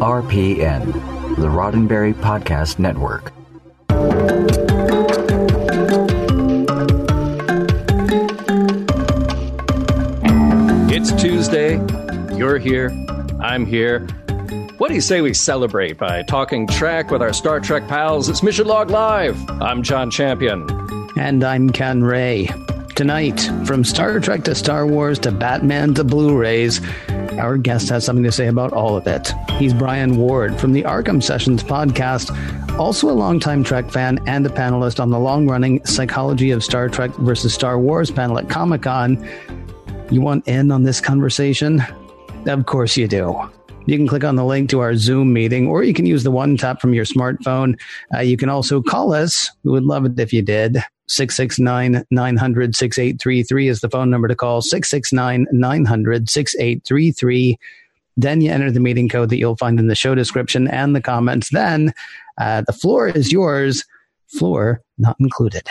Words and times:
RPN, 0.00 0.86
the 1.36 1.46
Roddenberry 1.48 2.14
Podcast 2.14 2.78
Network. 2.78 3.32
It's 10.94 11.12
Tuesday. 11.20 11.74
You're 12.36 12.58
here. 12.58 12.90
I'm 13.40 13.66
here. 13.66 14.06
What 14.78 14.88
do 14.88 14.94
you 14.94 15.00
say 15.00 15.20
we 15.20 15.34
celebrate 15.34 15.98
by 15.98 16.22
talking 16.22 16.66
Trek 16.66 17.10
with 17.10 17.22
our 17.22 17.32
Star 17.32 17.60
Trek 17.60 17.86
pals? 17.88 18.28
It's 18.28 18.42
Mission 18.42 18.66
Log 18.66 18.90
Live. 18.90 19.38
I'm 19.60 19.82
John 19.82 20.10
Champion. 20.10 20.66
And 21.16 21.44
I'm 21.44 21.70
Ken 21.70 22.02
Ray. 22.02 22.48
Tonight, 22.94 23.40
from 23.64 23.84
Star 23.84 24.20
Trek 24.20 24.44
to 24.44 24.54
Star 24.54 24.86
Wars 24.86 25.18
to 25.20 25.32
Batman 25.32 25.94
to 25.94 26.04
Blu 26.04 26.36
rays, 26.36 26.80
our 27.38 27.56
guest 27.56 27.88
has 27.88 28.04
something 28.04 28.24
to 28.24 28.32
say 28.32 28.46
about 28.46 28.72
all 28.72 28.96
of 28.96 29.06
it. 29.06 29.32
He's 29.58 29.74
Brian 29.74 30.16
Ward 30.16 30.58
from 30.58 30.72
the 30.72 30.82
Arkham 30.82 31.22
Sessions 31.22 31.62
podcast, 31.62 32.30
also 32.78 33.10
a 33.10 33.12
longtime 33.12 33.64
Trek 33.64 33.90
fan 33.90 34.18
and 34.26 34.46
a 34.46 34.48
panelist 34.48 35.00
on 35.00 35.10
the 35.10 35.18
long 35.18 35.48
running 35.48 35.84
Psychology 35.84 36.50
of 36.50 36.62
Star 36.62 36.88
Trek 36.88 37.10
versus 37.16 37.54
Star 37.54 37.78
Wars 37.78 38.10
panel 38.10 38.38
at 38.38 38.48
Comic 38.48 38.82
Con. 38.82 39.28
You 40.10 40.20
want 40.20 40.46
in 40.46 40.70
on 40.70 40.82
this 40.82 41.00
conversation? 41.00 41.82
Of 42.46 42.66
course 42.66 42.96
you 42.96 43.08
do. 43.08 43.40
You 43.86 43.96
can 43.96 44.06
click 44.06 44.24
on 44.24 44.36
the 44.36 44.44
link 44.44 44.70
to 44.70 44.80
our 44.80 44.94
Zoom 44.94 45.32
meeting, 45.32 45.66
or 45.66 45.82
you 45.82 45.92
can 45.92 46.06
use 46.06 46.22
the 46.22 46.30
one 46.30 46.56
tap 46.56 46.80
from 46.80 46.94
your 46.94 47.04
smartphone. 47.04 47.80
Uh, 48.14 48.20
you 48.20 48.36
can 48.36 48.48
also 48.48 48.80
call 48.80 49.12
us. 49.12 49.50
We 49.64 49.72
would 49.72 49.84
love 49.84 50.04
it 50.04 50.18
if 50.18 50.32
you 50.32 50.42
did. 50.42 50.82
669 51.08 52.04
900 52.10 52.76
6833 52.76 53.68
is 53.68 53.80
the 53.80 53.90
phone 53.90 54.10
number 54.10 54.28
to 54.28 54.36
call 54.36 54.62
669 54.62 55.46
900 55.52 56.30
6833. 56.30 57.58
Then 58.16 58.40
you 58.40 58.50
enter 58.50 58.70
the 58.70 58.80
meeting 58.80 59.08
code 59.08 59.30
that 59.30 59.38
you'll 59.38 59.56
find 59.56 59.78
in 59.78 59.88
the 59.88 59.94
show 59.94 60.14
description 60.14 60.68
and 60.68 60.94
the 60.94 61.00
comments. 61.00 61.50
Then 61.50 61.92
uh, 62.38 62.62
the 62.66 62.72
floor 62.72 63.08
is 63.08 63.32
yours, 63.32 63.84
floor 64.26 64.82
not 64.98 65.16
included. 65.18 65.68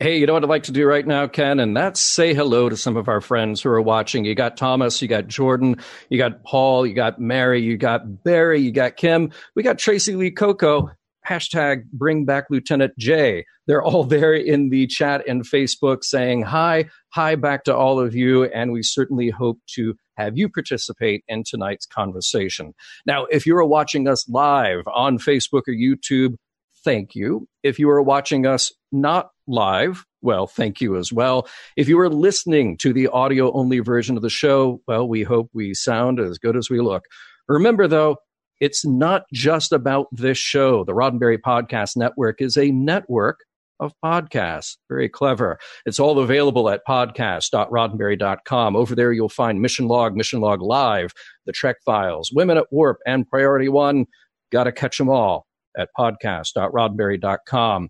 Hey, 0.00 0.18
you 0.18 0.26
know 0.26 0.34
what 0.34 0.44
I'd 0.44 0.48
like 0.48 0.62
to 0.64 0.72
do 0.72 0.86
right 0.86 1.04
now, 1.04 1.26
Ken? 1.26 1.58
And 1.58 1.76
that's 1.76 1.98
say 1.98 2.32
hello 2.32 2.68
to 2.68 2.76
some 2.76 2.96
of 2.96 3.08
our 3.08 3.20
friends 3.20 3.60
who 3.60 3.70
are 3.70 3.82
watching. 3.82 4.24
You 4.24 4.36
got 4.36 4.56
Thomas, 4.56 5.02
you 5.02 5.08
got 5.08 5.26
Jordan, 5.26 5.78
you 6.08 6.18
got 6.18 6.44
Paul, 6.44 6.86
you 6.86 6.94
got 6.94 7.20
Mary, 7.20 7.60
you 7.60 7.76
got 7.76 8.22
Barry, 8.22 8.60
you 8.60 8.70
got 8.70 8.96
Kim, 8.96 9.32
we 9.56 9.64
got 9.64 9.76
Tracy 9.76 10.14
Lee 10.14 10.30
Coco, 10.30 10.92
hashtag 11.28 11.84
bring 11.92 12.24
back 12.24 12.44
Lieutenant 12.50 12.96
J. 12.98 13.44
They're 13.66 13.82
all 13.82 14.04
there 14.04 14.34
in 14.34 14.70
the 14.70 14.86
chat 14.86 15.26
and 15.28 15.42
Facebook 15.44 16.02
saying 16.02 16.42
hi, 16.42 16.86
hi 17.10 17.34
back 17.34 17.64
to 17.64 17.76
all 17.76 18.00
of 18.00 18.14
you. 18.14 18.44
And 18.44 18.72
we 18.72 18.82
certainly 18.82 19.30
hope 19.30 19.58
to 19.74 19.94
have 20.16 20.38
you 20.38 20.48
participate 20.48 21.22
in 21.28 21.44
tonight's 21.44 21.86
conversation. 21.86 22.74
Now, 23.06 23.26
if 23.26 23.46
you 23.46 23.56
are 23.56 23.64
watching 23.64 24.08
us 24.08 24.28
live 24.28 24.82
on 24.92 25.18
Facebook 25.18 25.62
or 25.68 25.74
YouTube, 25.74 26.36
thank 26.84 27.14
you. 27.14 27.46
If 27.62 27.78
you 27.78 27.90
are 27.90 28.02
watching 28.02 28.46
us 28.46 28.72
not 28.90 29.30
live, 29.46 30.04
well, 30.22 30.46
thank 30.46 30.80
you 30.80 30.96
as 30.96 31.12
well. 31.12 31.46
If 31.76 31.88
you 31.88 31.98
are 32.00 32.08
listening 32.08 32.76
to 32.78 32.92
the 32.92 33.08
audio 33.08 33.52
only 33.52 33.80
version 33.80 34.16
of 34.16 34.22
the 34.22 34.30
show, 34.30 34.80
well, 34.88 35.06
we 35.06 35.22
hope 35.22 35.50
we 35.52 35.74
sound 35.74 36.18
as 36.20 36.38
good 36.38 36.56
as 36.56 36.70
we 36.70 36.80
look. 36.80 37.04
Remember, 37.48 37.86
though, 37.86 38.16
it's 38.60 38.84
not 38.84 39.24
just 39.32 39.72
about 39.72 40.06
this 40.12 40.38
show. 40.38 40.84
The 40.84 40.92
Roddenberry 40.92 41.38
Podcast 41.38 41.96
Network 41.96 42.40
is 42.40 42.56
a 42.56 42.70
network 42.70 43.40
of 43.80 43.94
podcasts. 44.04 44.76
Very 44.88 45.08
clever. 45.08 45.58
It's 45.86 46.00
all 46.00 46.18
available 46.18 46.68
at 46.68 46.82
podcast.roddenberry.com. 46.88 48.76
Over 48.76 48.94
there, 48.94 49.12
you'll 49.12 49.28
find 49.28 49.60
Mission 49.60 49.86
Log, 49.86 50.16
Mission 50.16 50.40
Log 50.40 50.60
Live, 50.62 51.12
The 51.46 51.52
Trek 51.52 51.76
Files, 51.84 52.32
Women 52.32 52.58
at 52.58 52.66
Warp, 52.72 52.98
and 53.06 53.28
Priority 53.28 53.68
One. 53.68 54.06
Got 54.50 54.64
to 54.64 54.72
catch 54.72 54.98
them 54.98 55.08
all 55.08 55.46
at 55.76 55.90
podcast.roddenberry.com. 55.98 57.88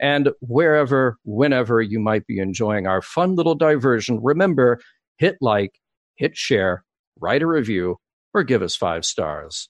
And 0.00 0.30
wherever, 0.40 1.18
whenever 1.24 1.82
you 1.82 2.00
might 2.00 2.26
be 2.26 2.38
enjoying 2.38 2.86
our 2.86 3.02
fun 3.02 3.34
little 3.34 3.54
diversion, 3.54 4.18
remember 4.22 4.80
hit 5.18 5.36
like, 5.40 5.72
hit 6.16 6.36
share, 6.36 6.84
write 7.18 7.42
a 7.42 7.46
review, 7.46 7.96
or 8.32 8.42
give 8.42 8.62
us 8.62 8.76
five 8.76 9.04
stars. 9.04 9.68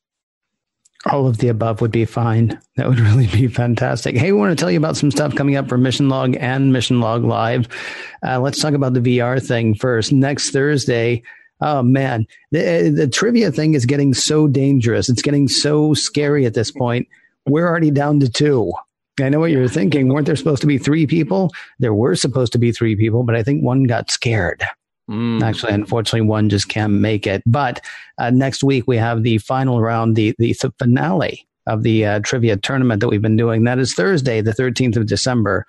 All 1.06 1.26
of 1.26 1.38
the 1.38 1.48
above 1.48 1.80
would 1.80 1.90
be 1.90 2.04
fine. 2.04 2.60
That 2.76 2.88
would 2.88 3.00
really 3.00 3.26
be 3.26 3.48
fantastic. 3.48 4.16
Hey, 4.16 4.32
we 4.32 4.38
want 4.38 4.56
to 4.56 4.60
tell 4.60 4.70
you 4.70 4.78
about 4.78 4.96
some 4.96 5.10
stuff 5.10 5.34
coming 5.34 5.56
up 5.56 5.68
for 5.68 5.78
Mission 5.78 6.08
Log 6.08 6.36
and 6.38 6.72
Mission 6.72 7.00
Log 7.00 7.24
Live. 7.24 7.68
Uh, 8.22 8.40
let's 8.40 8.60
talk 8.60 8.74
about 8.74 8.94
the 8.94 9.00
VR 9.00 9.44
thing 9.44 9.74
first. 9.74 10.12
Next 10.12 10.50
Thursday, 10.50 11.22
oh 11.62 11.82
man, 11.82 12.26
the, 12.50 12.92
the 12.94 13.08
trivia 13.08 13.50
thing 13.50 13.74
is 13.74 13.86
getting 13.86 14.12
so 14.12 14.46
dangerous. 14.46 15.08
It's 15.08 15.22
getting 15.22 15.48
so 15.48 15.94
scary 15.94 16.44
at 16.44 16.54
this 16.54 16.70
point. 16.70 17.08
We're 17.46 17.66
already 17.66 17.90
down 17.90 18.20
to 18.20 18.28
two. 18.28 18.72
I 19.20 19.28
know 19.28 19.40
what 19.40 19.50
you're 19.50 19.68
thinking. 19.68 20.08
Weren't 20.08 20.26
there 20.26 20.36
supposed 20.36 20.60
to 20.62 20.66
be 20.66 20.78
three 20.78 21.06
people? 21.06 21.50
There 21.78 21.94
were 21.94 22.14
supposed 22.14 22.52
to 22.52 22.58
be 22.58 22.72
three 22.72 22.96
people, 22.96 23.22
but 23.22 23.34
I 23.34 23.42
think 23.42 23.62
one 23.62 23.84
got 23.84 24.10
scared. 24.10 24.64
Mm. 25.08 25.42
Actually, 25.42 25.72
unfortunately, 25.72 26.20
one 26.22 26.48
just 26.48 26.68
can't 26.68 26.92
make 26.92 27.26
it. 27.26 27.42
But 27.46 27.80
uh, 28.18 28.30
next 28.30 28.62
week 28.62 28.86
we 28.86 28.96
have 28.96 29.22
the 29.22 29.38
final 29.38 29.80
round, 29.80 30.16
the 30.16 30.34
the, 30.38 30.54
the 30.60 30.72
finale 30.78 31.46
of 31.66 31.82
the 31.82 32.04
uh, 32.04 32.20
trivia 32.20 32.56
tournament 32.56 33.00
that 33.00 33.08
we've 33.08 33.22
been 33.22 33.36
doing. 33.36 33.64
That 33.64 33.78
is 33.78 33.94
Thursday, 33.94 34.40
the 34.40 34.52
13th 34.52 34.96
of 34.96 35.06
December. 35.06 35.66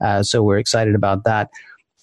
Uh, 0.00 0.22
so 0.22 0.42
we're 0.42 0.58
excited 0.58 0.94
about 0.94 1.24
that. 1.24 1.50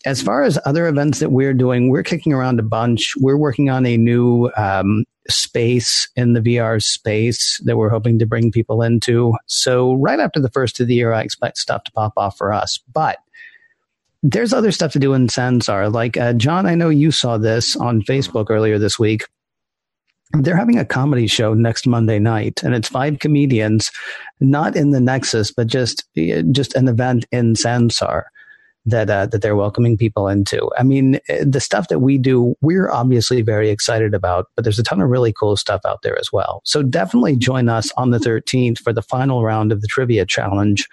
As 0.06 0.22
far 0.22 0.44
as 0.44 0.60
other 0.66 0.88
events 0.88 1.20
that 1.20 1.32
we're 1.32 1.54
doing, 1.54 1.90
we're 1.90 2.04
kicking 2.04 2.34
around 2.34 2.60
a 2.60 2.64
bunch. 2.64 3.14
We're 3.18 3.38
working 3.38 3.70
on 3.70 3.86
a 3.86 3.98
new 3.98 4.52
um, 4.56 5.06
space 5.30 6.08
in 6.16 6.34
the 6.34 6.42
VR 6.42 6.82
space 6.82 7.60
that 7.66 7.78
we're 7.78 7.90
hoping 7.90 8.20
to 8.20 8.26
bring 8.26 8.52
people 8.52 8.84
into. 8.84 9.34
So 9.48 9.94
right 9.96 10.20
after 10.20 10.40
the 10.40 10.52
first 10.52 10.80
of 10.80 10.88
the 10.88 10.96
year, 10.96 11.14
I 11.14 11.22
expect 11.22 11.58
stuff 11.58 11.84
to 11.86 11.92
pop 11.92 12.14
off 12.18 12.38
for 12.38 12.54
us. 12.54 12.80
But 12.94 13.18
there's 14.26 14.54
other 14.54 14.72
stuff 14.72 14.92
to 14.94 15.00
do 15.00 15.14
in 15.14 15.28
Sansar. 15.28 15.94
Like, 15.94 16.18
uh, 16.18 16.34
John, 16.34 16.66
I 16.66 16.74
know 16.74 16.90
you 16.90 17.12
saw 17.12 17.38
this 17.38 17.76
on 17.76 18.02
Facebook 18.02 18.48
earlier 18.50 18.80
this 18.80 18.98
week. 18.98 19.26
They're 20.34 20.58
having 20.58 20.80
a 20.80 20.86
comedy 20.86 21.28
show 21.28 21.54
next 21.54 21.86
Monday 21.86 22.18
night, 22.18 22.64
and 22.64 22.74
it's 22.74 22.90
five 22.90 23.20
comedians, 23.20 23.92
not 24.40 24.76
in 24.76 24.90
the 24.90 25.00
Nexus, 25.00 25.52
but 25.52 25.68
just 25.68 26.04
just 26.52 26.74
an 26.74 26.88
event 26.88 27.26
in 27.32 27.54
Sansar 27.54 28.24
that 28.88 29.10
uh, 29.10 29.28
that 29.28 29.44
they're 29.44 29.56
welcoming 29.56 29.96
people 29.96 30.28
into. 30.28 30.70
I 30.78 30.84
mean, 30.84 31.20
the 31.42 31.62
stuff 31.62 31.88
that 31.90 32.00
we 32.00 32.18
do, 32.18 32.56
we're 32.62 32.90
obviously 32.90 33.44
very 33.44 33.70
excited 33.70 34.16
about, 34.16 34.48
but 34.56 34.64
there's 34.64 34.80
a 34.80 34.84
ton 34.84 35.00
of 35.00 35.10
really 35.10 35.32
cool 35.32 35.56
stuff 35.56 35.82
out 35.86 36.02
there 36.02 36.18
as 36.20 36.34
well. 36.34 36.62
So 36.66 36.82
definitely 36.82 37.36
join 37.36 37.70
us 37.70 37.92
on 37.96 38.10
the 38.10 38.18
13th 38.18 38.80
for 38.80 38.92
the 38.92 39.04
final 39.04 39.44
round 39.44 39.72
of 39.72 39.82
the 39.82 39.88
trivia 39.88 40.26
challenge. 40.26 40.90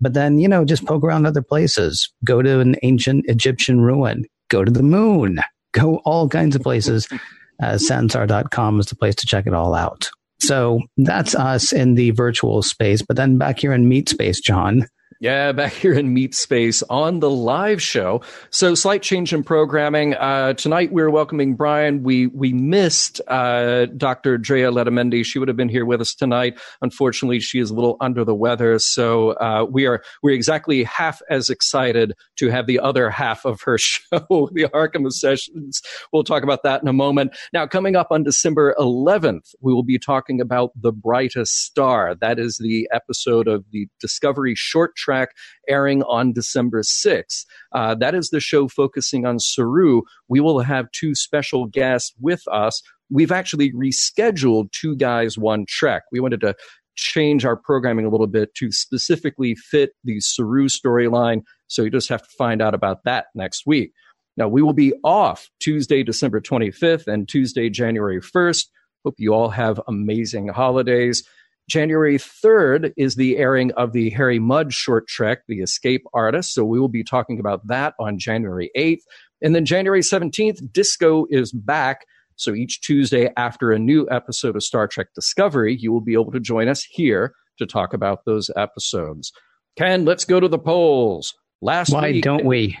But 0.00 0.14
then, 0.14 0.38
you 0.38 0.48
know, 0.48 0.64
just 0.64 0.84
poke 0.84 1.04
around 1.04 1.26
other 1.26 1.42
places. 1.42 2.12
Go 2.24 2.42
to 2.42 2.60
an 2.60 2.76
ancient 2.82 3.24
Egyptian 3.28 3.80
ruin. 3.80 4.24
Go 4.48 4.64
to 4.64 4.70
the 4.70 4.82
moon. 4.82 5.40
Go 5.72 5.96
all 6.04 6.28
kinds 6.28 6.56
of 6.56 6.62
places. 6.62 7.08
Uh, 7.62 7.76
Sansar.com 7.76 8.80
is 8.80 8.84
the 8.84 8.96
place 8.96 9.14
to 9.14 9.26
check 9.26 9.46
it 9.46 9.54
all 9.54 9.74
out. 9.74 10.10
So 10.40 10.80
that's 10.98 11.34
us 11.34 11.72
in 11.72 11.94
the 11.94 12.10
virtual 12.10 12.60
space. 12.60 13.00
But 13.00 13.16
then 13.16 13.38
back 13.38 13.60
here 13.60 13.72
in 13.72 13.88
meat 13.88 14.10
space, 14.10 14.40
John, 14.40 14.86
yeah, 15.20 15.52
back 15.52 15.72
here 15.72 15.94
in 15.94 16.12
Meat 16.12 16.34
Space 16.34 16.82
on 16.90 17.20
the 17.20 17.30
live 17.30 17.80
show. 17.80 18.20
So, 18.50 18.74
slight 18.74 19.02
change 19.02 19.32
in 19.32 19.42
programming. 19.42 20.14
Uh, 20.14 20.52
tonight, 20.52 20.92
we're 20.92 21.10
welcoming 21.10 21.54
Brian. 21.54 22.02
We 22.02 22.26
we 22.26 22.52
missed 22.52 23.20
uh, 23.28 23.86
Dr. 23.86 24.36
Drea 24.36 24.70
Letamendi. 24.70 25.24
She 25.24 25.38
would 25.38 25.48
have 25.48 25.56
been 25.56 25.68
here 25.68 25.86
with 25.86 26.00
us 26.00 26.14
tonight. 26.14 26.58
Unfortunately, 26.82 27.40
she 27.40 27.60
is 27.60 27.70
a 27.70 27.74
little 27.74 27.96
under 28.00 28.24
the 28.24 28.34
weather. 28.34 28.78
So, 28.78 29.30
uh, 29.32 29.66
we 29.68 29.86
are 29.86 30.02
we're 30.22 30.34
exactly 30.34 30.84
half 30.84 31.22
as 31.30 31.48
excited 31.48 32.12
to 32.36 32.48
have 32.50 32.66
the 32.66 32.80
other 32.80 33.08
half 33.08 33.44
of 33.46 33.62
her 33.62 33.78
show, 33.78 34.50
the 34.52 34.68
Arkham 34.74 35.10
Sessions. 35.10 35.80
We'll 36.12 36.24
talk 36.24 36.42
about 36.42 36.62
that 36.64 36.82
in 36.82 36.88
a 36.88 36.92
moment. 36.92 37.36
Now, 37.52 37.66
coming 37.66 37.96
up 37.96 38.08
on 38.10 38.22
December 38.22 38.74
11th, 38.78 39.54
we 39.60 39.72
will 39.72 39.82
be 39.82 39.98
talking 39.98 40.40
about 40.40 40.72
The 40.80 40.92
Brightest 40.92 41.64
Star. 41.64 42.14
That 42.14 42.38
is 42.38 42.58
the 42.58 42.88
episode 42.92 43.48
of 43.48 43.64
the 43.70 43.86
Discovery 44.00 44.54
Short 44.54 44.94
Trek 45.06 45.30
airing 45.68 46.02
on 46.02 46.32
December 46.32 46.82
6th. 46.82 47.44
Uh, 47.72 47.94
that 47.94 48.14
is 48.14 48.30
the 48.30 48.40
show 48.40 48.66
focusing 48.66 49.24
on 49.24 49.38
Saru. 49.38 50.02
We 50.28 50.40
will 50.40 50.60
have 50.60 50.90
two 50.90 51.14
special 51.14 51.66
guests 51.66 52.12
with 52.20 52.42
us. 52.50 52.82
We've 53.08 53.30
actually 53.30 53.72
rescheduled 53.72 54.72
two 54.72 54.96
guys, 54.96 55.38
one 55.38 55.64
trek. 55.68 56.02
We 56.10 56.18
wanted 56.18 56.40
to 56.40 56.56
change 56.96 57.44
our 57.44 57.56
programming 57.56 58.04
a 58.04 58.08
little 58.08 58.26
bit 58.26 58.52
to 58.56 58.72
specifically 58.72 59.54
fit 59.54 59.90
the 60.02 60.18
Saru 60.18 60.66
storyline. 60.66 61.42
So 61.68 61.82
you 61.82 61.90
just 61.90 62.08
have 62.08 62.22
to 62.22 62.34
find 62.36 62.60
out 62.60 62.74
about 62.74 63.04
that 63.04 63.26
next 63.34 63.62
week. 63.64 63.92
Now, 64.36 64.48
we 64.48 64.60
will 64.60 64.72
be 64.72 64.92
off 65.04 65.48
Tuesday, 65.60 66.02
December 66.02 66.40
25th 66.40 67.06
and 67.06 67.28
Tuesday, 67.28 67.70
January 67.70 68.20
1st. 68.20 68.66
Hope 69.04 69.14
you 69.18 69.32
all 69.32 69.50
have 69.50 69.80
amazing 69.86 70.48
holidays. 70.48 71.22
January 71.68 72.16
3rd 72.16 72.92
is 72.96 73.16
the 73.16 73.36
airing 73.38 73.72
of 73.72 73.92
the 73.92 74.10
Harry 74.10 74.38
Mudd 74.38 74.72
short 74.72 75.08
trek, 75.08 75.40
The 75.48 75.60
Escape 75.60 76.04
Artist. 76.14 76.54
So 76.54 76.64
we 76.64 76.78
will 76.78 76.88
be 76.88 77.02
talking 77.02 77.40
about 77.40 77.66
that 77.66 77.94
on 77.98 78.18
January 78.18 78.70
8th. 78.76 79.02
And 79.42 79.54
then 79.54 79.64
January 79.64 80.00
17th, 80.00 80.72
Disco 80.72 81.26
is 81.28 81.52
back. 81.52 82.06
So 82.36 82.54
each 82.54 82.80
Tuesday 82.82 83.30
after 83.36 83.72
a 83.72 83.78
new 83.78 84.06
episode 84.10 84.56
of 84.56 84.62
Star 84.62 84.86
Trek 84.86 85.08
Discovery, 85.14 85.76
you 85.76 85.92
will 85.92 86.00
be 86.00 86.12
able 86.12 86.32
to 86.32 86.40
join 86.40 86.68
us 86.68 86.84
here 86.88 87.32
to 87.58 87.66
talk 87.66 87.92
about 87.92 88.24
those 88.26 88.50
episodes. 88.56 89.32
Ken, 89.76 90.04
let's 90.04 90.24
go 90.24 90.38
to 90.38 90.48
the 90.48 90.58
polls. 90.58 91.34
Last 91.62 91.92
Why 91.92 92.12
week, 92.12 92.24
don't 92.24 92.44
we? 92.44 92.78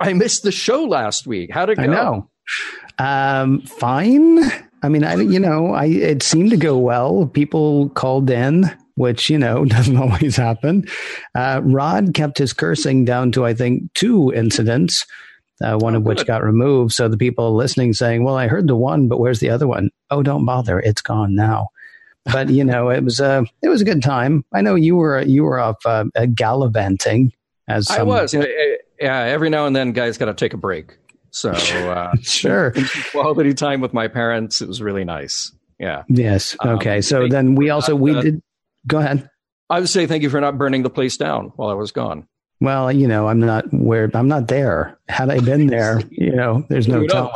I 0.00 0.12
missed 0.14 0.42
the 0.42 0.52
show 0.52 0.84
last 0.84 1.26
week. 1.26 1.50
How 1.52 1.66
did 1.66 1.78
it 1.78 1.86
go? 1.86 1.92
I 1.92 1.94
know. 1.94 2.30
Um, 2.98 3.60
fine. 3.62 4.40
I 4.82 4.88
mean, 4.88 5.04
I 5.04 5.14
you 5.16 5.38
know, 5.38 5.72
I 5.74 5.86
it 5.86 6.22
seemed 6.22 6.50
to 6.50 6.56
go 6.56 6.76
well. 6.78 7.26
People 7.26 7.88
called 7.90 8.28
in, 8.30 8.70
which 8.96 9.30
you 9.30 9.38
know 9.38 9.64
doesn't 9.76 9.96
always 9.96 10.36
happen. 10.36 10.86
Uh, 11.34 11.60
Rod 11.64 12.14
kept 12.14 12.38
his 12.38 12.52
cursing 12.52 13.04
down 13.04 13.32
to 13.32 13.44
I 13.46 13.54
think 13.54 13.92
two 13.94 14.32
incidents, 14.32 15.06
uh, 15.62 15.76
one 15.78 15.94
Oh, 15.94 15.98
of 15.98 16.02
which 16.04 16.18
good. 16.18 16.26
got 16.26 16.42
removed. 16.42 16.92
So 16.92 17.08
the 17.08 17.16
people 17.16 17.54
listening 17.54 17.92
saying, 17.92 18.24
"Well, 18.24 18.36
I 18.36 18.48
heard 18.48 18.66
the 18.66 18.76
one, 18.76 19.08
but 19.08 19.20
where's 19.20 19.40
the 19.40 19.50
other 19.50 19.68
one?" 19.68 19.90
Oh, 20.10 20.22
don't 20.22 20.44
bother, 20.44 20.80
it's 20.80 21.02
gone 21.02 21.34
now. 21.34 21.68
But 22.24 22.50
you 22.50 22.64
know, 22.64 22.88
it 22.90 23.02
was 23.04 23.20
a 23.20 23.44
it 23.62 23.68
was 23.68 23.80
a 23.80 23.84
good 23.84 24.02
time. 24.02 24.44
I 24.52 24.60
know 24.62 24.74
you 24.74 24.96
were 24.96 25.22
you 25.22 25.44
were 25.44 25.58
off 25.58 25.84
uh, 25.84 26.04
uh, 26.16 26.26
gallivanting 26.34 27.32
as 27.68 27.90
I 27.90 28.02
was. 28.02 28.32
You 28.34 28.40
know, 28.40 28.46
yeah, 29.00 29.18
every 29.22 29.50
now 29.50 29.66
and 29.66 29.74
then, 29.74 29.92
guys 29.92 30.18
got 30.18 30.26
to 30.26 30.34
take 30.34 30.54
a 30.54 30.56
break. 30.56 30.96
So 31.32 31.50
uh, 31.90 32.14
sure. 32.22 32.72
quality 33.10 33.54
time 33.54 33.80
with 33.80 33.92
my 33.92 34.06
parents. 34.06 34.62
It 34.62 34.68
was 34.68 34.80
really 34.80 35.04
nice. 35.04 35.50
Yeah. 35.80 36.04
Yes. 36.08 36.56
Um, 36.60 36.76
Okay. 36.76 37.00
so 37.00 37.26
then 37.26 37.56
we 37.56 37.70
also 37.70 37.96
we 37.96 38.14
uh, 38.14 38.22
did. 38.22 38.42
Go 38.86 38.98
ahead. 38.98 39.28
I 39.68 39.80
would 39.80 39.88
say 39.88 40.06
thank 40.06 40.22
you 40.22 40.30
for 40.30 40.40
not 40.40 40.58
burning 40.58 40.82
the 40.82 40.90
place 40.90 41.16
down 41.16 41.52
while 41.56 41.70
I 41.70 41.74
was 41.74 41.92
gone. 41.92 42.28
Well, 42.60 42.92
you 42.92 43.08
know, 43.08 43.26
I'm 43.26 43.40
not 43.40 43.64
where 43.72 44.10
I'm 44.14 44.28
not 44.28 44.46
there. 44.46 44.98
Had 45.08 45.30
I 45.30 45.40
been 45.40 45.66
there, 45.66 46.00
you 46.10 46.32
know, 46.32 46.64
there's 46.68 46.86
no 46.86 47.06
telling. 47.06 47.32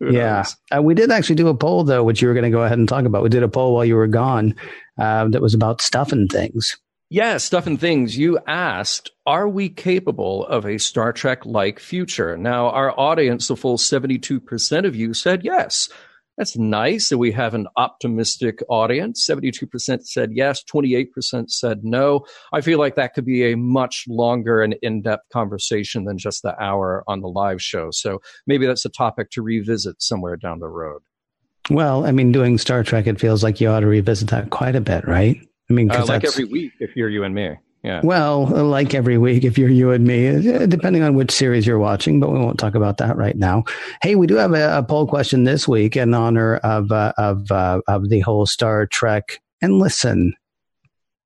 Yeah, 0.00 0.44
uh, 0.74 0.80
we 0.80 0.94
did 0.94 1.10
actually 1.10 1.34
do 1.36 1.48
a 1.48 1.54
poll 1.54 1.84
though, 1.84 2.04
which 2.04 2.22
you 2.22 2.28
were 2.28 2.34
going 2.34 2.44
to 2.44 2.50
go 2.50 2.62
ahead 2.62 2.78
and 2.78 2.88
talk 2.88 3.04
about. 3.04 3.22
We 3.22 3.28
did 3.28 3.42
a 3.42 3.48
poll 3.48 3.74
while 3.74 3.84
you 3.84 3.96
were 3.96 4.06
gone 4.06 4.54
uh, 4.96 5.28
that 5.28 5.42
was 5.42 5.54
about 5.54 5.80
stuff 5.80 6.12
and 6.12 6.30
things. 6.30 6.76
Yeah, 7.10 7.38
stuff 7.38 7.66
and 7.66 7.80
things. 7.80 8.18
You 8.18 8.38
asked, 8.46 9.12
are 9.24 9.48
we 9.48 9.70
capable 9.70 10.46
of 10.46 10.66
a 10.66 10.78
Star 10.78 11.12
Trek 11.14 11.46
like 11.46 11.80
future? 11.80 12.36
Now, 12.36 12.68
our 12.68 12.98
audience, 13.00 13.48
the 13.48 13.56
full 13.56 13.78
72% 13.78 14.86
of 14.86 14.94
you 14.94 15.14
said 15.14 15.42
yes. 15.42 15.88
That's 16.36 16.56
nice 16.56 17.08
that 17.08 17.18
we 17.18 17.32
have 17.32 17.54
an 17.54 17.66
optimistic 17.76 18.60
audience. 18.68 19.26
72% 19.26 20.06
said 20.06 20.30
yes, 20.34 20.62
28% 20.62 21.50
said 21.50 21.82
no. 21.82 22.26
I 22.52 22.60
feel 22.60 22.78
like 22.78 22.94
that 22.94 23.14
could 23.14 23.24
be 23.24 23.50
a 23.50 23.56
much 23.56 24.04
longer 24.06 24.62
and 24.62 24.76
in 24.82 25.00
depth 25.00 25.30
conversation 25.32 26.04
than 26.04 26.18
just 26.18 26.42
the 26.42 26.56
hour 26.62 27.02
on 27.08 27.22
the 27.22 27.28
live 27.28 27.60
show. 27.60 27.88
So 27.90 28.20
maybe 28.46 28.66
that's 28.66 28.84
a 28.84 28.90
topic 28.90 29.30
to 29.30 29.42
revisit 29.42 30.00
somewhere 30.00 30.36
down 30.36 30.60
the 30.60 30.68
road. 30.68 31.00
Well, 31.70 32.06
I 32.06 32.12
mean, 32.12 32.32
doing 32.32 32.58
Star 32.58 32.84
Trek, 32.84 33.06
it 33.06 33.18
feels 33.18 33.42
like 33.42 33.60
you 33.60 33.70
ought 33.70 33.80
to 33.80 33.86
revisit 33.86 34.28
that 34.28 34.50
quite 34.50 34.76
a 34.76 34.80
bit, 34.80 35.08
right? 35.08 35.40
I 35.70 35.72
mean, 35.72 35.90
Uh, 35.90 36.04
like 36.06 36.24
every 36.24 36.44
week, 36.44 36.72
if 36.80 36.96
you're 36.96 37.08
you 37.08 37.24
and 37.24 37.34
me. 37.34 37.56
Yeah. 37.84 38.00
well, 38.02 38.46
like 38.46 38.92
every 38.92 39.18
week, 39.18 39.44
if 39.44 39.56
you're 39.56 39.70
you 39.70 39.92
and 39.92 40.04
me, 40.04 40.26
uh, 40.52 40.66
depending 40.66 41.02
on 41.04 41.14
which 41.14 41.30
series 41.30 41.64
you're 41.64 41.78
watching, 41.78 42.18
but 42.18 42.30
we 42.32 42.38
won't 42.38 42.58
talk 42.58 42.74
about 42.74 42.96
that 42.96 43.16
right 43.16 43.36
now. 43.36 43.62
Hey, 44.02 44.16
we 44.16 44.26
do 44.26 44.34
have 44.34 44.52
a, 44.52 44.78
a 44.78 44.82
poll 44.82 45.06
question 45.06 45.44
this 45.44 45.68
week 45.68 45.96
in 45.96 46.12
honor 46.12 46.56
of 46.56 46.90
uh, 46.90 47.12
of 47.18 47.50
uh, 47.52 47.80
of 47.86 48.08
the 48.08 48.18
whole 48.20 48.46
Star 48.46 48.84
Trek. 48.86 49.40
And 49.62 49.78
listen, 49.78 50.34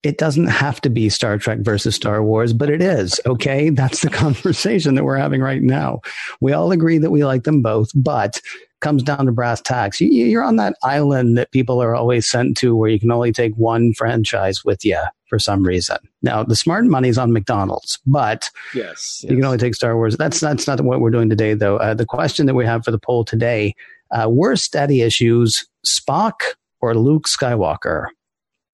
it 0.02 0.18
doesn't 0.18 0.48
have 0.48 0.80
to 0.80 0.90
be 0.90 1.08
Star 1.08 1.38
Trek 1.38 1.60
versus 1.60 1.94
Star 1.94 2.22
Wars, 2.22 2.52
but 2.52 2.68
it 2.70 2.82
is. 2.82 3.20
Okay, 3.26 3.70
that's 3.70 4.02
the 4.02 4.10
conversation 4.22 4.94
that 4.96 5.04
we're 5.04 5.16
having 5.16 5.40
right 5.40 5.62
now. 5.62 6.00
We 6.40 6.52
all 6.52 6.72
agree 6.72 6.98
that 6.98 7.10
we 7.10 7.24
like 7.24 7.44
them 7.44 7.62
both, 7.62 7.90
but 7.94 8.40
comes 8.80 9.02
down 9.04 9.26
to 9.26 9.32
brass 9.32 9.60
tacks. 9.60 10.00
You, 10.00 10.08
you're 10.08 10.42
on 10.42 10.56
that 10.56 10.74
island 10.82 11.38
that 11.38 11.52
people 11.52 11.80
are 11.80 11.94
always 11.94 12.28
sent 12.28 12.56
to, 12.58 12.74
where 12.74 12.90
you 12.90 12.98
can 12.98 13.12
only 13.12 13.32
take 13.32 13.54
one 13.54 13.92
franchise 13.94 14.64
with 14.64 14.84
you 14.84 14.98
for 15.28 15.38
some 15.38 15.62
reason. 15.62 15.98
Now, 16.20 16.42
the 16.42 16.56
smart 16.56 16.84
money's 16.86 17.16
on 17.16 17.32
McDonald's, 17.32 17.98
but 18.04 18.50
Yes. 18.74 19.24
you 19.28 19.36
can 19.36 19.44
only 19.44 19.56
take 19.58 19.76
Star 19.76 19.96
Wars. 19.96 20.16
That's 20.16 20.40
that's 20.40 20.66
not 20.66 20.80
what 20.80 21.00
we're 21.00 21.10
doing 21.10 21.30
today, 21.30 21.54
though. 21.54 21.76
Uh, 21.76 21.94
the 21.94 22.04
question 22.04 22.46
that 22.46 22.54
we 22.54 22.66
have 22.66 22.84
for 22.84 22.90
the 22.90 22.98
poll 22.98 23.24
today: 23.24 23.74
uh, 24.10 24.28
Worst 24.28 24.72
daddy 24.72 25.00
issues, 25.02 25.64
Spock 25.86 26.40
or 26.80 26.96
Luke 26.96 27.28
Skywalker? 27.28 28.08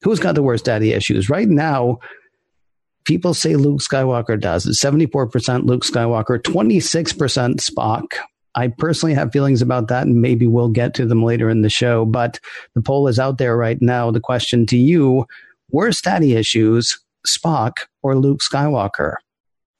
Who's 0.02 0.20
got 0.20 0.34
the 0.34 0.42
worst 0.42 0.64
daddy 0.64 0.92
issues 0.92 1.28
right 1.28 1.48
now? 1.48 1.98
People 3.04 3.34
say 3.34 3.56
Luke 3.56 3.80
Skywalker 3.80 4.38
does. 4.40 4.66
It's 4.66 4.80
seventy-four 4.80 5.28
percent 5.28 5.66
Luke 5.66 5.84
Skywalker, 5.84 6.42
twenty-six 6.42 7.12
percent 7.12 7.58
Spock. 7.58 8.14
I 8.54 8.68
personally 8.68 9.14
have 9.14 9.32
feelings 9.32 9.62
about 9.62 9.88
that, 9.88 10.06
and 10.06 10.20
maybe 10.20 10.46
we'll 10.46 10.68
get 10.68 10.94
to 10.94 11.06
them 11.06 11.22
later 11.22 11.48
in 11.48 11.62
the 11.62 11.70
show. 11.70 12.04
But 12.04 12.40
the 12.74 12.82
poll 12.82 13.08
is 13.08 13.18
out 13.18 13.38
there 13.38 13.56
right 13.56 13.80
now. 13.80 14.10
The 14.10 14.20
question 14.20 14.66
to 14.66 14.76
you: 14.76 15.26
Worst 15.70 16.04
daddy 16.04 16.34
issues, 16.34 16.98
Spock 17.26 17.78
or 18.02 18.16
Luke 18.16 18.40
Skywalker? 18.40 19.16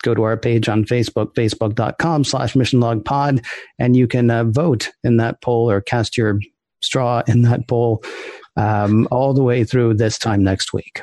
go 0.02 0.14
to 0.14 0.22
our 0.22 0.36
page 0.36 0.68
on 0.68 0.84
Facebook, 0.84 1.34
facebook.com 1.34 2.24
slash 2.24 2.54
mission 2.54 2.80
log 2.80 3.04
pod, 3.04 3.40
and 3.78 3.96
you 3.96 4.06
can 4.06 4.30
uh, 4.30 4.44
vote 4.44 4.90
in 5.02 5.16
that 5.16 5.40
poll 5.42 5.70
or 5.70 5.80
cast 5.80 6.16
your 6.16 6.38
straw 6.80 7.22
in 7.26 7.42
that 7.42 7.66
poll 7.68 8.02
um, 8.58 9.06
all 9.10 9.32
the 9.32 9.42
way 9.42 9.64
through 9.64 9.94
this 9.94 10.18
time 10.18 10.42
next 10.42 10.72
week. 10.72 11.02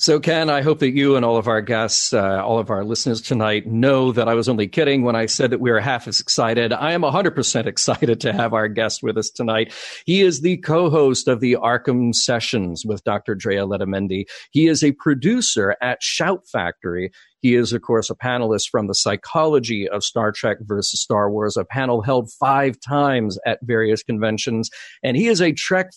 So, 0.00 0.20
Ken, 0.20 0.48
I 0.48 0.62
hope 0.62 0.78
that 0.78 0.92
you 0.92 1.16
and 1.16 1.24
all 1.24 1.36
of 1.36 1.48
our 1.48 1.60
guests, 1.60 2.12
uh, 2.12 2.40
all 2.44 2.60
of 2.60 2.70
our 2.70 2.84
listeners 2.84 3.20
tonight, 3.20 3.66
know 3.66 4.12
that 4.12 4.28
I 4.28 4.34
was 4.34 4.48
only 4.48 4.68
kidding 4.68 5.02
when 5.02 5.16
I 5.16 5.26
said 5.26 5.50
that 5.50 5.58
we 5.60 5.72
were 5.72 5.80
half 5.80 6.06
as 6.06 6.20
excited. 6.20 6.72
I 6.72 6.92
am 6.92 7.02
100% 7.02 7.66
excited 7.66 8.20
to 8.20 8.32
have 8.32 8.54
our 8.54 8.68
guest 8.68 9.02
with 9.02 9.18
us 9.18 9.28
tonight. 9.28 9.74
He 10.06 10.20
is 10.20 10.40
the 10.40 10.58
co 10.58 10.88
host 10.88 11.26
of 11.26 11.40
the 11.40 11.54
Arkham 11.54 12.14
Sessions 12.14 12.84
with 12.86 13.02
Dr. 13.02 13.34
Drea 13.34 13.66
Letamendi. 13.66 14.26
He 14.52 14.68
is 14.68 14.84
a 14.84 14.92
producer 14.92 15.74
at 15.82 16.00
Shout 16.00 16.46
Factory. 16.46 17.10
He 17.40 17.54
is, 17.54 17.72
of 17.72 17.82
course, 17.82 18.10
a 18.10 18.14
panelist 18.14 18.68
from 18.70 18.86
the 18.86 18.94
psychology 18.94 19.88
of 19.88 20.02
Star 20.02 20.32
Trek 20.32 20.58
versus 20.62 21.00
Star 21.00 21.30
Wars, 21.30 21.56
a 21.56 21.64
panel 21.64 22.02
held 22.02 22.30
five 22.32 22.76
times 22.80 23.38
at 23.46 23.60
various 23.62 24.02
conventions. 24.02 24.70
And 25.02 25.16
he 25.16 25.28
is 25.28 25.40
a 25.40 25.52
Trek 25.52 25.90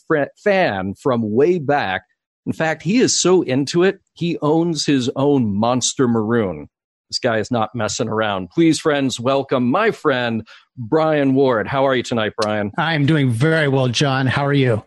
fan 0.44 0.94
from 1.02 1.34
way 1.34 1.60
back. 1.60 2.04
In 2.46 2.54
fact, 2.54 2.84
he 2.84 3.00
is 3.00 3.20
so 3.20 3.42
into 3.44 3.84
it, 3.84 4.00
he 4.14 4.38
owns 4.42 4.86
his 4.86 5.10
own 5.16 5.56
Monster 5.56 6.08
Maroon. 6.08 6.68
This 7.10 7.20
guy 7.20 7.40
is 7.40 7.52
not 7.52 7.76
messing 7.76 8.08
around. 8.08 8.50
Please, 8.52 8.80
friends, 8.80 9.20
welcome 9.20 9.70
my 9.70 9.92
friend, 9.92 10.48
Brian 10.78 11.34
Ward. 11.34 11.68
How 11.68 11.86
are 11.86 11.96
you 11.96 12.04
tonight, 12.04 12.34
Brian? 12.42 12.72
I'm 12.78 13.06
doing 13.06 13.30
very 13.30 13.68
well, 13.68 13.90
John. 13.90 14.28
How 14.28 14.46
are 14.46 14.54
you? 14.54 14.84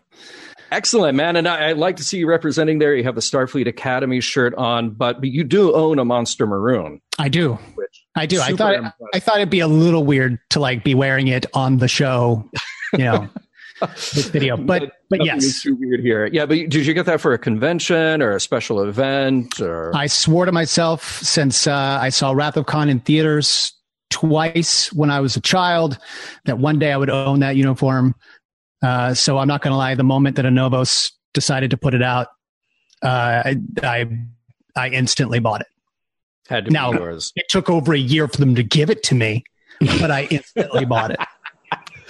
Excellent, 0.75 1.15
man. 1.15 1.37
And 1.37 1.47
I, 1.47 1.69
I'd 1.69 1.77
like 1.77 1.95
to 1.95 2.03
see 2.03 2.17
you 2.17 2.27
representing 2.27 2.79
there. 2.79 2.93
You 2.93 3.05
have 3.05 3.15
the 3.15 3.21
Starfleet 3.21 3.65
Academy 3.65 4.19
shirt 4.19 4.53
on, 4.55 4.89
but, 4.89 5.21
but 5.21 5.29
you 5.29 5.45
do 5.45 5.73
own 5.73 5.99
a 5.99 6.05
Monster 6.05 6.45
Maroon. 6.45 7.01
I 7.17 7.29
do. 7.29 7.53
Which 7.75 8.05
I 8.17 8.25
do. 8.25 8.41
I 8.41 8.51
thought 8.53 8.73
impressive. 8.73 9.07
I 9.13 9.19
thought 9.19 9.37
it'd 9.37 9.49
be 9.49 9.61
a 9.61 9.67
little 9.67 10.03
weird 10.03 10.37
to 10.49 10.59
like 10.59 10.83
be 10.83 10.93
wearing 10.93 11.29
it 11.29 11.45
on 11.53 11.77
the 11.77 11.87
show, 11.87 12.49
you 12.91 13.05
know, 13.05 13.29
this 13.79 14.27
video. 14.27 14.57
But 14.57 14.91
but 15.09 15.19
Nothing 15.19 15.41
yes, 15.41 15.61
too 15.61 15.77
weird 15.79 16.01
here. 16.01 16.25
Yeah, 16.25 16.45
but 16.45 16.55
did 16.55 16.85
you 16.85 16.93
get 16.93 17.05
that 17.05 17.21
for 17.21 17.31
a 17.31 17.37
convention 17.37 18.21
or 18.21 18.35
a 18.35 18.41
special 18.41 18.81
event 18.81 19.61
or? 19.61 19.95
I 19.95 20.07
swore 20.07 20.45
to 20.45 20.51
myself 20.51 21.21
since 21.21 21.67
uh, 21.67 21.99
I 22.01 22.09
saw 22.09 22.31
Wrath 22.31 22.57
of 22.57 22.65
Khan 22.65 22.89
in 22.89 22.99
theaters 22.99 23.71
twice 24.09 24.91
when 24.93 25.09
I 25.09 25.19
was 25.19 25.35
a 25.35 25.41
child 25.41 25.97
that 26.45 26.57
one 26.57 26.79
day 26.79 26.91
I 26.91 26.97
would 26.97 27.09
own 27.09 27.39
that 27.39 27.55
uniform. 27.55 28.15
Uh, 28.81 29.13
so 29.13 29.37
I'm 29.37 29.47
not 29.47 29.61
going 29.61 29.71
to 29.71 29.77
lie. 29.77 29.95
The 29.95 30.03
moment 30.03 30.35
that 30.35 30.45
Anovos 30.45 31.11
decided 31.33 31.71
to 31.71 31.77
put 31.77 31.93
it 31.93 32.03
out, 32.03 32.27
uh, 33.01 33.43
I, 33.45 33.55
I 33.83 34.05
I 34.75 34.89
instantly 34.89 35.39
bought 35.39 35.61
it. 35.61 35.67
had 36.49 36.65
to 36.65 36.71
now- 36.71 36.91
be 36.91 36.97
yours. 36.97 37.31
It 37.35 37.45
took 37.49 37.69
over 37.69 37.93
a 37.93 37.97
year 37.99 38.27
for 38.27 38.37
them 38.37 38.55
to 38.55 38.63
give 38.63 38.89
it 38.89 39.03
to 39.03 39.15
me, 39.15 39.43
but 39.99 40.11
I 40.11 40.27
instantly 40.29 40.85
bought 40.85 41.11
it. 41.11 41.19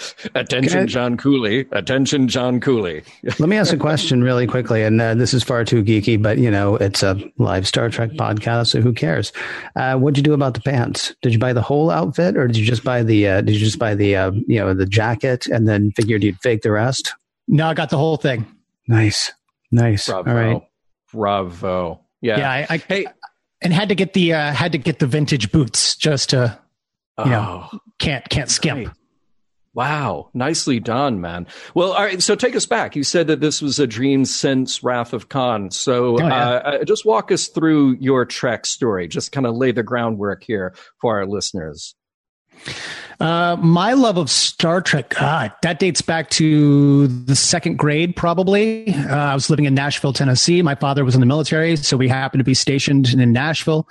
Attention, 0.35 0.79
Okay. 0.79 0.87
John 0.87 1.17
Cooley. 1.17 1.65
Attention, 1.71 2.27
John 2.27 2.59
Cooley. 2.59 3.03
Let 3.39 3.47
me 3.49 3.57
ask 3.57 3.73
a 3.73 3.77
question 3.77 4.23
really 4.23 4.47
quickly, 4.47 4.83
and 4.83 4.99
uh, 5.01 5.15
this 5.15 5.33
is 5.33 5.43
far 5.43 5.63
too 5.63 5.83
geeky, 5.83 6.21
but 6.21 6.37
you 6.37 6.51
know 6.51 6.75
it's 6.75 7.03
a 7.03 7.19
live 7.37 7.67
Star 7.67 7.89
Trek 7.89 8.11
podcast, 8.11 8.67
so 8.67 8.81
who 8.81 8.93
cares? 8.93 9.31
Uh, 9.75 9.95
what'd 9.95 10.17
you 10.17 10.23
do 10.23 10.33
about 10.33 10.53
the 10.53 10.61
pants? 10.61 11.15
Did 11.21 11.33
you 11.33 11.39
buy 11.39 11.53
the 11.53 11.61
whole 11.61 11.89
outfit, 11.91 12.35
or 12.37 12.47
did 12.47 12.57
you 12.57 12.65
just 12.65 12.83
buy 12.83 13.03
the? 13.03 13.27
Uh, 13.27 13.41
did 13.41 13.53
you 13.53 13.59
just 13.59 13.79
buy 13.79 13.95
the? 13.95 14.15
Uh, 14.15 14.31
you 14.47 14.59
know, 14.59 14.73
the 14.73 14.85
jacket, 14.85 15.47
and 15.47 15.67
then 15.67 15.91
figured 15.91 16.23
you'd 16.23 16.39
fake 16.41 16.61
the 16.61 16.71
rest? 16.71 17.13
No, 17.47 17.67
I 17.67 17.73
got 17.73 17.89
the 17.89 17.97
whole 17.97 18.17
thing. 18.17 18.45
Nice, 18.87 19.31
nice. 19.71 20.07
Bravo. 20.07 20.29
All 20.29 20.35
right. 20.35 20.61
Bravo. 21.13 22.01
Yeah. 22.21 22.37
Yeah, 22.39 22.51
I, 22.51 22.67
I 22.69 22.77
Hey. 22.77 23.05
and 23.61 23.73
had 23.73 23.89
to 23.89 23.95
get 23.95 24.13
the 24.13 24.33
uh, 24.33 24.51
had 24.51 24.71
to 24.73 24.77
get 24.77 24.99
the 24.99 25.07
vintage 25.07 25.51
boots 25.51 25.95
just 25.95 26.31
to 26.31 26.59
Oh, 27.17 27.23
know 27.23 27.69
can't 27.99 28.27
can't 28.29 28.49
skimp. 28.49 28.87
Right. 28.87 28.95
Wow. 29.75 30.29
Nicely 30.33 30.79
done, 30.79 31.19
man. 31.21 31.47
Well, 31.75 31.91
all 31.91 32.03
right. 32.03 32.23
So 32.23 32.33
take 32.35 32.55
us 32.55 32.65
back. 32.65 32.95
You 32.95 33.03
said 33.03 33.27
that 33.27 33.41
this 33.41 33.61
was 33.61 33.77
a 33.77 33.85
dream 33.85 34.23
since 34.25 34.81
Wrath 34.83 35.11
of 35.13 35.27
Khan. 35.29 35.69
So 35.69 36.15
Oh, 36.17 36.27
yeah. 36.27 36.33
uh, 36.33 36.59
uh, 36.81 36.83
just 36.85 37.05
walk 37.05 37.29
us 37.31 37.47
through 37.49 37.97
your 37.99 38.25
Trek 38.25 38.65
story. 38.65 39.07
Just 39.09 39.33
kind 39.33 39.45
of 39.45 39.55
lay 39.55 39.71
the 39.73 39.83
groundwork 39.83 40.43
here 40.45 40.73
for 41.01 41.17
our 41.17 41.25
listeners. 41.27 41.93
Uh, 43.19 43.55
my 43.61 43.93
love 43.93 44.17
of 44.17 44.29
Star 44.29 44.81
Trek, 44.81 45.09
God, 45.09 45.53
that 45.61 45.79
dates 45.79 46.01
back 46.01 46.29
to 46.31 47.07
the 47.07 47.35
second 47.35 47.77
grade, 47.77 48.15
probably. 48.15 48.93
Uh, 48.93 49.15
I 49.15 49.33
was 49.33 49.49
living 49.49 49.65
in 49.65 49.73
Nashville, 49.73 50.11
Tennessee. 50.11 50.61
My 50.61 50.75
father 50.75 51.05
was 51.05 51.15
in 51.15 51.21
the 51.21 51.25
military, 51.25 51.77
so 51.77 51.95
we 51.95 52.09
happened 52.09 52.39
to 52.41 52.43
be 52.43 52.53
stationed 52.53 53.13
in 53.13 53.31
Nashville, 53.31 53.87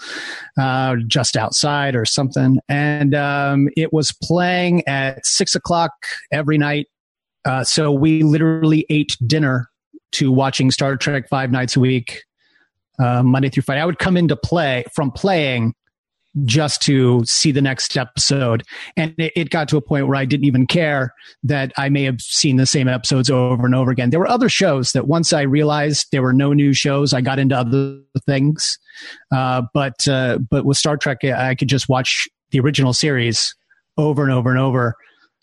uh, 0.58 0.96
just 1.06 1.36
outside 1.36 1.96
or 1.96 2.04
something. 2.04 2.58
And 2.68 3.14
um, 3.14 3.68
it 3.76 3.92
was 3.92 4.12
playing 4.12 4.86
at 4.86 5.24
six 5.24 5.54
o'clock 5.54 5.92
every 6.30 6.58
night. 6.58 6.88
Uh, 7.46 7.64
so 7.64 7.92
we 7.92 8.22
literally 8.22 8.84
ate 8.90 9.16
dinner 9.26 9.70
to 10.12 10.30
watching 10.30 10.70
Star 10.70 10.96
Trek 10.96 11.28
five 11.28 11.50
nights 11.50 11.76
a 11.76 11.80
week, 11.80 12.22
uh, 12.98 13.22
Monday 13.22 13.48
through 13.48 13.62
Friday. 13.62 13.80
I 13.80 13.86
would 13.86 13.98
come 13.98 14.16
into 14.16 14.36
play 14.36 14.84
from 14.94 15.10
playing 15.10 15.74
just 16.44 16.82
to 16.82 17.24
see 17.24 17.52
the 17.52 17.62
next 17.62 17.96
episode. 17.96 18.64
And 18.96 19.14
it, 19.18 19.32
it, 19.36 19.50
got 19.50 19.68
to 19.68 19.76
a 19.76 19.80
point 19.80 20.08
where 20.08 20.16
I 20.16 20.24
didn't 20.24 20.46
even 20.46 20.66
care 20.66 21.14
that 21.44 21.72
I 21.76 21.88
may 21.88 22.02
have 22.04 22.20
seen 22.20 22.56
the 22.56 22.66
same 22.66 22.88
episodes 22.88 23.30
over 23.30 23.64
and 23.64 23.74
over 23.74 23.90
again. 23.90 24.10
There 24.10 24.18
were 24.18 24.28
other 24.28 24.48
shows 24.48 24.92
that 24.92 25.06
once 25.06 25.32
I 25.32 25.42
realized 25.42 26.08
there 26.10 26.22
were 26.22 26.32
no 26.32 26.52
new 26.52 26.72
shows, 26.72 27.12
I 27.12 27.20
got 27.20 27.38
into 27.38 27.56
other 27.56 28.00
things. 28.26 28.78
Uh, 29.32 29.62
but, 29.72 30.08
uh, 30.08 30.38
but 30.50 30.64
with 30.64 30.76
Star 30.76 30.96
Trek, 30.96 31.24
I 31.24 31.54
could 31.54 31.68
just 31.68 31.88
watch 31.88 32.26
the 32.50 32.60
original 32.60 32.92
series 32.92 33.54
over 33.96 34.24
and 34.24 34.32
over 34.32 34.50
and 34.50 34.58
over. 34.58 34.94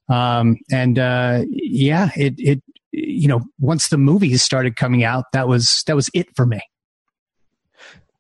Um, 0.10 0.58
and, 0.72 1.00
uh, 1.00 1.44
yeah, 1.50 2.10
it, 2.18 2.34
it, 2.38 2.62
you 2.92 3.30
know, 3.30 3.42
once 3.60 3.88
the 3.88 3.98
movies 3.98 4.44
started 4.44 4.76
coming 4.76 5.06
out, 5.06 5.24
that 5.32 5.48
was, 5.48 5.84
that 5.88 5.96
was 5.96 6.10
it 6.14 6.28
for 6.36 6.46
me. 6.46 6.60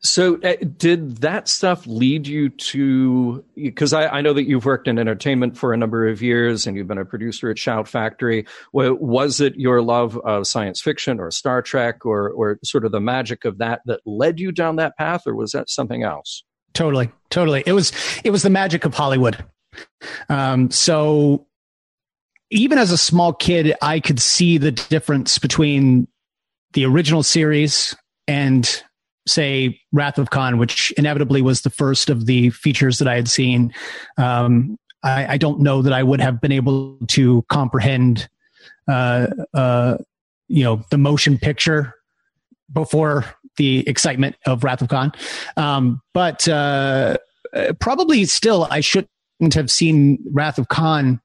So, 0.03 0.41
uh, 0.41 0.55
did 0.77 1.17
that 1.17 1.47
stuff 1.47 1.85
lead 1.85 2.25
you 2.25 2.49
to? 2.49 3.45
Because 3.55 3.93
I, 3.93 4.07
I, 4.07 4.21
know 4.21 4.33
that 4.33 4.47
you've 4.47 4.65
worked 4.65 4.87
in 4.87 4.97
entertainment 4.97 5.55
for 5.55 5.73
a 5.73 5.77
number 5.77 6.07
of 6.07 6.23
years, 6.23 6.65
and 6.65 6.75
you've 6.75 6.87
been 6.87 6.97
a 6.97 7.05
producer 7.05 7.51
at 7.51 7.59
Shout 7.59 7.87
Factory. 7.87 8.47
Was 8.73 9.39
it 9.39 9.55
your 9.57 9.83
love 9.83 10.17
of 10.17 10.47
science 10.47 10.81
fiction, 10.81 11.19
or 11.19 11.29
Star 11.29 11.61
Trek, 11.61 12.03
or 12.03 12.31
or 12.31 12.57
sort 12.63 12.83
of 12.83 12.91
the 12.91 12.99
magic 12.99 13.45
of 13.45 13.59
that 13.59 13.81
that 13.85 14.01
led 14.07 14.39
you 14.39 14.51
down 14.51 14.77
that 14.77 14.97
path, 14.97 15.27
or 15.27 15.35
was 15.35 15.51
that 15.51 15.69
something 15.69 16.01
else? 16.01 16.43
Totally, 16.73 17.11
totally. 17.29 17.61
It 17.67 17.73
was 17.73 17.91
it 18.23 18.31
was 18.31 18.41
the 18.41 18.49
magic 18.49 18.85
of 18.85 18.95
Hollywood. 18.95 19.45
Um, 20.29 20.71
so, 20.71 21.45
even 22.49 22.79
as 22.79 22.91
a 22.91 22.97
small 22.97 23.33
kid, 23.33 23.75
I 23.83 23.99
could 23.99 24.19
see 24.19 24.57
the 24.57 24.71
difference 24.71 25.37
between 25.37 26.07
the 26.73 26.85
original 26.85 27.21
series 27.21 27.95
and 28.27 28.83
say 29.27 29.79
Wrath 29.91 30.17
of 30.17 30.29
Khan, 30.29 30.57
which 30.57 30.91
inevitably 30.97 31.41
was 31.41 31.61
the 31.61 31.69
first 31.69 32.09
of 32.09 32.25
the 32.25 32.49
features 32.49 32.99
that 32.99 33.07
I 33.07 33.15
had 33.15 33.29
seen, 33.29 33.73
um, 34.17 34.77
I, 35.03 35.33
I, 35.33 35.37
don't 35.37 35.59
know 35.61 35.81
that 35.81 35.93
I 35.93 36.03
would 36.03 36.21
have 36.21 36.41
been 36.41 36.51
able 36.51 36.97
to 37.07 37.43
comprehend, 37.49 38.29
uh, 38.87 39.27
uh, 39.53 39.97
you 40.47 40.63
know, 40.63 40.83
the 40.91 40.97
motion 40.97 41.37
picture 41.37 41.95
before 42.71 43.25
the 43.57 43.87
excitement 43.87 44.35
of 44.45 44.63
Wrath 44.63 44.81
of 44.81 44.89
Khan. 44.89 45.11
Um, 45.57 46.01
but 46.13 46.47
uh, 46.47 47.17
probably 47.79 48.25
still, 48.25 48.67
I 48.69 48.79
shouldn't 48.79 49.53
have 49.53 49.71
seen 49.71 50.19
Wrath 50.31 50.57
of 50.57 50.67
Khan. 50.67 51.19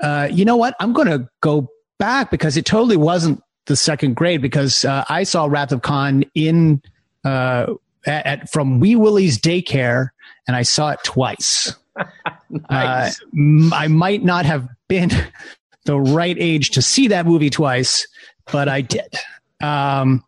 Uh, 0.00 0.28
you 0.30 0.44
know 0.44 0.56
what? 0.56 0.74
I'm 0.80 0.92
going 0.92 1.08
to 1.08 1.28
go 1.40 1.68
back 1.98 2.30
because 2.30 2.56
it 2.56 2.64
totally 2.64 2.96
wasn't 2.96 3.40
the 3.66 3.76
second 3.76 4.16
grade 4.16 4.42
because 4.42 4.84
uh, 4.84 5.04
I 5.08 5.22
saw 5.22 5.46
Wrath 5.46 5.72
of 5.72 5.82
Khan 5.82 6.24
in 6.34 6.82
uh, 7.24 7.74
at, 8.06 8.26
at, 8.26 8.50
from 8.50 8.80
Wee 8.80 8.96
Willie's 8.96 9.38
daycare, 9.38 10.08
and 10.46 10.56
I 10.56 10.62
saw 10.62 10.90
it 10.90 11.00
twice. 11.04 11.74
nice. 12.50 13.20
uh, 13.20 13.74
I 13.74 13.88
might 13.88 14.24
not 14.24 14.44
have 14.46 14.68
been 14.88 15.10
the 15.84 15.98
right 15.98 16.36
age 16.38 16.70
to 16.70 16.82
see 16.82 17.08
that 17.08 17.26
movie 17.26 17.50
twice, 17.50 18.06
but 18.50 18.68
I 18.68 18.80
did. 18.80 19.14
Um, 19.60 20.24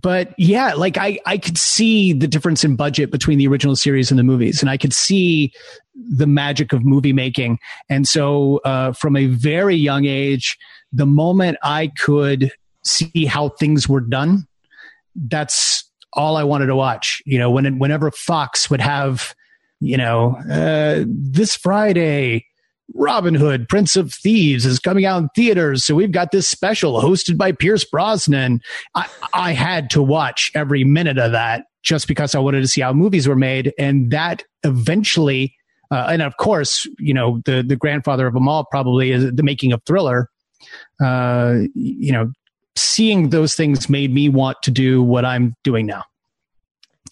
but 0.00 0.32
yeah, 0.38 0.74
like 0.74 0.96
I, 0.96 1.18
I 1.26 1.38
could 1.38 1.58
see 1.58 2.12
the 2.12 2.28
difference 2.28 2.62
in 2.62 2.76
budget 2.76 3.10
between 3.10 3.38
the 3.38 3.48
original 3.48 3.74
series 3.74 4.10
and 4.10 4.18
the 4.18 4.24
movies, 4.24 4.60
and 4.60 4.70
I 4.70 4.76
could 4.76 4.92
see 4.92 5.52
the 5.94 6.26
magic 6.26 6.72
of 6.72 6.84
movie 6.84 7.12
making. 7.12 7.58
And 7.88 8.06
so, 8.06 8.58
uh, 8.64 8.92
from 8.92 9.16
a 9.16 9.26
very 9.26 9.74
young 9.74 10.04
age, 10.04 10.56
the 10.92 11.06
moment 11.06 11.58
I 11.62 11.88
could 11.98 12.52
see 12.84 13.26
how 13.26 13.48
things 13.50 13.88
were 13.88 14.00
done, 14.00 14.46
that's 15.16 15.84
all 16.12 16.36
I 16.36 16.44
wanted 16.44 16.66
to 16.66 16.76
watch. 16.76 17.22
You 17.24 17.38
know, 17.38 17.50
when 17.50 17.78
whenever 17.78 18.10
Fox 18.10 18.70
would 18.70 18.80
have, 18.80 19.34
you 19.80 19.96
know, 19.96 20.36
uh, 20.50 21.04
this 21.06 21.56
Friday, 21.56 22.46
Robin 22.94 23.34
Hood, 23.34 23.68
Prince 23.68 23.96
of 23.96 24.12
Thieves 24.12 24.64
is 24.64 24.78
coming 24.78 25.04
out 25.04 25.22
in 25.22 25.28
theaters. 25.34 25.84
So 25.84 25.94
we've 25.94 26.12
got 26.12 26.30
this 26.30 26.48
special 26.48 27.00
hosted 27.00 27.36
by 27.36 27.52
Pierce 27.52 27.84
Brosnan. 27.84 28.60
I, 28.94 29.06
I 29.34 29.52
had 29.52 29.90
to 29.90 30.02
watch 30.02 30.50
every 30.54 30.84
minute 30.84 31.18
of 31.18 31.32
that 31.32 31.64
just 31.82 32.08
because 32.08 32.34
I 32.34 32.38
wanted 32.38 32.62
to 32.62 32.68
see 32.68 32.80
how 32.80 32.92
movies 32.92 33.28
were 33.28 33.36
made. 33.36 33.72
And 33.78 34.10
that 34.10 34.42
eventually, 34.64 35.54
uh, 35.90 36.08
and 36.10 36.22
of 36.22 36.36
course, 36.38 36.86
you 36.98 37.14
know, 37.14 37.40
the, 37.44 37.62
the 37.62 37.76
grandfather 37.76 38.26
of 38.26 38.34
them 38.34 38.48
all 38.48 38.64
probably 38.70 39.12
is 39.12 39.32
the 39.32 39.42
making 39.42 39.72
of 39.72 39.82
Thriller. 39.86 40.30
Uh, 41.02 41.60
you 41.74 42.12
know, 42.12 42.32
seeing 42.80 43.30
those 43.30 43.54
things 43.54 43.88
made 43.88 44.12
me 44.12 44.28
want 44.28 44.62
to 44.62 44.70
do 44.70 45.02
what 45.02 45.24
I'm 45.24 45.54
doing 45.64 45.86
now. 45.86 46.04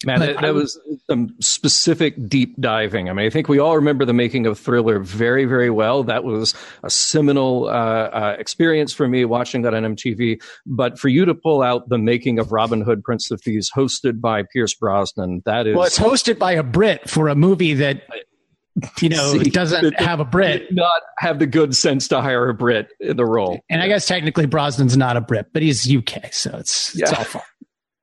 Man, 0.05 0.19
that, 0.19 0.41
that, 0.41 0.53
was 0.53 0.79
some 1.09 1.33
specific 1.39 2.27
deep 2.27 2.59
diving. 2.59 3.09
I 3.09 3.13
mean, 3.13 3.25
I 3.25 3.29
think 3.29 3.49
we 3.49 3.59
all 3.59 3.75
remember 3.75 4.05
the 4.05 4.13
making 4.13 4.45
of 4.45 4.59
Thriller 4.59 4.99
very, 4.99 5.45
very 5.45 5.69
well. 5.69 6.03
That 6.03 6.23
was 6.23 6.53
a 6.83 6.89
seminal 6.89 7.67
uh, 7.67 7.71
uh, 7.71 8.35
experience 8.37 8.93
for 8.93 9.07
me 9.07 9.25
watching 9.25 9.63
that 9.63 9.73
on 9.73 9.83
MTV. 9.95 10.41
But 10.65 10.99
for 10.99 11.07
you 11.07 11.25
to 11.25 11.33
pull 11.33 11.61
out 11.61 11.89
the 11.89 11.97
making 11.97 12.37
of 12.37 12.51
Robin 12.51 12.81
Hood, 12.81 13.03
Prince 13.03 13.31
of 13.31 13.41
Thieves, 13.41 13.71
hosted 13.75 14.21
by 14.21 14.43
Pierce 14.53 14.75
Brosnan, 14.75 15.41
that 15.45 15.65
is 15.67 15.75
well, 15.75 15.85
it's 15.85 15.97
hosted 15.97 16.37
by 16.37 16.51
a 16.51 16.63
Brit 16.63 17.09
for 17.09 17.27
a 17.27 17.35
movie 17.35 17.73
that 17.75 18.03
you 19.01 19.09
know, 19.09 19.33
See, 19.33 19.49
doesn't 19.49 19.99
have 19.99 20.19
a 20.19 20.25
Brit. 20.25 20.71
Not 20.71 21.01
have 21.19 21.39
the 21.39 21.47
good 21.47 21.75
sense 21.75 22.07
to 22.09 22.21
hire 22.21 22.49
a 22.49 22.53
Brit 22.53 22.89
in 22.99 23.17
the 23.17 23.25
role. 23.25 23.59
And 23.69 23.81
I 23.81 23.87
guess 23.87 24.07
technically 24.07 24.45
Brosnan's 24.47 24.97
not 24.97 25.17
a 25.17 25.21
Brit, 25.21 25.47
but 25.53 25.61
he's 25.61 25.91
UK, 25.93 26.33
so 26.33 26.55
it's 26.57 26.95
it's 26.95 27.11
yeah. 27.11 27.17
all 27.17 27.23
fun. 27.23 27.41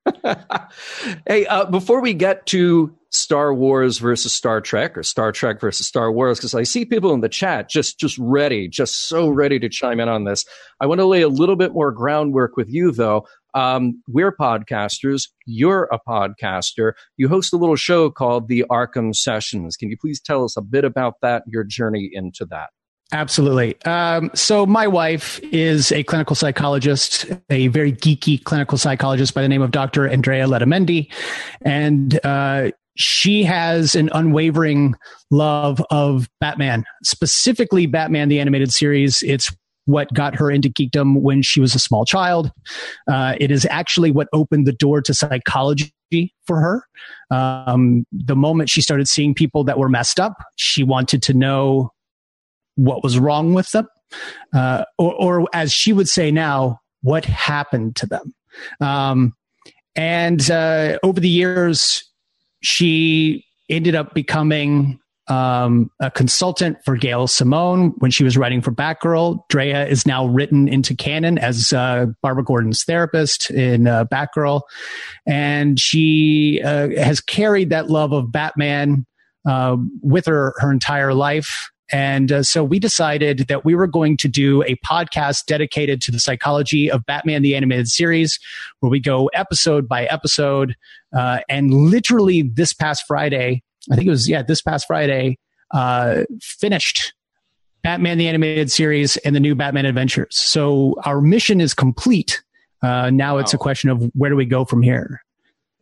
hey, 1.26 1.46
uh, 1.46 1.64
before 1.66 2.00
we 2.00 2.12
get 2.12 2.46
to 2.46 2.94
Star 3.10 3.54
Wars 3.54 3.98
versus 3.98 4.32
Star 4.32 4.60
Trek 4.60 4.98
or 4.98 5.02
Star 5.02 5.32
Trek 5.32 5.60
versus 5.60 5.86
Star 5.86 6.12
Wars, 6.12 6.38
because 6.38 6.54
I 6.54 6.64
see 6.64 6.84
people 6.84 7.14
in 7.14 7.20
the 7.20 7.28
chat 7.28 7.70
just 7.70 7.98
just 7.98 8.18
ready, 8.18 8.68
just 8.68 9.08
so 9.08 9.28
ready 9.28 9.58
to 9.60 9.68
chime 9.68 10.00
in 10.00 10.08
on 10.08 10.24
this. 10.24 10.44
I 10.80 10.86
want 10.86 11.00
to 11.00 11.06
lay 11.06 11.22
a 11.22 11.28
little 11.28 11.56
bit 11.56 11.72
more 11.72 11.92
groundwork 11.92 12.56
with 12.56 12.68
you, 12.68 12.90
though. 12.90 13.26
Um, 13.54 14.02
we're 14.08 14.34
podcasters. 14.34 15.28
You're 15.46 15.88
a 15.92 15.98
podcaster. 16.06 16.92
You 17.16 17.28
host 17.28 17.52
a 17.52 17.56
little 17.56 17.76
show 17.76 18.10
called 18.10 18.48
the 18.48 18.64
Arkham 18.70 19.14
Sessions. 19.14 19.76
Can 19.76 19.90
you 19.90 19.96
please 19.96 20.20
tell 20.20 20.44
us 20.44 20.56
a 20.56 20.62
bit 20.62 20.84
about 20.84 21.14
that, 21.22 21.44
your 21.46 21.64
journey 21.64 22.10
into 22.12 22.44
that? 22.46 22.70
Absolutely. 23.12 23.80
Um, 23.84 24.30
so, 24.34 24.66
my 24.66 24.86
wife 24.86 25.38
is 25.44 25.92
a 25.92 26.02
clinical 26.02 26.34
psychologist, 26.34 27.26
a 27.50 27.68
very 27.68 27.92
geeky 27.92 28.42
clinical 28.42 28.78
psychologist 28.78 29.34
by 29.34 29.42
the 29.42 29.48
name 29.48 29.62
of 29.62 29.70
Dr. 29.70 30.08
Andrea 30.08 30.46
Letamendi. 30.46 31.12
And 31.62 32.18
uh, 32.24 32.70
she 32.96 33.44
has 33.44 33.94
an 33.94 34.10
unwavering 34.12 34.94
love 35.30 35.84
of 35.90 36.28
Batman, 36.40 36.84
specifically 37.02 37.86
Batman 37.86 38.28
the 38.28 38.40
Animated 38.40 38.72
Series. 38.72 39.22
It's 39.22 39.54
what 39.86 40.12
got 40.14 40.34
her 40.34 40.50
into 40.50 40.68
geekdom 40.68 41.20
when 41.20 41.42
she 41.42 41.60
was 41.60 41.74
a 41.74 41.78
small 41.78 42.04
child. 42.04 42.50
Uh, 43.10 43.34
it 43.38 43.50
is 43.50 43.66
actually 43.70 44.10
what 44.10 44.28
opened 44.32 44.66
the 44.66 44.72
door 44.72 45.02
to 45.02 45.12
psychology 45.12 45.92
for 46.46 46.60
her. 46.60 46.86
Um, 47.30 48.06
the 48.12 48.36
moment 48.36 48.70
she 48.70 48.80
started 48.80 49.08
seeing 49.08 49.34
people 49.34 49.64
that 49.64 49.78
were 49.78 49.88
messed 49.88 50.18
up, 50.20 50.34
she 50.56 50.82
wanted 50.82 51.22
to 51.24 51.34
know 51.34 51.90
what 52.76 53.02
was 53.02 53.18
wrong 53.18 53.54
with 53.54 53.70
them, 53.70 53.86
uh, 54.52 54.84
or, 54.98 55.14
or, 55.14 55.48
as 55.52 55.72
she 55.72 55.92
would 55.92 56.08
say 56.08 56.30
now, 56.30 56.80
what 57.02 57.24
happened 57.24 57.96
to 57.96 58.06
them. 58.06 58.34
Um, 58.80 59.34
and 59.94 60.50
uh, 60.50 60.98
over 61.02 61.20
the 61.20 61.28
years, 61.28 62.02
she 62.62 63.44
ended 63.68 63.94
up 63.94 64.14
becoming 64.14 64.98
um, 65.28 65.90
a 66.00 66.10
consultant 66.10 66.78
for 66.84 66.96
Gail 66.96 67.26
Simone 67.26 67.94
when 67.98 68.10
she 68.10 68.24
was 68.24 68.36
writing 68.36 68.60
for 68.60 68.72
Batgirl. 68.72 69.40
Drea 69.48 69.86
is 69.86 70.06
now 70.06 70.26
written 70.26 70.68
into 70.68 70.94
canon 70.94 71.38
as 71.38 71.72
uh, 71.72 72.06
Barbara 72.22 72.44
Gordon's 72.44 72.84
therapist 72.84 73.50
in 73.50 73.86
uh, 73.86 74.04
Batgirl, 74.04 74.62
and 75.26 75.80
she 75.80 76.60
uh, 76.64 76.88
has 76.90 77.20
carried 77.20 77.70
that 77.70 77.88
love 77.88 78.12
of 78.12 78.30
Batman 78.30 79.06
uh, 79.48 79.76
with 80.02 80.26
her 80.26 80.54
her 80.58 80.70
entire 80.70 81.14
life. 81.14 81.70
And 81.92 82.32
uh, 82.32 82.42
so 82.42 82.64
we 82.64 82.78
decided 82.78 83.46
that 83.48 83.64
we 83.64 83.74
were 83.74 83.86
going 83.86 84.16
to 84.18 84.28
do 84.28 84.62
a 84.62 84.74
podcast 84.76 85.44
dedicated 85.46 86.00
to 86.02 86.10
the 86.10 86.18
psychology 86.18 86.90
of 86.90 87.04
Batman 87.04 87.42
the 87.42 87.54
Animated 87.54 87.88
Series, 87.88 88.38
where 88.80 88.90
we 88.90 89.00
go 89.00 89.26
episode 89.34 89.86
by 89.86 90.04
episode. 90.06 90.74
Uh, 91.16 91.40
and 91.48 91.72
literally 91.72 92.42
this 92.42 92.72
past 92.72 93.04
Friday, 93.06 93.62
I 93.90 93.96
think 93.96 94.06
it 94.06 94.10
was, 94.10 94.28
yeah, 94.28 94.42
this 94.42 94.62
past 94.62 94.86
Friday, 94.86 95.38
uh, 95.72 96.24
finished 96.40 97.14
Batman 97.82 98.18
the 98.18 98.26
Animated 98.28 98.72
Series 98.72 99.16
and 99.18 99.36
the 99.36 99.40
new 99.40 99.54
Batman 99.54 99.84
Adventures. 99.84 100.36
So 100.36 100.96
our 101.04 101.20
mission 101.20 101.60
is 101.60 101.74
complete. 101.74 102.42
Uh, 102.82 103.10
now 103.10 103.34
wow. 103.34 103.40
it's 103.40 103.54
a 103.54 103.58
question 103.58 103.90
of 103.90 104.10
where 104.14 104.30
do 104.30 104.36
we 104.36 104.46
go 104.46 104.64
from 104.64 104.82
here? 104.82 105.22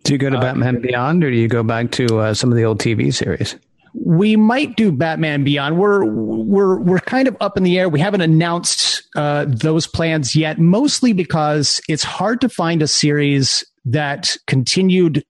Do 0.03 0.13
you 0.13 0.19
go 0.19 0.29
to 0.29 0.37
uh, 0.37 0.41
Batman 0.41 0.81
Beyond 0.81 1.23
or 1.23 1.31
do 1.31 1.37
you 1.37 1.49
go 1.49 1.63
back 1.63 1.93
to 1.93 2.19
uh, 2.19 2.35
some 2.35 2.51
of 2.51 2.57
the 2.57 2.65
old 2.65 2.81
TV 2.81 3.15
series? 3.15 3.57
We 3.95 4.37
might 4.37 4.77
do 4.77 4.91
Batman 4.91 5.45
Beyond. 5.45 5.79
We're 5.79 6.05
we're 6.05 6.79
we're 6.81 6.99
kind 7.01 7.29
of 7.29 7.37
up 7.41 7.57
in 7.57 7.63
the 7.63 7.79
air. 7.79 7.89
We 7.89 8.01
haven't 8.01 8.23
announced 8.23 9.03
uh, 9.15 9.45
those 9.47 9.87
plans 9.87 10.35
yet, 10.35 10.59
mostly 10.59 11.13
because 11.13 11.81
it's 11.89 12.03
hard 12.03 12.41
to 12.41 12.49
find 12.49 12.83
a 12.83 12.89
series 12.89 13.65
that 13.85 14.37
continued 14.47 15.25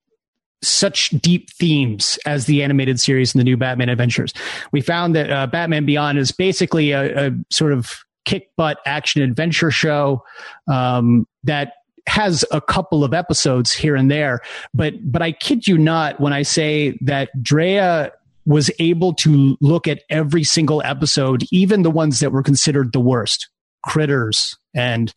such 0.63 1.09
deep 1.09 1.49
themes 1.51 2.17
as 2.25 2.45
the 2.45 2.63
animated 2.63 2.99
series 2.99 3.33
and 3.33 3.39
the 3.39 3.43
new 3.43 3.57
Batman 3.57 3.89
Adventures. 3.89 4.33
We 4.71 4.81
found 4.81 5.15
that 5.15 5.29
uh, 5.29 5.47
Batman 5.47 5.85
Beyond 5.85 6.17
is 6.17 6.31
basically 6.31 6.91
a, 6.91 7.27
a, 7.27 7.31
sort 7.51 7.73
of 7.73 8.03
kick 8.25 8.49
butt 8.55 8.79
action 8.85 9.21
adventure 9.21 9.71
show 9.71 10.23
um, 10.67 11.27
that 11.43 11.73
has 12.07 12.45
a 12.51 12.61
couple 12.61 13.03
of 13.03 13.13
episodes 13.13 13.71
here 13.71 13.95
and 13.95 14.11
there, 14.11 14.41
but 14.73 14.93
but 15.09 15.21
I 15.21 15.31
kid 15.31 15.67
you 15.67 15.77
not 15.77 16.19
when 16.19 16.33
I 16.33 16.41
say 16.41 16.97
that 17.01 17.29
Drea 17.41 18.11
was 18.45 18.69
able 18.79 19.13
to 19.13 19.57
look 19.61 19.87
at 19.87 20.01
every 20.09 20.43
single 20.43 20.81
episode, 20.83 21.45
even 21.51 21.83
the 21.83 21.89
ones 21.89 22.19
that 22.19 22.33
were 22.33 22.43
considered 22.43 22.91
the 22.91 22.99
worst, 22.99 23.47
critters 23.83 24.57
and 24.75 25.13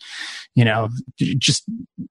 you 0.55 0.65
know 0.65 0.89
just 1.19 1.65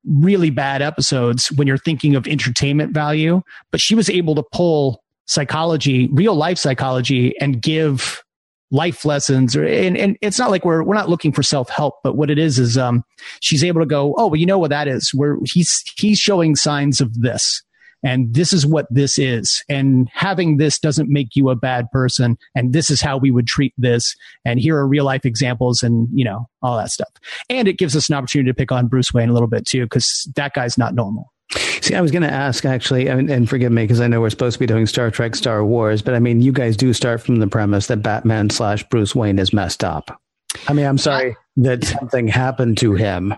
really 0.06 0.50
bad 0.50 0.82
episodes 0.82 1.52
when 1.54 1.68
you're 1.68 1.78
thinking 1.78 2.16
of 2.16 2.28
entertainment 2.28 2.94
value. 2.94 3.42
But 3.72 3.82
she 3.82 3.96
was 3.96 4.10
able 4.10 4.36
to 4.36 4.44
pull 4.52 5.04
psychology 5.26 6.08
real 6.12 6.36
life 6.36 6.58
psychology 6.58 7.38
and 7.40 7.62
give 7.62 8.24
life 8.72 9.06
lessons. 9.06 9.56
Or 9.56 9.66
and, 9.66 9.98
and 9.98 10.18
it's 10.22 10.40
not 10.40 10.52
like 10.52 10.66
we're 10.66 10.84
we're 10.84 10.96
not 10.96 11.10
looking 11.10 11.32
for 11.32 11.44
self-help 11.44 11.96
but 12.04 12.16
what 12.16 12.30
it 12.30 12.38
is 12.38 12.60
is 12.60 12.78
um 12.78 13.04
she's 13.40 13.64
able 13.64 13.82
to 13.82 13.86
go 13.86 14.14
oh 14.18 14.28
well 14.28 14.36
you 14.36 14.46
know 14.46 14.60
what 14.60 14.70
that 14.70 14.88
is. 14.88 15.12
Where 15.14 15.38
he's 15.44 15.84
he's 15.98 16.20
showing 16.20 16.56
signs 16.56 17.02
of 17.02 17.22
this 17.22 17.64
and 18.06 18.34
this 18.34 18.54
is 18.54 18.66
what 18.66 18.86
this 18.92 19.18
is. 19.18 19.64
And 19.68 20.08
having 20.14 20.58
this 20.58 20.78
doesn't 20.78 21.10
make 21.10 21.36
you 21.36 21.50
a 21.50 21.56
bad 21.56 21.90
person. 21.92 22.38
And 22.54 22.72
this 22.72 22.92
is 22.92 23.02
how 23.02 23.18
we 23.18 23.32
would 23.32 23.48
treat 23.48 23.74
this. 23.78 24.16
And 24.46 24.60
here 24.60 24.78
are 24.78 24.88
real 24.88 25.04
life 25.04 25.26
examples 25.26 25.82
and 25.82 26.08
you 26.14 26.24
know 26.24 26.48
all 26.62 26.78
that 26.78 26.92
stuff. 26.92 27.10
And 27.50 27.68
it 27.68 27.78
gives 27.78 27.96
us 27.96 28.08
an 28.08 28.16
opportunity 28.16 28.50
to 28.50 28.54
pick 28.54 28.72
on 28.72 28.88
bruce 28.88 29.12
wayne 29.12 29.30
a 29.30 29.34
little 29.34 29.48
bit 29.48 29.66
too 29.66 29.86
because 29.86 30.32
that 30.36 30.54
guy's 30.54 30.78
not 30.78 30.94
normal. 30.94 31.34
See, 31.82 31.96
I 31.96 32.02
was 32.02 32.12
going 32.12 32.24
to 32.24 32.32
ask 32.32 32.66
actually, 32.66 33.08
and, 33.08 33.30
and 33.30 33.50
forgive 33.50 33.72
me 33.72 33.84
because 33.84 34.02
I 34.02 34.08
know 34.08 34.22
we're 34.22 34.30
supposed 34.30 34.56
to 34.56 34.60
be 34.60 34.66
doing 34.66 34.86
Star 34.88 35.12
Trek, 35.12 35.36
Star 35.36 35.64
Wars, 35.64 36.02
but 36.02 36.14
I 36.14 36.20
mean, 36.20 36.42
you 36.42 36.52
guys 36.52 36.76
do 36.76 36.94
start 36.94 37.22
from 37.22 37.38
the 37.38 37.48
premise 37.48 37.88
that 37.88 37.98
Batman 37.98 38.50
slash 38.50 38.84
Bruce 38.90 39.16
Wayne 39.16 39.40
is 39.40 39.54
messed 39.54 39.84
up. 39.84 40.20
I 40.68 40.74
mean, 40.74 40.86
I'm 40.86 40.98
sorry 40.98 41.32
I, 41.32 41.36
that 41.58 41.84
something 41.84 42.28
happened 42.28 42.78
to 42.80 42.94
him. 42.94 43.36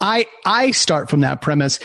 I 0.00 0.26
I 0.44 0.70
start 0.70 1.08
from 1.10 1.20
that 1.20 1.42
premise. 1.42 1.78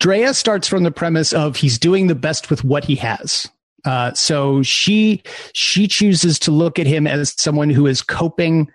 Drea 0.00 0.34
starts 0.34 0.68
from 0.68 0.82
the 0.82 0.90
premise 0.90 1.32
of 1.32 1.56
he's 1.56 1.78
doing 1.78 2.06
the 2.06 2.14
best 2.14 2.50
with 2.50 2.64
what 2.64 2.84
he 2.84 2.96
has. 2.96 3.48
Uh, 3.84 4.12
so 4.12 4.62
she 4.62 5.22
she 5.52 5.88
chooses 5.88 6.38
to 6.40 6.50
look 6.50 6.78
at 6.78 6.86
him 6.86 7.06
as 7.06 7.34
someone 7.40 7.70
who 7.70 7.86
is 7.86 8.02
coping 8.02 8.68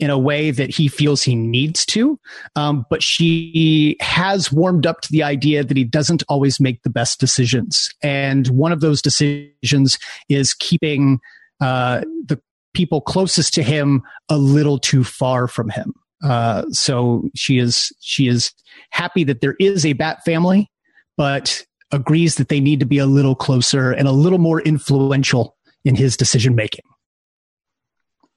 in 0.00 0.10
a 0.10 0.18
way 0.18 0.50
that 0.50 0.70
he 0.70 0.88
feels 0.88 1.22
he 1.22 1.34
needs 1.34 1.86
to. 1.86 2.18
Um, 2.56 2.84
but 2.90 3.02
she 3.02 3.96
has 4.00 4.50
warmed 4.50 4.86
up 4.86 5.00
to 5.02 5.12
the 5.12 5.22
idea 5.22 5.62
that 5.62 5.76
he 5.76 5.84
doesn't 5.84 6.22
always 6.28 6.58
make 6.58 6.82
the 6.82 6.90
best 6.90 7.20
decisions. 7.20 7.90
And 8.02 8.48
one 8.48 8.72
of 8.72 8.80
those 8.80 9.00
decisions 9.00 9.98
is 10.28 10.52
keeping 10.54 11.20
uh, 11.60 12.00
the 12.26 12.40
people 12.74 13.00
closest 13.00 13.54
to 13.54 13.62
him 13.62 14.02
a 14.28 14.36
little 14.36 14.78
too 14.78 15.04
far 15.04 15.46
from 15.46 15.70
him. 15.70 15.94
Uh, 16.24 16.64
so 16.70 17.28
she 17.34 17.58
is 17.58 17.92
she 18.00 18.26
is 18.26 18.52
happy 18.90 19.24
that 19.24 19.40
there 19.40 19.56
is 19.60 19.84
a 19.84 19.92
bat 19.92 20.24
family, 20.24 20.70
but 21.16 21.64
agrees 21.92 22.36
that 22.36 22.48
they 22.48 22.60
need 22.60 22.80
to 22.80 22.86
be 22.86 22.98
a 22.98 23.06
little 23.06 23.34
closer 23.34 23.92
and 23.92 24.08
a 24.08 24.12
little 24.12 24.38
more 24.38 24.60
influential 24.62 25.56
in 25.84 25.94
his 25.94 26.16
decision 26.16 26.54
making. 26.54 26.84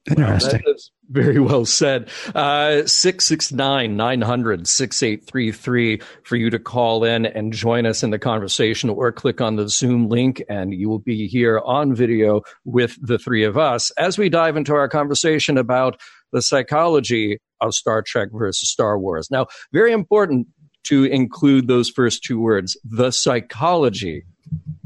Interesting. 0.09 0.61
Wow, 0.65 0.73
very 1.09 1.39
well 1.39 1.65
said. 1.65 2.09
Uh, 2.33 2.85
669 2.85 3.97
900 3.97 4.67
6833 4.67 6.01
for 6.23 6.35
you 6.35 6.49
to 6.49 6.59
call 6.59 7.03
in 7.03 7.25
and 7.25 7.51
join 7.51 7.85
us 7.85 8.03
in 8.03 8.11
the 8.11 8.19
conversation 8.19 8.89
or 8.89 9.11
click 9.11 9.41
on 9.41 9.57
the 9.57 9.67
Zoom 9.67 10.07
link 10.07 10.41
and 10.49 10.73
you 10.73 10.89
will 10.89 10.99
be 10.99 11.27
here 11.27 11.59
on 11.65 11.93
video 11.93 12.41
with 12.63 12.97
the 13.01 13.17
three 13.17 13.43
of 13.43 13.57
us 13.57 13.91
as 13.91 14.17
we 14.17 14.29
dive 14.29 14.55
into 14.55 14.73
our 14.73 14.87
conversation 14.87 15.57
about 15.57 15.99
the 16.31 16.41
psychology 16.41 17.39
of 17.61 17.73
Star 17.73 18.01
Trek 18.01 18.29
versus 18.31 18.69
Star 18.69 18.99
Wars. 18.99 19.29
Now, 19.31 19.47
very 19.71 19.91
important 19.91 20.47
to 20.85 21.03
include 21.05 21.67
those 21.67 21.89
first 21.89 22.23
two 22.23 22.39
words, 22.39 22.77
the 22.83 23.11
psychology 23.11 24.23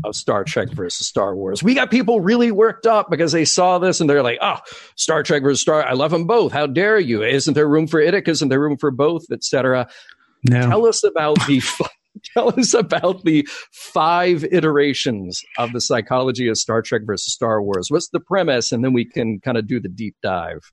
of 0.04 0.16
Star 0.16 0.44
Trek 0.44 0.70
versus 0.70 1.06
Star 1.06 1.36
Wars. 1.36 1.62
We 1.62 1.76
got 1.76 1.92
people 1.92 2.22
really 2.22 2.52
worked 2.52 2.88
up 2.88 3.10
because 3.10 3.32
they 3.32 3.46
saw 3.46 3.78
this 3.78 4.02
and 4.02 4.10
they're 4.10 4.24
like, 4.24 4.40
oh, 4.42 4.58
Star 4.96 5.22
Trek 5.22 5.44
versus 5.44 5.62
Star, 5.62 5.86
I 5.86 5.94
love 5.94 6.12
them 6.12 6.26
both. 6.26 6.52
How 6.52 6.66
dare 6.66 7.00
you? 7.00 7.24
Isn't 7.24 7.54
there 7.54 7.68
room 7.68 7.86
for 7.88 8.00
it? 8.00 8.28
Isn't 8.28 8.50
there 8.50 8.60
room 8.60 8.78
for 8.78 8.90
both, 8.90 9.26
etc. 9.32 9.88
No. 10.50 10.62
Tell 10.62 10.88
us 10.88 11.04
about 11.04 11.36
the 11.48 11.62
tell 12.34 12.60
us 12.60 12.74
about 12.74 13.24
the 13.24 13.48
five 13.72 14.44
iterations 14.46 15.42
of 15.58 15.72
the 15.72 15.82
psychology 15.82 16.48
of 16.48 16.58
Star 16.58 16.82
Trek 16.82 17.04
versus 17.06 17.34
Star 17.34 17.62
Wars. 17.62 17.90
What's 17.90 18.10
the 18.10 18.20
premise? 18.20 18.72
And 18.72 18.84
then 18.84 18.94
we 18.94 19.06
can 19.06 19.40
kind 19.40 19.58
of 19.58 19.68
do 19.68 19.80
the 19.80 19.90
deep 19.90 20.16
dive. 20.24 20.72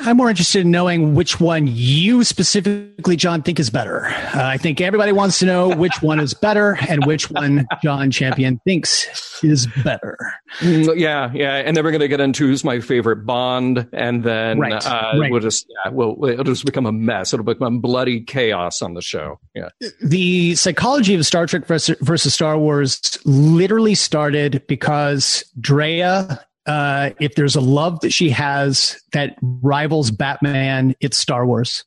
I'm 0.00 0.16
more 0.16 0.30
interested 0.30 0.60
in 0.60 0.70
knowing 0.70 1.14
which 1.14 1.40
one 1.40 1.66
you 1.66 2.22
specifically, 2.22 3.16
John, 3.16 3.42
think 3.42 3.58
is 3.58 3.70
better. 3.70 4.06
Uh, 4.06 4.44
I 4.44 4.56
think 4.56 4.80
everybody 4.80 5.12
wants 5.12 5.38
to 5.40 5.46
know 5.46 5.74
which 5.74 6.02
one 6.02 6.20
is 6.20 6.34
better 6.34 6.78
and 6.88 7.04
which 7.06 7.30
one 7.30 7.66
John 7.82 8.10
Champion 8.10 8.60
thinks 8.64 9.42
is 9.42 9.66
better. 9.84 10.16
Mm, 10.60 10.98
yeah, 10.98 11.30
yeah, 11.34 11.56
and 11.56 11.76
then 11.76 11.84
we're 11.84 11.90
going 11.90 12.00
to 12.00 12.08
get 12.08 12.20
into 12.20 12.46
who's 12.46 12.62
my 12.64 12.80
favorite 12.80 13.26
Bond, 13.26 13.88
and 13.92 14.22
then 14.22 14.58
right, 14.60 14.86
uh, 14.86 15.18
right. 15.18 15.30
we'll 15.30 15.40
just 15.40 15.66
yeah, 15.68 15.90
we'll, 15.90 16.24
it'll 16.24 16.44
just 16.44 16.64
become 16.64 16.86
a 16.86 16.92
mess. 16.92 17.32
It'll 17.32 17.44
become 17.44 17.80
bloody 17.80 18.20
chaos 18.20 18.82
on 18.82 18.94
the 18.94 19.02
show. 19.02 19.40
Yeah, 19.54 19.70
the 20.02 20.54
psychology 20.54 21.14
of 21.14 21.26
Star 21.26 21.46
Trek 21.46 21.66
versus, 21.66 21.96
versus 22.00 22.34
Star 22.34 22.58
Wars 22.58 23.18
literally 23.24 23.94
started 23.94 24.62
because 24.68 25.44
Drea 25.60 26.40
uh, 26.66 27.10
if 27.20 27.36
there's 27.36 27.54
a 27.54 27.60
love 27.60 28.00
that 28.00 28.12
she 28.12 28.28
has 28.30 29.00
that 29.12 29.36
rivals 29.40 30.10
Batman, 30.10 30.94
it's 31.00 31.16
Star 31.16 31.46
Wars. 31.46 31.84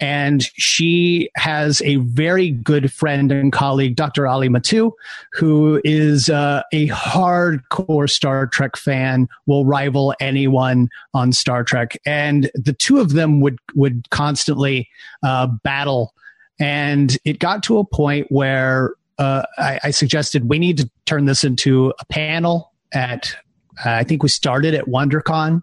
And 0.00 0.42
she 0.54 1.30
has 1.36 1.82
a 1.82 1.96
very 1.96 2.50
good 2.50 2.92
friend 2.92 3.30
and 3.30 3.52
colleague, 3.52 3.94
Dr. 3.94 4.26
Ali 4.26 4.48
Mattu, 4.48 4.92
who 5.32 5.80
is 5.84 6.30
uh, 6.30 6.62
a 6.72 6.88
hardcore 6.88 8.08
Star 8.08 8.46
Trek 8.46 8.76
fan, 8.76 9.28
will 9.46 9.66
rival 9.66 10.14
anyone 10.18 10.88
on 11.12 11.32
Star 11.32 11.62
Trek. 11.62 11.98
And 12.06 12.50
the 12.54 12.72
two 12.72 12.98
of 12.98 13.12
them 13.12 13.40
would, 13.40 13.58
would 13.74 14.08
constantly 14.10 14.88
uh, 15.22 15.46
battle. 15.46 16.14
And 16.58 17.18
it 17.24 17.38
got 17.38 17.62
to 17.64 17.78
a 17.78 17.84
point 17.84 18.28
where 18.30 18.94
uh, 19.18 19.42
I, 19.58 19.80
I 19.84 19.90
suggested 19.90 20.48
we 20.48 20.58
need 20.58 20.78
to 20.78 20.90
turn 21.04 21.26
this 21.26 21.44
into 21.44 21.92
a 22.00 22.04
panel 22.06 22.72
at 22.92 23.36
I 23.84 24.04
think 24.04 24.22
we 24.22 24.28
started 24.28 24.74
at 24.74 24.86
WonderCon 24.86 25.60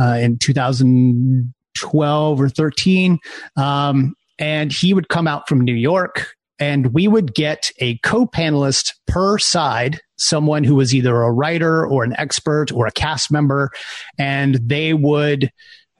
uh, 0.00 0.18
in 0.20 0.38
2012 0.38 2.40
or 2.40 2.48
13. 2.48 3.18
Um, 3.56 4.14
and 4.38 4.72
he 4.72 4.94
would 4.94 5.08
come 5.08 5.26
out 5.26 5.48
from 5.48 5.60
New 5.60 5.74
York 5.74 6.34
and 6.58 6.92
we 6.92 7.08
would 7.08 7.34
get 7.34 7.70
a 7.78 7.98
co-panelist 7.98 8.94
per 9.06 9.38
side 9.38 10.00
someone 10.16 10.64
who 10.64 10.74
was 10.74 10.94
either 10.94 11.22
a 11.22 11.32
writer 11.32 11.86
or 11.86 12.04
an 12.04 12.14
expert 12.18 12.72
or 12.72 12.86
a 12.86 12.92
cast 12.92 13.30
member 13.30 13.70
and 14.18 14.56
they 14.56 14.92
would 14.92 15.50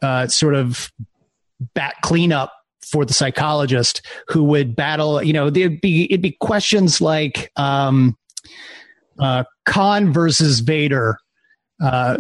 uh, 0.03 0.27
sort 0.27 0.55
of 0.55 0.91
back 1.75 2.01
clean 2.03 2.33
up 2.33 2.53
for 2.83 3.05
the 3.05 3.13
psychologist 3.13 4.05
who 4.29 4.45
would 4.45 4.75
battle 4.75 5.23
you 5.23 5.33
know 5.33 5.51
there'd 5.51 5.81
be 5.81 6.05
it'd 6.05 6.23
be 6.23 6.37
questions 6.41 7.01
like 7.01 7.51
um, 7.57 8.17
uh, 9.21 9.45
Khan 9.67 10.13
versus 10.13 10.61
Vader 10.61 11.19
uh, 11.83 12.17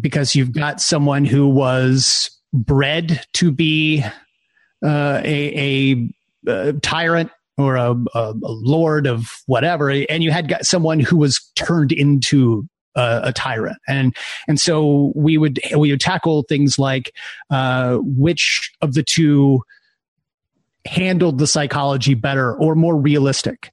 because 0.00 0.34
you've 0.34 0.52
got 0.52 0.80
someone 0.80 1.24
who 1.24 1.48
was 1.48 2.30
bred 2.52 3.24
to 3.34 3.52
be 3.52 4.02
uh, 4.84 5.20
a, 5.24 5.94
a, 6.46 6.50
a, 6.50 6.72
tyrant 6.74 7.30
or 7.56 7.76
a, 7.76 7.92
a, 8.14 8.34
lord 8.42 9.06
of 9.06 9.42
whatever, 9.46 9.90
and 9.90 10.22
you 10.22 10.30
had 10.30 10.48
got 10.48 10.64
someone 10.64 11.00
who 11.00 11.16
was 11.16 11.40
turned 11.56 11.92
into 11.92 12.68
a, 12.94 13.32
tyrant, 13.32 13.78
and 13.86 14.16
and 14.48 14.58
so 14.58 15.12
we 15.14 15.38
would 15.38 15.60
we 15.76 15.90
would 15.90 16.00
tackle 16.00 16.42
things 16.48 16.78
like 16.78 17.14
uh, 17.50 17.98
which 18.02 18.72
of 18.80 18.94
the 18.94 19.02
two 19.02 19.62
handled 20.84 21.38
the 21.38 21.46
psychology 21.46 22.14
better 22.14 22.54
or 22.56 22.74
more 22.74 22.96
realistic, 22.96 23.70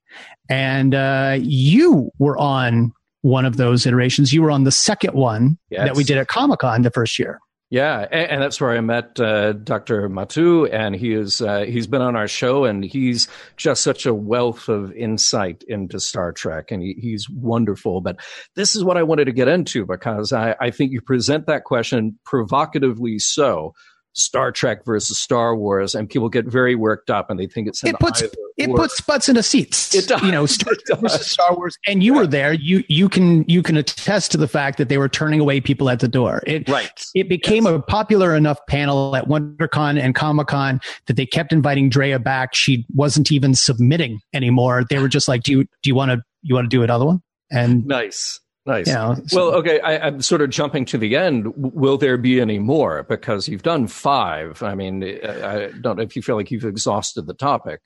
and 0.49 0.93
uh, 0.93 1.37
you 1.39 2.11
were 2.19 2.37
on 2.37 2.93
one 3.25 3.43
of 3.43 3.57
those 3.57 3.87
iterations. 3.87 4.31
You 4.31 4.43
were 4.43 4.51
on 4.51 4.65
the 4.65 4.71
second 4.71 5.15
one 5.15 5.57
Yes. 5.71 5.87
that 5.87 5.95
we 5.95 6.03
did 6.03 6.17
at 6.19 6.27
Comic 6.27 6.59
Con 6.59 6.83
the 6.83 6.91
first 6.91 7.17
year. 7.17 7.39
Yeah, 7.71 8.01
and, 8.11 8.29
and 8.29 8.41
that's 8.43 8.61
where 8.61 8.77
I 8.77 8.79
met 8.81 9.19
uh, 9.19 9.53
Dr. 9.53 10.07
Mattu, 10.07 10.71
and 10.71 10.95
he 10.95 11.13
is 11.13 11.41
uh, 11.41 11.61
he's 11.61 11.87
been 11.87 12.03
on 12.03 12.15
our 12.15 12.27
show, 12.27 12.65
and 12.65 12.85
he's 12.85 13.27
just 13.57 13.81
such 13.81 14.05
a 14.05 14.13
wealth 14.13 14.69
of 14.69 14.91
insight 14.93 15.63
into 15.67 15.99
Star 15.99 16.31
Trek, 16.31 16.69
and 16.69 16.83
he, 16.83 16.93
he's 17.01 17.27
wonderful. 17.27 17.99
But 17.99 18.17
this 18.55 18.75
is 18.75 18.83
what 18.83 18.95
I 18.95 19.01
wanted 19.01 19.25
to 19.25 19.31
get 19.31 19.47
into 19.47 19.87
because 19.87 20.31
I, 20.31 20.55
I 20.61 20.69
think 20.69 20.91
you 20.91 21.01
present 21.01 21.47
that 21.47 21.63
question 21.63 22.19
provocatively 22.25 23.17
so. 23.17 23.73
Star 24.13 24.51
Trek 24.51 24.85
versus 24.85 25.19
Star 25.19 25.57
Wars, 25.57 25.95
and 25.95 26.07
people 26.07 26.29
get 26.29 26.45
very 26.45 26.75
worked 26.75 27.09
up, 27.09 27.31
and 27.31 27.39
they 27.39 27.47
think 27.47 27.67
it's 27.67 27.81
an 27.83 27.89
It 27.89 27.99
puts 27.99 28.21
either 28.21 28.31
it 28.57 28.69
or. 28.69 28.75
puts 28.77 29.01
butts 29.01 29.27
into 29.27 29.43
seats. 29.43 29.93
It 29.93 30.07
does. 30.07 30.21
You 30.21 30.31
know, 30.31 30.45
Star 30.55 30.73
does. 30.85 31.25
Star 31.29 31.55
Wars, 31.55 31.77
and 31.87 32.03
you 32.03 32.13
were 32.13 32.27
there. 32.27 32.53
You 32.53 32.83
you 32.87 33.09
can 33.09 33.43
you 33.47 33.61
can 33.61 33.77
attest 33.77 34.31
to 34.31 34.37
the 34.37 34.47
fact 34.47 34.77
that 34.77 34.89
they 34.89 34.97
were 34.97 35.09
turning 35.09 35.39
away 35.39 35.59
people 35.61 35.89
at 35.89 35.99
the 35.99 36.07
door. 36.07 36.41
It 36.47 36.69
right. 36.69 36.89
it 37.13 37.27
became 37.29 37.65
a 37.65 37.81
popular 37.81 38.35
enough 38.35 38.59
panel 38.67 39.15
at 39.15 39.27
WonderCon 39.27 39.99
and 39.99 40.15
Comic 40.15 40.47
Con 40.47 40.79
that 41.07 41.15
they 41.15 41.25
kept 41.25 41.51
inviting 41.51 41.89
Drea 41.89 42.19
back. 42.19 42.55
She 42.55 42.85
wasn't 42.95 43.31
even 43.31 43.55
submitting 43.55 44.19
anymore. 44.33 44.83
They 44.89 44.99
were 44.99 45.09
just 45.09 45.27
like, 45.27 45.43
"Do 45.43 45.51
you 45.51 45.63
do 45.63 45.89
you 45.89 45.95
want 45.95 46.11
to 46.11 46.21
you 46.41 46.55
want 46.55 46.65
to 46.65 46.75
do 46.75 46.83
another 46.83 47.05
one?" 47.05 47.21
And 47.51 47.85
Nice. 47.85 48.39
Nice. 48.67 48.87
you 48.87 48.93
know, 48.93 49.15
so- 49.27 49.37
Well, 49.37 49.55
okay, 49.59 49.79
I, 49.81 50.07
I'm 50.07 50.21
sort 50.23 50.41
of 50.41 50.49
jumping 50.49 50.85
to 50.85 50.97
the 50.97 51.15
end. 51.15 51.53
Will 51.55 51.97
there 51.99 52.17
be 52.17 52.41
any 52.41 52.57
more? 52.57 53.03
Because 53.03 53.47
you've 53.47 53.61
done 53.61 53.85
five. 53.85 54.63
I 54.63 54.73
mean, 54.73 55.03
I 55.03 55.65
I 55.65 55.71
don't 55.81 55.97
know 55.97 56.01
if 56.01 56.15
you 56.15 56.23
feel 56.23 56.35
like 56.35 56.49
you've 56.49 56.65
exhausted 56.65 57.27
the 57.27 57.35
topic. 57.35 57.81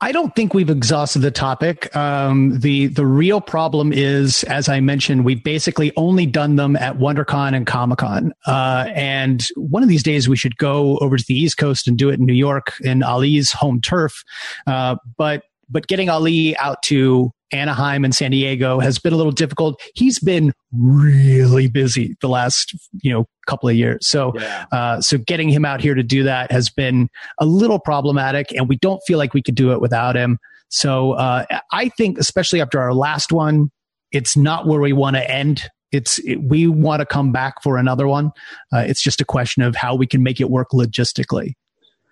I 0.00 0.12
don't 0.12 0.34
think 0.34 0.54
we've 0.54 0.70
exhausted 0.70 1.20
the 1.20 1.30
topic. 1.30 1.94
Um, 1.96 2.58
the 2.60 2.88
the 2.88 3.06
real 3.06 3.40
problem 3.40 3.92
is, 3.92 4.42
as 4.44 4.68
I 4.68 4.80
mentioned, 4.80 5.24
we've 5.24 5.42
basically 5.42 5.92
only 5.96 6.26
done 6.26 6.56
them 6.56 6.76
at 6.76 6.98
WonderCon 6.98 7.54
and 7.54 7.66
Comic 7.66 7.98
Con. 7.98 8.34
Uh, 8.46 8.90
and 8.94 9.46
one 9.56 9.82
of 9.82 9.88
these 9.88 10.02
days, 10.02 10.28
we 10.28 10.36
should 10.36 10.56
go 10.56 10.98
over 10.98 11.16
to 11.16 11.24
the 11.26 11.34
East 11.34 11.58
Coast 11.58 11.88
and 11.88 11.96
do 11.96 12.10
it 12.10 12.18
in 12.18 12.26
New 12.26 12.34
York 12.34 12.74
in 12.80 13.02
Ali's 13.02 13.52
home 13.52 13.80
turf. 13.80 14.24
Uh, 14.66 14.96
but 15.16 15.44
but 15.68 15.86
getting 15.86 16.10
Ali 16.10 16.56
out 16.58 16.82
to 16.84 17.32
Anaheim 17.52 18.04
and 18.04 18.14
San 18.14 18.30
Diego 18.30 18.80
has 18.80 18.98
been 18.98 19.12
a 19.12 19.16
little 19.16 19.32
difficult. 19.32 19.80
He's 19.94 20.18
been 20.18 20.52
really 20.72 21.68
busy 21.68 22.16
the 22.20 22.28
last 22.28 22.74
you 23.02 23.12
know 23.12 23.26
couple 23.46 23.68
of 23.68 23.76
years. 23.76 24.08
So 24.08 24.32
Yeah. 24.34 24.64
uh, 24.72 25.00
so 25.00 25.18
getting 25.18 25.48
him 25.48 25.64
out 25.64 25.80
here 25.80 25.94
to 25.94 26.02
do 26.02 26.22
that 26.24 26.50
has 26.50 26.70
been 26.70 27.08
a 27.38 27.46
little 27.46 27.78
problematic, 27.78 28.52
and 28.52 28.68
we 28.68 28.76
don't 28.76 29.00
feel 29.06 29.18
like 29.18 29.34
we 29.34 29.42
could 29.42 29.54
do 29.54 29.72
it 29.72 29.80
without 29.80 30.16
him. 30.16 30.38
So 30.68 31.12
uh, 31.12 31.44
I 31.72 31.88
think, 31.90 32.18
especially 32.18 32.60
after 32.60 32.80
our 32.80 32.92
last 32.94 33.30
one, 33.30 33.70
it's 34.10 34.36
not 34.36 34.66
where 34.66 34.80
we 34.80 34.92
want 34.92 35.16
to 35.16 35.30
end. 35.30 35.62
It's 35.92 36.18
it, 36.20 36.36
we 36.42 36.66
want 36.66 37.00
to 37.00 37.06
come 37.06 37.30
back 37.30 37.62
for 37.62 37.76
another 37.78 38.08
one. 38.08 38.32
Uh, 38.72 38.78
it's 38.78 39.02
just 39.02 39.20
a 39.20 39.24
question 39.24 39.62
of 39.62 39.76
how 39.76 39.94
we 39.94 40.06
can 40.06 40.22
make 40.22 40.40
it 40.40 40.50
work 40.50 40.70
logistically. 40.72 41.52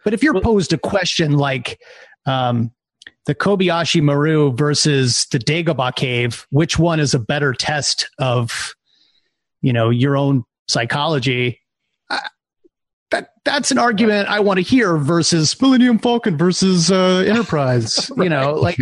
But 0.04 0.14
if 0.14 0.22
you're 0.22 0.40
posed 0.40 0.72
a 0.72 0.78
question 0.78 1.32
like 1.32 1.80
um, 2.26 2.70
the 3.26 3.34
Kobayashi 3.34 4.02
Maru 4.02 4.52
versus 4.52 5.26
the 5.30 5.38
Dagobah 5.38 5.94
Cave, 5.94 6.46
which 6.50 6.78
one 6.78 7.00
is 7.00 7.14
a 7.14 7.18
better 7.18 7.52
test 7.52 8.08
of 8.18 8.74
you 9.60 9.72
know 9.72 9.90
your 9.90 10.16
own 10.16 10.44
psychology? 10.68 11.60
I- 12.10 12.20
That 13.10 13.30
that's 13.44 13.70
an 13.70 13.78
argument 13.78 14.28
I 14.28 14.40
want 14.40 14.58
to 14.58 14.62
hear 14.62 14.96
versus 14.96 15.60
Millennium 15.60 15.98
Falcon 15.98 16.36
versus 16.38 16.90
uh, 16.90 17.24
Enterprise. 17.26 18.10
You 18.16 18.28
know, 18.28 18.54
like 18.54 18.78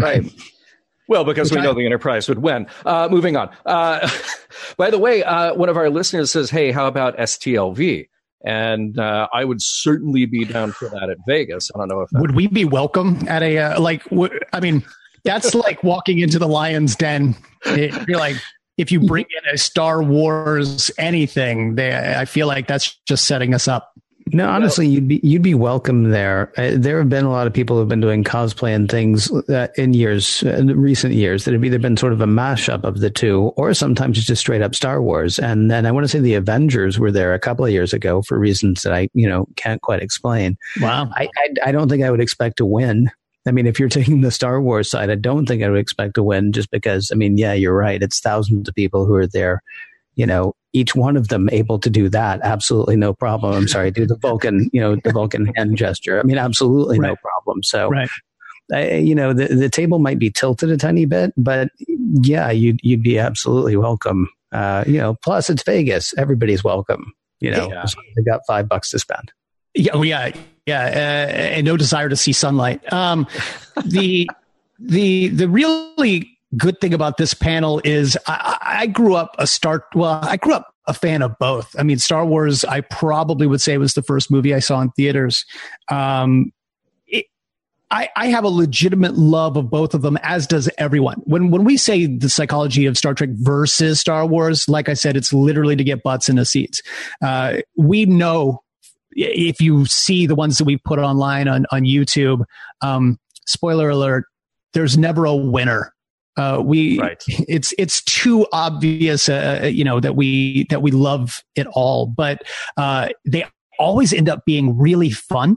Well, 1.09 1.24
because 1.24 1.50
Which 1.50 1.57
we 1.57 1.61
I- 1.61 1.64
know 1.64 1.74
the 1.74 1.85
Enterprise 1.85 2.29
would 2.29 2.38
win. 2.38 2.66
Uh, 2.87 3.09
moving 3.11 3.37
on. 3.37 3.50
Uh, 3.66 4.09
by 4.76 4.90
the 4.90 4.98
way, 4.98 5.22
uh, 5.24 5.55
one 5.55 5.68
of 5.68 5.76
our 5.76 5.90
listeners 5.90 6.31
says, 6.31 6.50
"Hey, 6.50 6.70
how 6.70 6.87
about 6.87 7.16
STLV?" 7.18 8.07
And 8.44 8.98
uh, 8.98 9.29
I 9.33 9.44
would 9.44 9.61
certainly 9.61 10.24
be 10.26 10.44
down 10.44 10.72
for 10.72 10.88
that 10.88 11.11
at 11.11 11.18
Vegas. 11.26 11.70
I 11.74 11.79
don't 11.79 11.88
know 11.88 12.00
if 12.00 12.09
would 12.12 12.35
we 12.35 12.46
be 12.46 12.64
welcome 12.64 13.18
at 13.29 13.42
a 13.42 13.59
uh, 13.59 13.81
like? 13.81 14.05
W- 14.05 14.33
I 14.53 14.61
mean, 14.61 14.83
that's 15.24 15.55
like 15.55 15.85
walking 15.85 16.18
into 16.20 16.38
the 16.38 16.48
lion's 16.48 16.96
den. 16.96 17.37
It- 17.66 18.09
you're 18.09 18.18
like, 18.18 18.37
if 18.79 18.90
you 18.90 19.00
bring 19.00 19.26
in 19.42 19.55
a 19.55 19.59
Star 19.59 20.03
Wars 20.03 20.90
anything, 20.96 21.74
they, 21.74 21.94
I 22.16 22.24
feel 22.24 22.46
like 22.46 22.66
that's 22.66 22.98
just 23.07 23.26
setting 23.26 23.53
us 23.55 23.68
up. 23.68 23.92
No, 24.32 24.48
honestly, 24.48 24.86
you'd 24.86 25.08
be 25.08 25.20
you'd 25.22 25.42
be 25.42 25.54
welcome 25.54 26.10
there. 26.10 26.52
Uh, 26.56 26.72
there 26.74 26.98
have 26.98 27.08
been 27.08 27.24
a 27.24 27.30
lot 27.30 27.46
of 27.46 27.52
people 27.52 27.76
who've 27.76 27.88
been 27.88 28.00
doing 28.00 28.22
cosplay 28.22 28.74
and 28.74 28.90
things 28.90 29.30
uh, 29.30 29.68
in 29.76 29.92
years, 29.92 30.42
in 30.42 30.78
recent 30.80 31.14
years, 31.14 31.44
that 31.44 31.54
have 31.54 31.64
either 31.64 31.78
been 31.78 31.96
sort 31.96 32.12
of 32.12 32.20
a 32.20 32.26
mashup 32.26 32.84
of 32.84 33.00
the 33.00 33.10
two, 33.10 33.52
or 33.56 33.74
sometimes 33.74 34.18
it's 34.18 34.26
just 34.26 34.40
straight 34.40 34.62
up 34.62 34.74
Star 34.74 35.02
Wars. 35.02 35.38
And 35.38 35.70
then 35.70 35.86
I 35.86 35.92
want 35.92 36.04
to 36.04 36.08
say 36.08 36.20
the 36.20 36.34
Avengers 36.34 36.98
were 36.98 37.10
there 37.10 37.34
a 37.34 37.40
couple 37.40 37.64
of 37.64 37.72
years 37.72 37.92
ago 37.92 38.22
for 38.22 38.38
reasons 38.38 38.82
that 38.82 38.92
I, 38.92 39.08
you 39.14 39.28
know, 39.28 39.46
can't 39.56 39.82
quite 39.82 40.02
explain. 40.02 40.56
Wow. 40.80 41.10
I, 41.14 41.28
I, 41.36 41.68
I 41.68 41.72
don't 41.72 41.88
think 41.88 42.02
I 42.02 42.10
would 42.10 42.20
expect 42.20 42.58
to 42.58 42.66
win. 42.66 43.10
I 43.46 43.52
mean, 43.52 43.66
if 43.66 43.80
you're 43.80 43.88
taking 44.00 44.20
the 44.20 44.30
Star 44.30 44.60
Wars 44.60 44.90
side, 44.90 45.10
I 45.10 45.16
don't 45.16 45.46
think 45.46 45.62
I 45.62 45.68
would 45.68 45.80
expect 45.80 46.14
to 46.14 46.22
win 46.22 46.52
just 46.52 46.70
because, 46.70 47.10
I 47.12 47.16
mean, 47.16 47.36
yeah, 47.36 47.52
you're 47.52 47.76
right. 47.76 48.02
It's 48.02 48.20
thousands 48.20 48.68
of 48.68 48.74
people 48.74 49.06
who 49.06 49.14
are 49.14 49.26
there, 49.26 49.62
you 50.20 50.26
know, 50.26 50.52
each 50.74 50.94
one 50.94 51.16
of 51.16 51.28
them 51.28 51.48
able 51.50 51.78
to 51.78 51.88
do 51.88 52.11
that. 52.11 52.40
Absolutely 52.42 52.94
no 52.96 53.14
problem. 53.14 53.54
I'm 53.54 53.66
sorry, 53.68 53.90
do 53.90 54.04
the 54.06 54.18
Vulcan, 54.18 54.68
you 54.70 54.78
know, 54.80 54.96
the 55.02 55.12
Vulcan 55.12 55.46
hand 55.56 55.78
gesture. 55.78 56.20
I 56.20 56.24
mean, 56.24 56.37
absolutely 56.37 56.98
no 56.98 57.16
problem. 57.16 57.62
So, 57.62 57.88
Right. 57.88 58.11
I, 58.72 58.96
you 58.96 59.14
know, 59.14 59.33
the, 59.33 59.46
the 59.46 59.70
table 59.70 59.98
might 59.98 60.18
be 60.18 60.30
tilted 60.30 60.70
a 60.70 60.76
tiny 60.76 61.06
bit, 61.06 61.33
but 61.38 61.70
yeah, 62.22 62.50
you'd, 62.50 62.80
you'd 62.83 63.02
be 63.02 63.18
absolutely 63.18 63.76
welcome. 63.76 64.28
Uh, 64.52 64.85
you 64.87 64.98
know, 64.98 65.14
plus 65.24 65.48
it's 65.48 65.62
Vegas. 65.62 66.12
Everybody's 66.18 66.62
welcome, 66.62 67.14
you 67.40 67.50
know, 67.50 67.70
Yeah. 67.70 67.87
they 68.14 68.22
got 68.22 68.42
five 68.46 68.68
bucks 68.68 68.90
to 68.90 68.98
spend. 68.98 69.33
Yeah, 69.74 69.92
oh 69.94 70.02
yeah, 70.02 70.33
yeah, 70.66 70.83
uh, 70.85 71.33
and 71.56 71.64
no 71.64 71.76
desire 71.78 72.09
to 72.11 72.16
see 72.16 72.33
sunlight. 72.33 72.92
Um, 72.92 73.26
the 73.87 74.28
the 74.78 75.28
the 75.28 75.48
really 75.48 76.38
good 76.56 76.80
thing 76.80 76.94
about 76.94 77.16
this 77.16 77.34
panel 77.34 77.80
is 77.84 78.18
I, 78.26 78.58
I 78.62 78.86
grew 78.86 79.14
up 79.14 79.34
a 79.38 79.46
Star. 79.46 79.84
Well, 79.94 80.20
I 80.22 80.36
grew 80.36 80.54
up 80.54 80.74
a 80.86 80.94
fan 80.94 81.22
of 81.22 81.38
both. 81.38 81.74
I 81.78 81.82
mean, 81.82 81.98
Star 81.98 82.24
Wars. 82.24 82.64
I 82.64 82.80
probably 82.80 83.46
would 83.46 83.60
say 83.60 83.76
was 83.78 83.94
the 83.94 84.02
first 84.02 84.30
movie 84.30 84.54
I 84.54 84.58
saw 84.58 84.80
in 84.80 84.90
theaters. 84.90 85.44
Um, 85.90 86.52
I, 87.92 88.08
I 88.14 88.26
have 88.28 88.44
a 88.44 88.48
legitimate 88.48 89.16
love 89.16 89.56
of 89.56 89.68
both 89.68 89.94
of 89.94 90.02
them, 90.02 90.16
as 90.22 90.46
does 90.46 90.70
everyone. 90.78 91.16
When 91.24 91.50
when 91.50 91.64
we 91.64 91.76
say 91.76 92.06
the 92.06 92.28
psychology 92.28 92.86
of 92.86 92.96
Star 92.96 93.14
Trek 93.14 93.30
versus 93.32 93.98
Star 93.98 94.24
Wars, 94.26 94.68
like 94.68 94.88
I 94.88 94.94
said, 94.94 95.16
it's 95.16 95.32
literally 95.32 95.74
to 95.74 95.82
get 95.82 96.02
butts 96.02 96.28
in 96.28 96.36
the 96.36 96.44
seats. 96.44 96.82
Uh, 97.20 97.58
we 97.76 98.06
know 98.06 98.62
if 99.12 99.60
you 99.60 99.86
see 99.86 100.26
the 100.26 100.36
ones 100.36 100.58
that 100.58 100.64
we 100.64 100.76
put 100.76 101.00
online 101.00 101.48
on, 101.48 101.66
on 101.72 101.82
YouTube, 101.82 102.44
um, 102.80 103.18
spoiler 103.46 103.90
alert, 103.90 104.24
there's 104.72 104.96
never 104.96 105.24
a 105.24 105.34
winner. 105.34 105.92
Uh, 106.36 106.62
we, 106.64 106.98
Right. 106.98 107.22
it's, 107.28 107.74
it's 107.78 108.02
too 108.04 108.46
obvious, 108.52 109.28
uh, 109.28 109.68
you 109.72 109.84
know, 109.84 110.00
that 110.00 110.16
we, 110.16 110.64
that 110.70 110.80
we 110.82 110.90
love 110.90 111.42
it 111.56 111.66
all, 111.72 112.06
but, 112.06 112.42
uh, 112.76 113.08
they 113.26 113.44
always 113.78 114.12
end 114.12 114.28
up 114.28 114.44
being 114.44 114.78
really 114.78 115.10
fun. 115.10 115.56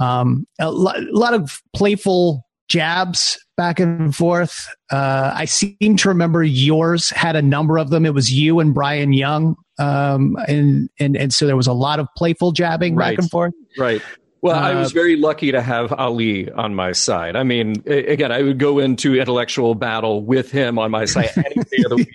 Um, 0.00 0.46
a, 0.60 0.70
lo- 0.70 0.92
a 0.96 1.06
lot 1.12 1.32
of 1.34 1.60
playful 1.74 2.44
jabs 2.68 3.38
back 3.56 3.80
and 3.80 4.14
forth. 4.14 4.68
Uh, 4.90 5.32
I 5.34 5.44
seem 5.44 5.96
to 5.96 6.08
remember 6.08 6.42
yours 6.42 7.10
had 7.10 7.36
a 7.36 7.42
number 7.42 7.78
of 7.78 7.90
them. 7.90 8.04
It 8.04 8.12
was 8.12 8.30
you 8.32 8.60
and 8.60 8.74
Bryan 8.74 9.12
Young. 9.12 9.54
Um, 9.78 10.36
and, 10.48 10.88
and, 10.98 11.16
and 11.16 11.32
so 11.32 11.46
there 11.46 11.56
was 11.56 11.66
a 11.66 11.72
lot 11.72 12.00
of 12.00 12.08
playful 12.16 12.52
jabbing 12.52 12.94
Right. 12.96 13.12
back 13.16 13.22
and 13.22 13.30
forth. 13.30 13.54
Right. 13.78 14.02
Well, 14.46 14.56
I 14.62 14.72
Uh, 14.74 14.80
was 14.80 14.92
very 14.92 15.16
lucky 15.16 15.52
to 15.52 15.60
have 15.60 15.92
Ali 15.92 16.50
on 16.52 16.74
my 16.74 16.92
side. 16.92 17.36
I 17.36 17.42
mean, 17.42 17.82
again, 17.86 18.30
I 18.32 18.42
would 18.42 18.58
go 18.58 18.78
into 18.78 19.14
intellectual 19.14 19.74
battle 19.74 20.24
with 20.24 20.50
him 20.50 20.78
on 20.78 20.90
my 20.90 21.04
side 21.04 21.30
any 21.36 21.54
day 21.54 21.82
of 21.84 21.90
the 21.90 21.96
week. 21.96 22.14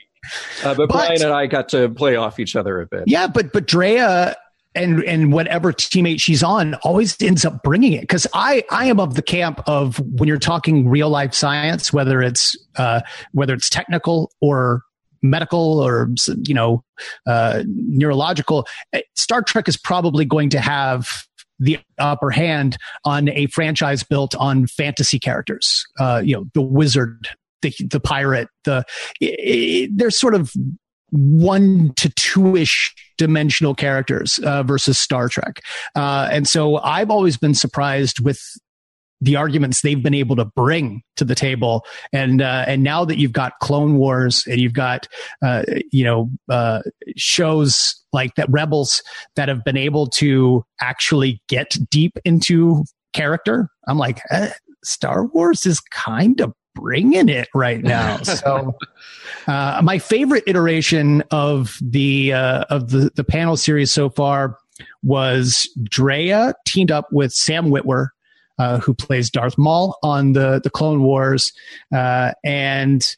Uh, 0.64 0.76
but, 0.76 0.88
But- 0.88 0.90
Brian 0.90 1.24
and 1.24 1.34
I 1.34 1.48
got 1.48 1.70
to 1.70 1.90
play 1.90 2.16
off 2.16 2.40
each 2.40 2.56
other 2.56 2.82
a 2.82 2.88
bit. 2.88 3.04
Yeah, 3.08 3.28
but 3.28 3.52
but 3.52 3.68
Drea 3.68 4.36
and 4.74 5.04
and 5.04 5.34
whatever 5.34 5.74
teammate 5.74 6.22
she's 6.22 6.42
on 6.44 6.76
always 6.76 7.22
ends 7.22 7.44
up 7.44 7.62
bringing 7.64 7.92
it 7.94 8.02
because 8.02 8.26
I 8.34 8.64
I 8.72 8.86
am 8.86 9.00
of 9.00 9.16
the 9.16 9.22
camp 9.22 9.62
of 9.68 10.00
when 10.00 10.30
you're 10.30 10.38
talking 10.40 10.88
real 10.88 11.10
life 11.10 11.34
science, 11.34 11.92
whether 11.92 12.22
it's 12.22 12.56
uh, 12.78 13.02
whether 13.34 13.54
it's 13.54 13.70
technical 13.70 14.32
or 14.40 14.84
medical 15.24 15.80
or 15.80 16.10
you 16.46 16.54
know 16.54 16.84
uh, 17.28 17.64
neurological, 17.68 18.66
eh, 18.94 19.02
Star 19.16 19.42
Trek 19.42 19.68
is 19.68 19.76
probably 19.76 20.24
going 20.24 20.50
to 20.52 20.60
have 20.60 21.08
the 21.62 21.80
upper 22.00 22.32
hand 22.32 22.78
on 23.06 23.30
a 23.30 23.46
franchise 23.48 24.04
built 24.04 24.36
on 24.36 24.68
fantasy 24.68 25.20
characters. 25.20 25.86
Uh, 26.00 26.22
you 26.24 26.36
know, 26.36 26.46
the 26.54 26.62
wizard, 26.62 27.30
the 27.62 27.74
the 27.80 28.00
pirate, 28.00 28.50
the 28.66 28.84
there's 29.96 30.20
sort 30.20 30.36
of 30.36 30.52
one 31.12 31.94
to 31.98 32.10
two 32.16 32.56
ish 32.56 32.94
dimensional 33.18 33.76
characters 33.76 34.40
uh, 34.40 34.64
versus 34.64 34.98
Star 34.98 35.30
Trek. 35.30 35.62
Uh, 35.96 36.28
and 36.32 36.48
so 36.48 36.78
I've 36.78 37.12
always 37.12 37.38
been 37.38 37.54
surprised 37.54 38.20
with 38.22 38.42
the 39.22 39.36
arguments 39.36 39.82
they've 39.82 40.02
been 40.02 40.14
able 40.14 40.36
to 40.36 40.46
bring 40.46 41.04
to 41.16 41.24
the 41.24 41.36
table. 41.36 41.86
And 42.12 42.42
uh, 42.42 42.66
and 42.68 42.84
now 42.84 43.06
that 43.06 43.18
you've 43.18 43.32
got 43.32 43.54
Clone 43.62 43.98
Wars 43.98 44.44
and 44.48 44.60
you've 44.60 44.74
got 44.74 45.08
uh, 45.44 45.64
you 45.92 46.04
know 46.04 46.30
uh, 46.50 46.82
shows 47.16 47.96
like 48.12 48.36
that 48.36 48.50
Rebels 48.50 49.04
that 49.36 49.48
have 49.48 49.64
been 49.64 49.78
able 49.78 50.08
to 50.08 50.66
actually 50.82 51.42
get 51.48 51.78
deep 51.90 52.18
into 52.26 52.84
character, 53.14 53.70
I'm 53.88 53.98
like, 53.98 54.22
eh, 54.32 54.52
Star 54.84 55.26
Wars 55.26 55.66
is 55.66 55.80
kind 55.80 56.42
of 56.42 56.54
bringing 56.76 57.30
it 57.30 57.48
right 57.54 57.82
now. 57.82 58.18
So, 58.24 58.76
uh, 59.48 59.82
my 59.84 60.00
favorite 60.00 60.44
iteration 60.48 61.24
of 61.32 61.78
the 61.82 62.34
uh, 62.34 62.66
of 62.70 62.90
the 62.90 63.12
the 63.16 63.24
panel 63.24 63.58
series 63.58 63.92
so 63.92 64.10
far 64.10 64.58
was 65.04 65.70
Drea 65.84 66.54
teamed 66.66 66.92
up 66.92 67.08
with 67.12 67.34
Sam 67.34 67.68
Witwer, 67.68 68.10
uh, 68.60 68.80
who 68.80 68.94
plays 68.94 69.30
Darth 69.30 69.58
Maul 69.58 69.98
on 70.04 70.34
the 70.34 70.62
the 70.64 70.70
Clone 70.70 71.04
Wars, 71.04 71.52
uh, 71.94 72.32
and 72.44 73.16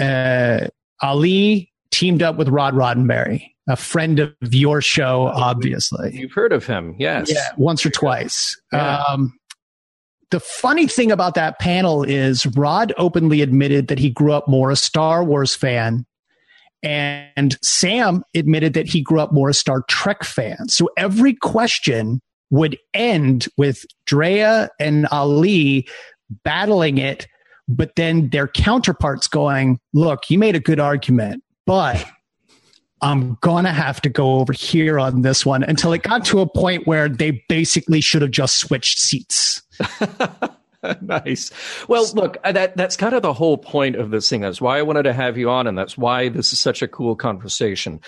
uh, 0.00 0.68
Ali 1.02 1.72
teamed 1.90 2.22
up 2.22 2.36
with 2.36 2.48
Rod 2.48 2.74
Roddenberry, 2.74 3.50
a 3.68 3.76
friend 3.76 4.20
of 4.20 4.34
your 4.52 4.80
show, 4.80 5.32
obviously. 5.34 6.16
You've 6.16 6.32
heard 6.32 6.52
of 6.52 6.66
him, 6.66 6.94
yes? 6.98 7.32
Yeah, 7.32 7.48
once 7.56 7.84
or 7.84 7.90
twice. 7.90 8.60
Yeah. 8.72 9.02
Um, 9.02 9.34
the 10.30 10.40
funny 10.40 10.86
thing 10.86 11.10
about 11.10 11.34
that 11.34 11.58
panel 11.58 12.02
is 12.02 12.46
Rod 12.46 12.92
openly 12.98 13.40
admitted 13.40 13.88
that 13.88 13.98
he 13.98 14.10
grew 14.10 14.32
up 14.32 14.46
more 14.46 14.70
a 14.70 14.76
Star 14.76 15.24
Wars 15.24 15.54
fan 15.54 16.04
and 16.82 17.58
Sam 17.62 18.22
admitted 18.34 18.74
that 18.74 18.86
he 18.86 19.00
grew 19.00 19.20
up 19.20 19.32
more 19.32 19.48
a 19.48 19.54
Star 19.54 19.82
Trek 19.88 20.24
fan. 20.24 20.68
So 20.68 20.88
every 20.96 21.34
question 21.34 22.20
would 22.50 22.78
end 22.94 23.46
with 23.56 23.84
Drea 24.06 24.70
and 24.80 25.06
Ali 25.10 25.86
battling 26.44 26.98
it, 26.98 27.26
but 27.68 27.96
then 27.96 28.30
their 28.30 28.48
counterparts 28.48 29.28
going, 29.28 29.78
look, 29.92 30.30
you 30.30 30.38
made 30.38 30.56
a 30.56 30.60
good 30.60 30.80
argument, 30.80 31.42
but 31.66 32.04
I'm 33.00 33.36
to 33.64 33.70
have 33.70 34.00
to 34.02 34.08
go 34.08 34.36
over 34.40 34.52
here 34.52 34.98
on 34.98 35.22
this 35.22 35.46
one 35.46 35.62
until 35.62 35.92
it 35.92 36.02
got 36.02 36.24
to 36.26 36.40
a 36.40 36.46
point 36.46 36.86
where 36.86 37.08
they 37.08 37.42
basically 37.48 38.00
should 38.00 38.22
have 38.22 38.30
just 38.30 38.58
switched 38.58 38.98
seats. 38.98 39.62
nice. 41.00 41.50
Well, 41.86 42.06
look, 42.14 42.38
uh, 42.42 42.52
that 42.52 42.76
that's 42.76 42.96
kind 42.96 43.14
of 43.14 43.22
the 43.22 43.32
whole 43.32 43.58
point 43.58 43.96
of 43.96 44.10
this 44.10 44.28
thing. 44.28 44.40
That's 44.40 44.60
why 44.60 44.78
I 44.78 44.82
wanted 44.82 45.04
to 45.04 45.12
have 45.12 45.38
you 45.38 45.50
on, 45.50 45.66
and 45.66 45.78
that's 45.78 45.96
why 45.96 46.28
this 46.28 46.52
is 46.52 46.58
such 46.58 46.82
a 46.82 46.88
cool 46.88 47.14
conversation. 47.14 48.00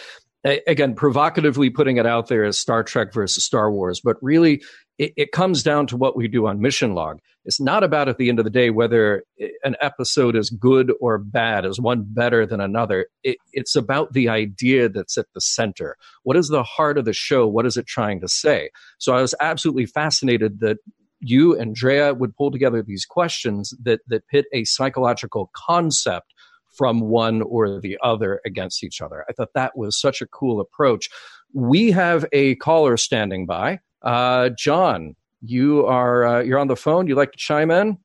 Again, 0.45 0.95
provocatively 0.95 1.69
putting 1.69 1.99
it 1.99 2.07
out 2.07 2.29
there 2.29 2.45
as 2.45 2.59
Star 2.59 2.83
Trek 2.83 3.13
versus 3.13 3.45
Star 3.45 3.71
Wars, 3.71 4.01
but 4.03 4.17
really, 4.23 4.63
it, 4.99 5.13
it 5.17 5.33
comes 5.33 5.63
down 5.63 5.87
to 5.89 5.97
what 5.97 6.17
we 6.17 6.29
do 6.29 6.47
on 6.47 6.61
Mission 6.61 6.95
Log. 6.95 7.21
It's 7.45 7.61
not 7.61 7.83
about 7.83 8.09
at 8.09 8.19
the 8.19 8.29
end 8.29 8.39
of 8.39 8.45
the 8.45 8.51
day 8.51 8.71
whether 8.71 9.25
an 9.65 9.77
episode 9.81 10.37
is 10.37 10.51
good 10.51 10.93
or 11.01 11.19
bad, 11.19 11.65
is 11.65 11.81
one 11.81 12.05
better 12.07 12.47
than 12.47 12.61
another. 12.61 13.07
It, 13.23 13.39
it's 13.53 13.75
about 13.75 14.13
the 14.13 14.29
idea 14.29 14.89
that's 14.89 15.17
at 15.17 15.27
the 15.35 15.41
center. 15.41 15.97
What 16.23 16.37
is 16.37 16.49
the 16.49 16.63
heart 16.63 16.99
of 16.99 17.07
the 17.07 17.15
show? 17.15 17.47
What 17.47 17.67
is 17.67 17.77
it 17.79 17.87
trying 17.87 18.21
to 18.21 18.29
say? 18.29 18.71
So 18.99 19.15
I 19.15 19.23
was 19.23 19.35
absolutely 19.41 19.87
fascinated 19.87 20.61
that 20.61 20.79
you 21.21 21.59
and 21.59 21.75
Drea 21.75 22.15
would 22.15 22.37
pull 22.37 22.51
together 22.51 22.83
these 22.83 23.05
questions 23.05 23.75
that 23.83 24.01
that 24.09 24.27
pit 24.29 24.47
a 24.53 24.65
psychological 24.65 25.51
concept 25.55 26.33
from 26.73 27.01
one 27.01 27.43
or 27.43 27.81
the 27.81 27.99
other 28.03 28.41
against 28.45 28.85
each 28.85 29.01
other. 29.01 29.25
I 29.29 29.33
thought 29.33 29.51
that 29.55 29.77
was 29.77 30.01
such 30.01 30.21
a 30.21 30.27
cool 30.27 30.61
approach. 30.61 31.09
We 31.53 31.91
have 31.93 32.25
a 32.33 32.55
caller 32.57 32.97
standing 32.97 33.47
by. 33.47 33.81
Uh, 34.03 34.51
John, 34.51 35.17
you 35.43 35.87
are 35.87 36.27
uh, 36.27 36.43
you're 36.43 36.59
on 36.59 36.69
the 36.69 36.77
phone. 36.77 37.07
You 37.07 37.15
like 37.15 37.33
to 37.33 37.39
chime 37.39 37.71
in? 37.71 37.99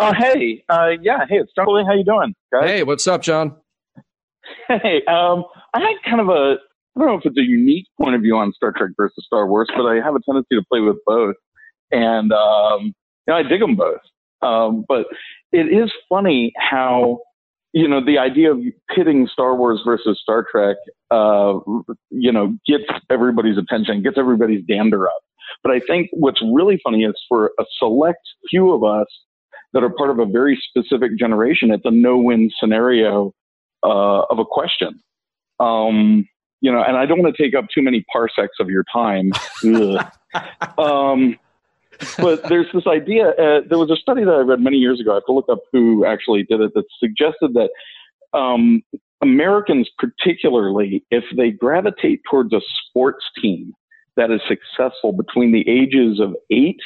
Oh, 0.00 0.12
hey, 0.12 0.62
uh, 0.68 0.90
yeah, 1.02 1.24
hey, 1.28 1.38
it's 1.38 1.52
Charlie. 1.54 1.84
How 1.84 1.94
you 1.94 2.04
doing, 2.04 2.34
guys? 2.52 2.68
Hey, 2.68 2.82
what's 2.84 3.06
up, 3.06 3.22
John? 3.22 3.56
Hey, 4.68 5.02
um, 5.08 5.44
I 5.74 5.80
had 5.80 5.96
kind 6.08 6.20
of 6.20 6.28
a 6.28 6.56
I 6.96 7.00
don't 7.00 7.08
know 7.08 7.14
if 7.14 7.26
it's 7.26 7.38
a 7.38 7.42
unique 7.42 7.86
point 8.00 8.14
of 8.14 8.22
view 8.22 8.36
on 8.36 8.52
Star 8.52 8.72
Trek 8.76 8.90
versus 8.96 9.24
Star 9.26 9.46
Wars, 9.46 9.68
but 9.76 9.84
I 9.84 9.96
have 9.96 10.14
a 10.14 10.20
tendency 10.24 10.54
to 10.56 10.62
play 10.70 10.80
with 10.80 10.96
both 11.06 11.36
and 11.90 12.32
um, 12.32 12.94
you 13.26 13.34
know, 13.34 13.34
I 13.34 13.42
dig 13.42 13.60
them 13.60 13.76
both. 13.76 14.00
Um, 14.42 14.84
but 14.88 15.06
it 15.52 15.66
is 15.66 15.90
funny 16.08 16.52
how 16.56 17.20
you 17.72 17.88
know 17.88 18.04
the 18.04 18.18
idea 18.18 18.52
of 18.52 18.60
pitting 18.94 19.28
Star 19.32 19.54
Wars 19.54 19.80
versus 19.84 20.18
Star 20.22 20.44
Trek, 20.50 20.76
uh, 21.10 21.58
you 22.10 22.32
know, 22.32 22.56
gets 22.66 22.84
everybody's 23.10 23.58
attention, 23.58 24.02
gets 24.02 24.18
everybody's 24.18 24.64
dander 24.66 25.06
up. 25.06 25.20
But 25.62 25.72
I 25.72 25.80
think 25.80 26.08
what's 26.12 26.40
really 26.42 26.80
funny 26.82 27.04
is 27.04 27.14
for 27.28 27.52
a 27.58 27.64
select 27.78 28.20
few 28.50 28.72
of 28.72 28.84
us 28.84 29.06
that 29.72 29.82
are 29.82 29.90
part 29.90 30.10
of 30.10 30.18
a 30.18 30.26
very 30.26 30.60
specific 30.68 31.18
generation, 31.18 31.70
it's 31.70 31.84
a 31.84 31.90
no-win 31.90 32.50
scenario 32.58 33.32
uh, 33.82 34.22
of 34.30 34.38
a 34.38 34.44
question. 34.44 35.00
Um, 35.60 36.26
you 36.60 36.72
know, 36.72 36.82
and 36.82 36.96
I 36.96 37.06
don't 37.06 37.22
want 37.22 37.34
to 37.34 37.42
take 37.42 37.54
up 37.54 37.66
too 37.72 37.82
many 37.82 38.04
parsecs 38.12 38.56
of 38.60 38.68
your 38.68 38.84
time. 38.92 39.32
um, 40.78 41.36
but 42.18 42.48
there's 42.48 42.66
this 42.72 42.86
idea. 42.86 43.30
Uh, 43.30 43.60
there 43.68 43.78
was 43.78 43.90
a 43.90 43.96
study 43.96 44.24
that 44.24 44.30
I 44.30 44.40
read 44.40 44.60
many 44.60 44.76
years 44.76 45.00
ago. 45.00 45.12
I 45.12 45.14
have 45.16 45.26
to 45.26 45.32
look 45.32 45.48
up 45.50 45.60
who 45.72 46.04
actually 46.04 46.44
did 46.44 46.60
it. 46.60 46.72
That 46.74 46.84
suggested 47.00 47.54
that 47.54 47.70
um, 48.38 48.82
Americans, 49.22 49.88
particularly, 49.98 51.04
if 51.10 51.24
they 51.36 51.50
gravitate 51.50 52.20
towards 52.30 52.52
a 52.52 52.60
sports 52.86 53.24
team 53.40 53.72
that 54.16 54.30
is 54.30 54.40
successful 54.48 55.12
between 55.12 55.52
the 55.52 55.68
ages 55.68 56.20
of 56.20 56.34
eight 56.50 56.80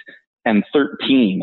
and 0.44 0.64
thirteen, 0.72 1.42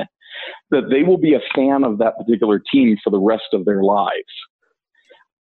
that 0.71 0.89
they 0.89 1.03
will 1.03 1.17
be 1.17 1.33
a 1.33 1.41
fan 1.55 1.83
of 1.83 1.97
that 1.99 2.17
particular 2.17 2.61
team 2.71 2.97
for 3.03 3.09
the 3.09 3.19
rest 3.19 3.53
of 3.53 3.65
their 3.65 3.83
lives. 3.83 4.11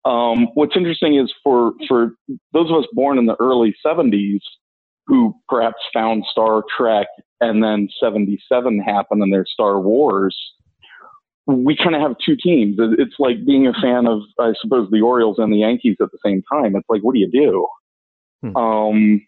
Um, 0.04 0.48
what's 0.54 0.76
interesting 0.76 1.16
is 1.16 1.32
for 1.42 1.72
for 1.86 2.12
those 2.52 2.70
of 2.70 2.76
us 2.76 2.86
born 2.92 3.18
in 3.18 3.26
the 3.26 3.36
early 3.40 3.74
70s, 3.84 4.40
who 5.08 5.34
perhaps 5.48 5.80
found 5.92 6.24
Star 6.30 6.62
Trek 6.76 7.06
and 7.40 7.62
then 7.62 7.88
77 8.00 8.78
happened 8.80 9.22
and 9.22 9.32
there's 9.32 9.50
Star 9.52 9.80
Wars, 9.80 10.36
we 11.46 11.76
kind 11.76 11.96
of 11.96 12.02
have 12.02 12.14
two 12.24 12.36
teams. 12.36 12.76
It's 12.78 13.14
like 13.18 13.44
being 13.46 13.66
a 13.66 13.72
fan 13.72 14.06
of, 14.06 14.20
I 14.38 14.52
suppose, 14.60 14.88
the 14.90 15.00
Orioles 15.00 15.36
and 15.38 15.50
the 15.50 15.58
Yankees 15.58 15.96
at 16.00 16.08
the 16.12 16.18
same 16.24 16.42
time. 16.52 16.76
It's 16.76 16.88
like, 16.90 17.00
what 17.00 17.14
do 17.14 17.20
you 17.20 17.30
do? 17.30 17.66
Hmm. 18.42 18.56
Um, 18.56 19.26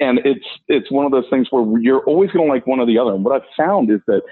and 0.00 0.18
it's 0.24 0.44
it's 0.68 0.90
one 0.90 1.06
of 1.06 1.12
those 1.12 1.28
things 1.30 1.46
where 1.50 1.64
you're 1.80 2.04
always 2.04 2.30
going 2.30 2.46
to 2.46 2.52
like 2.52 2.66
one 2.66 2.80
or 2.80 2.86
the 2.86 2.98
other. 2.98 3.14
And 3.14 3.24
what 3.24 3.34
I've 3.34 3.48
found 3.56 3.90
is 3.90 4.00
that 4.06 4.22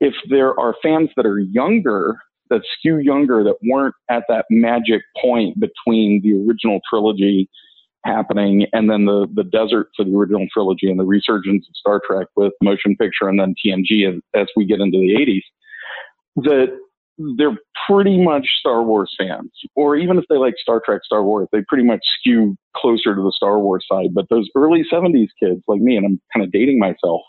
if 0.00 0.14
there 0.30 0.58
are 0.58 0.74
fans 0.82 1.10
that 1.16 1.26
are 1.26 1.38
younger, 1.38 2.16
that 2.48 2.62
skew 2.78 2.98
younger, 2.98 3.44
that 3.44 3.56
weren't 3.62 3.94
at 4.08 4.22
that 4.28 4.46
magic 4.48 5.02
point 5.20 5.58
between 5.60 6.22
the 6.22 6.46
original 6.48 6.80
trilogy 6.88 7.50
happening 8.04 8.66
and 8.72 8.90
then 8.90 9.04
the, 9.04 9.26
the 9.34 9.44
desert 9.44 9.88
for 9.96 10.04
the 10.04 10.14
original 10.16 10.46
trilogy 10.52 10.90
and 10.90 10.98
the 10.98 11.04
resurgence 11.04 11.66
of 11.68 11.76
Star 11.76 12.00
Trek 12.06 12.28
with 12.36 12.52
motion 12.62 12.96
picture 12.96 13.28
and 13.28 13.38
then 13.38 13.54
TNG 13.64 14.08
as, 14.08 14.20
as 14.34 14.46
we 14.56 14.64
get 14.64 14.80
into 14.80 14.98
the 14.98 15.14
80s, 15.14 16.44
that 16.44 16.78
they're 17.36 17.58
pretty 17.86 18.22
much 18.22 18.46
Star 18.58 18.82
Wars 18.82 19.14
fans. 19.18 19.50
Or 19.76 19.96
even 19.96 20.18
if 20.18 20.24
they 20.28 20.36
like 20.36 20.54
Star 20.60 20.80
Trek, 20.84 21.02
Star 21.04 21.22
Wars, 21.22 21.48
they 21.52 21.60
pretty 21.68 21.84
much 21.84 22.00
skew 22.18 22.56
closer 22.76 23.14
to 23.14 23.20
the 23.20 23.32
Star 23.34 23.58
Wars 23.58 23.84
side. 23.90 24.14
But 24.14 24.26
those 24.30 24.48
early 24.54 24.84
70s 24.90 25.28
kids 25.42 25.62
like 25.68 25.80
me, 25.80 25.96
and 25.96 26.06
I'm 26.06 26.20
kind 26.32 26.44
of 26.44 26.52
dating 26.52 26.78
myself, 26.78 27.22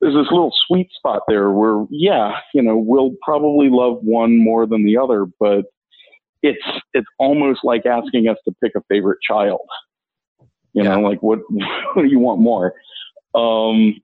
there's 0.00 0.14
this 0.14 0.30
little 0.30 0.52
sweet 0.66 0.90
spot 0.92 1.22
there 1.26 1.50
where, 1.50 1.84
yeah, 1.90 2.38
you 2.54 2.62
know, 2.62 2.76
we'll 2.76 3.12
probably 3.22 3.68
love 3.70 3.98
one 4.02 4.42
more 4.42 4.66
than 4.66 4.84
the 4.84 4.96
other, 4.96 5.26
but 5.40 5.64
it's 6.42 6.62
it's 6.94 7.06
almost 7.18 7.60
like 7.64 7.86
asking 7.86 8.28
us 8.28 8.36
to 8.46 8.54
pick 8.62 8.72
a 8.76 8.80
favorite 8.88 9.18
child. 9.28 9.66
You 10.72 10.84
yeah. 10.84 10.94
know, 10.94 11.00
like 11.00 11.22
what 11.22 11.40
what 11.94 12.02
do 12.02 12.08
you 12.08 12.18
want 12.18 12.40
more? 12.40 12.74
Um, 13.34 14.00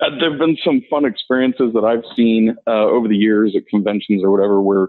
uh, 0.00 0.10
there 0.20 0.30
have 0.30 0.38
been 0.38 0.56
some 0.64 0.82
fun 0.88 1.04
experiences 1.04 1.72
that 1.74 1.84
I've 1.84 2.04
seen 2.14 2.56
uh, 2.66 2.84
over 2.84 3.08
the 3.08 3.16
years 3.16 3.54
at 3.56 3.66
conventions 3.66 4.22
or 4.22 4.30
whatever, 4.30 4.60
where 4.60 4.88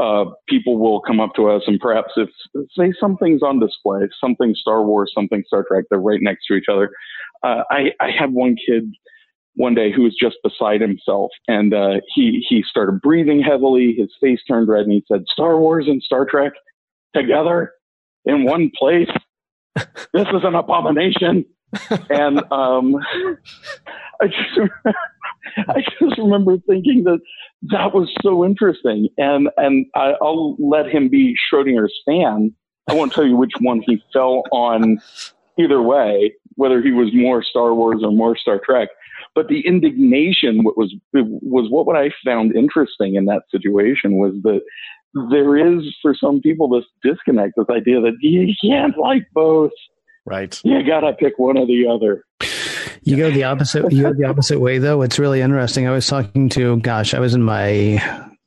uh, 0.00 0.24
people 0.48 0.78
will 0.78 1.00
come 1.00 1.20
up 1.20 1.34
to 1.36 1.48
us 1.48 1.62
and 1.66 1.78
perhaps 1.78 2.12
if 2.16 2.28
say 2.76 2.92
something's 2.98 3.42
on 3.42 3.60
display, 3.60 4.00
something 4.20 4.54
Star 4.54 4.82
Wars, 4.82 5.12
something 5.14 5.44
Star 5.46 5.64
Trek, 5.68 5.84
they're 5.90 6.00
right 6.00 6.20
next 6.20 6.46
to 6.46 6.54
each 6.54 6.66
other. 6.70 6.90
Uh, 7.42 7.62
I 7.70 7.92
I 8.00 8.10
had 8.10 8.32
one 8.32 8.56
kid 8.56 8.92
one 9.54 9.74
day 9.74 9.92
who 9.92 10.02
was 10.02 10.16
just 10.18 10.36
beside 10.42 10.80
himself. 10.80 11.30
And 11.48 11.74
uh, 11.74 12.00
he 12.14 12.44
he 12.48 12.62
started 12.68 13.00
breathing 13.00 13.42
heavily. 13.42 13.94
His 13.96 14.10
face 14.20 14.40
turned 14.48 14.68
red 14.68 14.84
and 14.84 14.92
he 14.92 15.04
said 15.10 15.24
star 15.30 15.58
wars 15.58 15.86
and 15.88 16.02
star 16.02 16.24
trek 16.24 16.52
together 17.14 17.72
in 18.24 18.44
one 18.44 18.70
place? 18.76 19.10
This 20.12 20.28
is 20.28 20.44
an 20.44 20.54
abomination. 20.54 21.44
And 22.10 22.40
um, 22.52 22.96
I 24.20 24.26
just 24.26 24.70
I 25.56 25.80
just 25.98 26.18
remember 26.18 26.58
thinking 26.68 27.04
that 27.04 27.20
that 27.70 27.94
was 27.94 28.12
so 28.20 28.44
interesting. 28.44 29.08
And 29.16 29.48
and 29.56 29.86
I, 29.94 30.12
I'll 30.20 30.54
let 30.58 30.86
him 30.86 31.08
be 31.08 31.34
Schrodinger's 31.50 31.98
fan. 32.04 32.54
I 32.90 32.94
won't 32.94 33.14
tell 33.14 33.24
you 33.24 33.36
which 33.36 33.52
one 33.60 33.82
he 33.86 34.02
fell 34.12 34.42
on 34.52 35.00
either 35.58 35.80
way 35.80 36.34
whether 36.56 36.82
he 36.82 36.92
was 36.92 37.08
more 37.14 37.42
Star 37.42 37.74
Wars 37.74 38.02
or 38.02 38.12
more 38.12 38.36
Star 38.36 38.60
Trek 38.64 38.88
But 39.34 39.48
the 39.48 39.66
indignation 39.66 40.62
what 40.62 40.76
was 40.76 40.94
was 41.12 41.68
what 41.70 41.96
I 41.96 42.10
found 42.24 42.54
interesting 42.54 43.14
in 43.14 43.24
that 43.26 43.42
situation 43.50 44.18
was 44.18 44.34
that 44.42 44.60
there 45.30 45.56
is 45.56 45.84
for 46.02 46.14
some 46.14 46.40
people 46.40 46.68
this 46.68 46.84
disconnect, 47.02 47.54
this 47.56 47.66
idea 47.70 48.00
that 48.00 48.16
you 48.20 48.54
can't 48.62 48.96
like 48.98 49.26
both. 49.32 49.72
Right. 50.24 50.58
You 50.64 50.82
gotta 50.86 51.14
pick 51.14 51.38
one 51.38 51.58
or 51.58 51.66
the 51.66 51.86
other. 51.86 52.24
You 53.02 53.16
go 53.16 53.30
the 53.30 53.44
opposite. 53.44 53.90
You 53.90 54.02
go 54.02 54.12
the 54.12 54.26
opposite 54.26 54.60
way, 54.60 54.78
though. 54.78 55.02
It's 55.02 55.18
really 55.18 55.40
interesting. 55.40 55.88
I 55.88 55.90
was 55.90 56.06
talking 56.06 56.48
to, 56.50 56.76
gosh, 56.78 57.14
I 57.14 57.18
was 57.18 57.34
in 57.34 57.42
my 57.42 58.00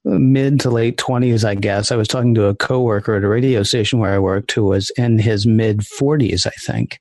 mid 0.05 0.61
to 0.61 0.69
late 0.69 0.97
twenties, 0.97 1.43
I 1.43 1.55
guess. 1.55 1.91
I 1.91 1.95
was 1.95 2.07
talking 2.07 2.33
to 2.35 2.45
a 2.45 2.55
coworker 2.55 3.15
at 3.15 3.23
a 3.23 3.27
radio 3.27 3.63
station 3.63 3.99
where 3.99 4.13
I 4.13 4.19
worked, 4.19 4.51
who 4.53 4.65
was 4.65 4.91
in 4.97 5.19
his 5.19 5.45
mid 5.45 5.85
forties, 5.85 6.45
I 6.45 6.53
think. 6.65 6.99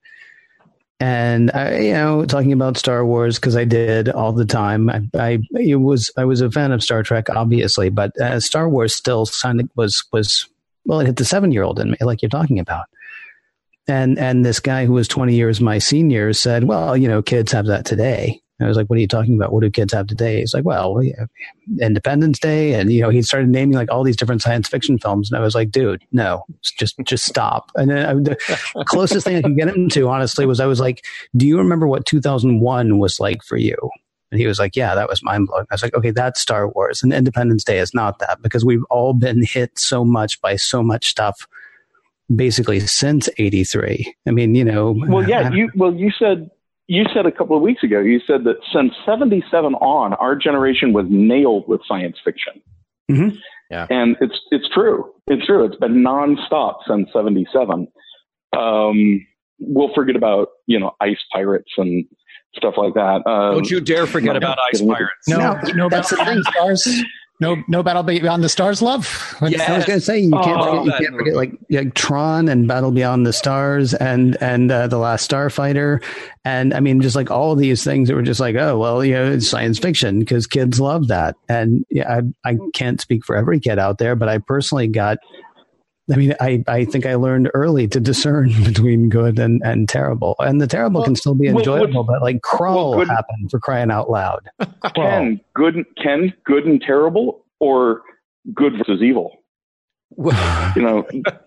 And 1.05 1.51
I, 1.53 1.81
you 1.81 1.93
know, 1.93 2.25
talking 2.25 2.55
about 2.55 2.79
Star 2.79 3.05
Wars 3.05 3.39
because 3.39 3.57
I 3.57 3.67
did 3.67 4.09
all 4.09 4.33
the 4.33 4.47
time. 4.47 4.89
I, 4.89 5.03
I, 5.15 5.39
it 5.53 5.77
was, 5.77 6.11
I 6.17 6.25
was 6.25 6.41
a 6.41 6.51
fan 6.51 6.73
of 6.73 6.83
Star 6.83 7.03
Trek, 7.03 7.29
obviously, 7.29 7.91
but 7.91 8.19
uh, 8.19 8.41
Star 8.41 8.71
Wars 8.71 8.95
still 8.95 9.29
was 9.77 10.03
was 10.15 10.49
well, 10.87 11.01
it 11.01 11.07
hit 11.07 11.17
the 11.17 11.27
seven 11.27 11.53
year 11.53 11.63
old 11.63 11.79
in 11.79 11.91
me, 11.91 11.99
like 12.01 12.23
you're 12.23 12.31
talking 12.31 12.59
about. 12.59 12.87
And 13.87 14.19
and 14.19 14.47
this 14.47 14.61
guy 14.61 14.87
who 14.87 14.95
was 14.95 15.07
20 15.07 15.35
years 15.35 15.61
my 15.61 15.77
senior 15.77 16.33
said, 16.33 16.65
"Well, 16.65 16.97
you 16.97 17.07
know, 17.07 17.21
kids 17.21 17.53
have 17.53 17.67
that 17.67 17.85
today." 17.85 18.41
I 18.61 18.69
was 18.69 18.77
like, 18.77 18.89
"What 18.89 18.99
are 18.99 19.01
you 19.01 19.09
talking 19.09 19.35
about? 19.35 19.53
What 19.53 19.63
do 19.63 19.71
kids 19.71 19.93
have 19.93 20.07
today?" 20.07 20.41
He's 20.41 20.55
like, 20.55 20.65
"Well, 20.65 21.01
Independence 21.81 22.39
Day," 22.39 22.75
and 22.75 22.93
you 22.93 23.03
know, 23.03 23.11
he 23.11 23.21
started 23.23 23.49
naming 23.49 23.75
like 23.75 23.91
all 23.91 24.05
these 24.05 24.17
different 24.17 24.43
science 24.43 24.69
fiction 24.69 24.99
films, 24.99 25.31
and 25.31 25.39
I 25.39 25.43
was 25.43 25.55
like, 25.55 25.73
"Dude, 25.73 26.05
no, 26.13 26.45
just 26.63 26.97
just 27.05 27.25
stop." 27.25 27.73
And 27.75 27.91
then 27.91 28.07
I, 28.07 28.15
the 28.15 28.85
closest 28.87 29.27
thing 29.27 29.37
I 29.37 29.43
could 29.43 29.57
get 29.57 29.69
him 29.69 29.89
to, 29.91 30.09
honestly, 30.09 30.47
was 30.47 30.61
I 30.61 30.67
was 30.67 30.79
like, 30.79 31.05
"Do 31.37 31.47
you 31.47 31.59
remember 31.59 31.89
what 31.89 32.07
2001 32.07 32.99
was 32.99 33.19
like 33.19 33.43
for 33.43 33.57
you?" 33.57 33.77
And 34.31 34.41
he 34.41 34.47
was 34.47 34.61
like, 34.61 34.77
"Yeah, 34.77 34.95
that 34.95 35.09
was 35.09 35.23
mind 35.23 35.49
blowing." 35.49 35.67
I 35.71 35.75
was 35.75 35.83
like, 35.83 35.95
"Okay, 35.95 36.13
that's 36.13 36.41
Star 36.41 36.69
Wars, 36.69 37.03
and 37.03 37.13
Independence 37.13 37.65
Day 37.65 37.81
is 37.81 37.93
not 37.93 38.21
that 38.21 38.41
because 38.41 38.65
we've 38.65 38.85
all 38.89 39.15
been 39.15 39.43
hit 39.43 39.77
so 39.79 40.05
much 40.05 40.41
by 40.41 40.57
so 40.57 40.83
much 40.83 41.09
stuff." 41.09 41.47
basically 42.35 42.81
since 42.81 43.29
83 43.37 44.15
i 44.27 44.31
mean 44.31 44.55
you 44.55 44.65
know 44.65 44.93
well 45.09 45.29
yeah 45.29 45.53
you 45.53 45.71
well 45.75 45.93
you 45.93 46.11
said 46.19 46.51
you 46.87 47.05
said 47.15 47.27
a 47.27 47.33
couple 47.33 47.57
of 47.57 47.63
weeks 47.63 47.83
ago 47.83 48.01
you 48.01 48.21
said 48.27 48.45
that 48.45 48.57
since 48.73 48.93
77 49.07 49.75
on 49.75 50.15
our 50.15 50.37
generation 50.37 50.93
was 50.93 51.07
nailed 51.09 51.67
with 51.69 51.81
science 51.87 52.17
fiction. 52.25 52.61
Mm-hmm. 53.11 53.37
yeah. 53.71 53.87
And 53.91 54.17
it's 54.21 54.39
it's 54.51 54.69
true. 54.73 55.13
It's 55.27 55.45
true. 55.47 55.65
It's 55.65 55.77
been 55.77 56.03
nonstop 56.03 56.77
since 56.89 57.09
77 57.13 57.89
um, 58.57 59.27
we'll 59.59 59.93
forget 59.95 60.17
about 60.17 60.49
you 60.67 60.79
know 60.79 60.93
ice 61.01 61.19
pirates 61.33 61.73
and 61.77 62.05
stuff 62.55 62.75
like 62.77 62.95
that. 62.95 63.27
Um, 63.27 63.55
don't 63.55 63.71
you 63.71 63.81
dare 63.81 64.07
forget 64.07 64.37
about 64.37 64.59
ice 64.73 64.81
pirates. 64.81 65.29
No 65.29 65.39
no, 65.39 65.61
no 65.75 65.89
that's 65.89 66.11
the 66.11 66.17
thing. 66.17 66.43
Stars 66.43 67.05
no, 67.41 67.57
no 67.67 67.83
battle 67.83 68.05
beyond 68.05 68.45
the 68.45 68.49
stars, 68.49 68.81
love. 68.81 69.37
Yeah, 69.43 69.73
I 69.73 69.77
was 69.77 69.85
going 69.85 69.99
to 69.99 70.05
say 70.05 70.21
you 70.21 70.31
can't 70.31 70.61
oh, 70.61 70.85
forget, 70.85 71.01
you 71.01 71.07
can't 71.07 71.19
forget 71.19 71.35
like, 71.35 71.53
like 71.69 71.95
Tron 71.95 72.49
and 72.49 72.69
Battle 72.69 72.93
Beyond 72.93 73.27
the 73.27 73.33
Stars 73.33 73.93
and 73.93 74.37
and 74.41 74.71
uh, 74.71 74.87
the 74.87 74.99
Last 74.99 75.29
Starfighter, 75.29 76.03
and 76.45 76.73
I 76.73 76.81
mean 76.81 77.01
just 77.01 77.17
like 77.17 77.33
all 77.33 77.57
these 77.57 77.83
things 77.83 78.09
that 78.09 78.15
were 78.15 78.23
just 78.23 78.39
like 78.39 78.55
oh 78.55 78.79
well 78.79 79.05
you 79.05 79.15
know 79.15 79.33
it's 79.33 79.49
science 79.49 79.79
fiction 79.81 80.21
because 80.21 80.47
kids 80.47 80.81
love 80.81 81.09
that, 81.09 81.35
and 81.49 81.85
yeah 81.91 82.21
I 82.45 82.51
I 82.51 82.57
can't 82.73 83.01
speak 83.01 83.25
for 83.25 83.37
every 83.37 83.59
kid 83.59 83.79
out 83.81 83.99
there, 83.99 84.15
but 84.15 84.29
I 84.29 84.39
personally 84.39 84.87
got. 84.87 85.19
I 86.13 86.17
mean, 86.17 86.35
I, 86.41 86.63
I 86.69 86.85
think 86.85 87.07
I 87.07 87.15
learned 87.15 87.51
early 87.55 87.89
to 87.89 88.01
discern 88.01 88.53
between 88.65 89.09
good 89.09 89.39
and, 89.39 89.63
and 89.65 89.89
terrible. 89.89 90.37
And 90.39 90.61
the 90.61 90.67
terrible 90.67 91.01
well, 91.01 91.07
can 91.07 91.17
still 91.17 91.35
be 91.35 91.47
enjoyable, 91.47 92.05
well, 92.05 92.05
but 92.05 92.23
like 92.23 92.43
Krull 92.43 92.97
well, 92.97 93.07
happened 93.07 93.51
for 93.51 93.59
crying 93.59 93.91
out 93.91 94.11
loud. 94.11 94.49
Ken, 94.95 95.41
good, 95.55 95.85
Ken, 96.03 96.33
good 96.45 96.67
and 96.67 96.81
terrible 96.81 97.47
or 97.61 98.03
good 98.55 98.75
versus 98.77 99.03
evil. 99.03 99.39
you 100.19 100.83
know, 100.83 101.05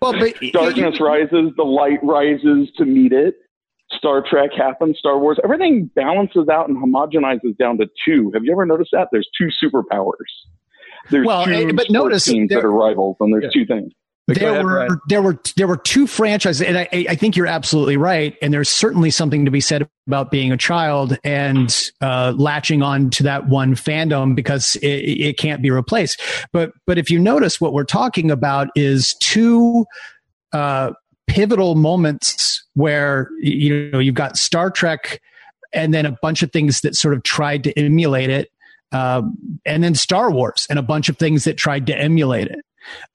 well, 0.00 0.12
but, 0.18 0.34
darkness 0.52 1.00
rises, 1.00 1.50
the 1.56 1.64
light 1.64 1.98
rises 2.02 2.70
to 2.76 2.84
meet 2.84 3.12
it. 3.12 3.34
Star 3.92 4.22
Trek 4.28 4.50
happens, 4.56 4.98
Star 4.98 5.18
Wars, 5.18 5.38
everything 5.44 5.90
balances 5.94 6.48
out 6.48 6.68
and 6.68 6.76
homogenizes 6.76 7.56
down 7.58 7.78
to 7.78 7.86
two. 8.04 8.30
Have 8.34 8.44
you 8.44 8.52
ever 8.52 8.66
noticed 8.66 8.90
that? 8.92 9.08
There's 9.12 9.28
two 9.38 9.48
superpowers. 9.62 10.10
There's 11.10 11.26
well, 11.26 11.44
two 11.44 11.52
eh, 11.52 11.72
but 11.72 11.90
notice 11.90 12.24
teams 12.24 12.50
that 12.50 12.64
are 12.64 12.72
rivals, 12.72 13.16
and 13.20 13.32
there's 13.32 13.44
yeah. 13.44 13.62
two 13.62 13.66
things. 13.66 13.92
There 14.28 14.50
ahead, 14.50 14.64
were 14.64 14.86
Brad. 14.86 14.98
there 15.08 15.22
were 15.22 15.40
there 15.56 15.68
were 15.68 15.76
two 15.76 16.08
franchises, 16.08 16.60
and 16.60 16.76
I, 16.76 16.88
I 16.92 17.14
think 17.14 17.36
you're 17.36 17.46
absolutely 17.46 17.96
right. 17.96 18.36
And 18.42 18.52
there's 18.52 18.68
certainly 18.68 19.10
something 19.12 19.44
to 19.44 19.52
be 19.52 19.60
said 19.60 19.88
about 20.08 20.32
being 20.32 20.50
a 20.50 20.56
child 20.56 21.16
and 21.22 21.90
uh, 22.00 22.34
latching 22.36 22.82
on 22.82 23.10
to 23.10 23.22
that 23.22 23.46
one 23.48 23.76
fandom 23.76 24.34
because 24.34 24.74
it, 24.76 24.88
it 24.88 25.38
can't 25.38 25.62
be 25.62 25.70
replaced. 25.70 26.20
But 26.52 26.72
but 26.88 26.98
if 26.98 27.08
you 27.08 27.20
notice, 27.20 27.60
what 27.60 27.72
we're 27.72 27.84
talking 27.84 28.32
about 28.32 28.68
is 28.74 29.14
two 29.20 29.86
uh, 30.52 30.90
pivotal 31.28 31.76
moments 31.76 32.64
where 32.74 33.30
you 33.40 33.90
know 33.92 34.00
you've 34.00 34.16
got 34.16 34.36
Star 34.36 34.72
Trek, 34.72 35.20
and 35.72 35.94
then 35.94 36.04
a 36.04 36.16
bunch 36.20 36.42
of 36.42 36.50
things 36.50 36.80
that 36.80 36.96
sort 36.96 37.14
of 37.14 37.22
tried 37.22 37.62
to 37.62 37.78
emulate 37.78 38.30
it, 38.30 38.50
uh, 38.92 39.22
and 39.64 39.82
then 39.82 39.94
Star 39.94 40.30
Wars 40.30 40.66
and 40.70 40.78
a 40.78 40.82
bunch 40.82 41.08
of 41.08 41.16
things 41.16 41.44
that 41.44 41.56
tried 41.56 41.86
to 41.86 41.98
emulate 41.98 42.48
it. 42.48 42.60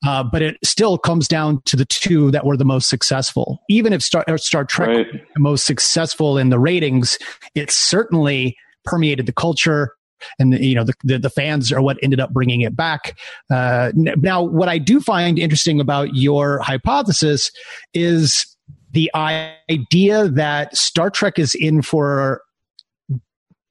Uh, 0.05 0.23
but 0.23 0.41
it 0.41 0.57
still 0.63 0.97
comes 0.97 1.27
down 1.27 1.61
to 1.63 1.77
the 1.77 1.85
two 1.85 2.29
that 2.31 2.45
were 2.45 2.57
the 2.57 2.65
most 2.65 2.89
successful. 2.89 3.61
Even 3.69 3.93
if 3.93 4.03
Star, 4.03 4.25
Star 4.37 4.65
Trek 4.65 4.89
right. 4.89 5.33
the 5.33 5.39
most 5.39 5.65
successful 5.65 6.37
in 6.37 6.49
the 6.49 6.59
ratings, 6.59 7.17
it 7.55 7.71
certainly 7.71 8.57
permeated 8.83 9.27
the 9.27 9.33
culture 9.33 9.95
and 10.39 10.53
you 10.53 10.75
know 10.75 10.83
the, 10.83 10.93
the, 11.03 11.17
the, 11.17 11.29
fans 11.29 11.71
are 11.71 11.81
what 11.81 11.97
ended 12.03 12.19
up 12.19 12.31
bringing 12.31 12.61
it 12.61 12.75
back. 12.75 13.17
Uh, 13.49 13.91
now, 13.95 14.43
what 14.43 14.69
I 14.69 14.77
do 14.77 14.99
find 14.99 15.39
interesting 15.39 15.79
about 15.79 16.15
your 16.15 16.59
hypothesis 16.59 17.51
is 17.95 18.45
the 18.91 19.11
idea 19.15 20.27
that 20.27 20.75
Star 20.75 21.09
Trek 21.09 21.39
is 21.39 21.55
in 21.55 21.81
for 21.81 22.43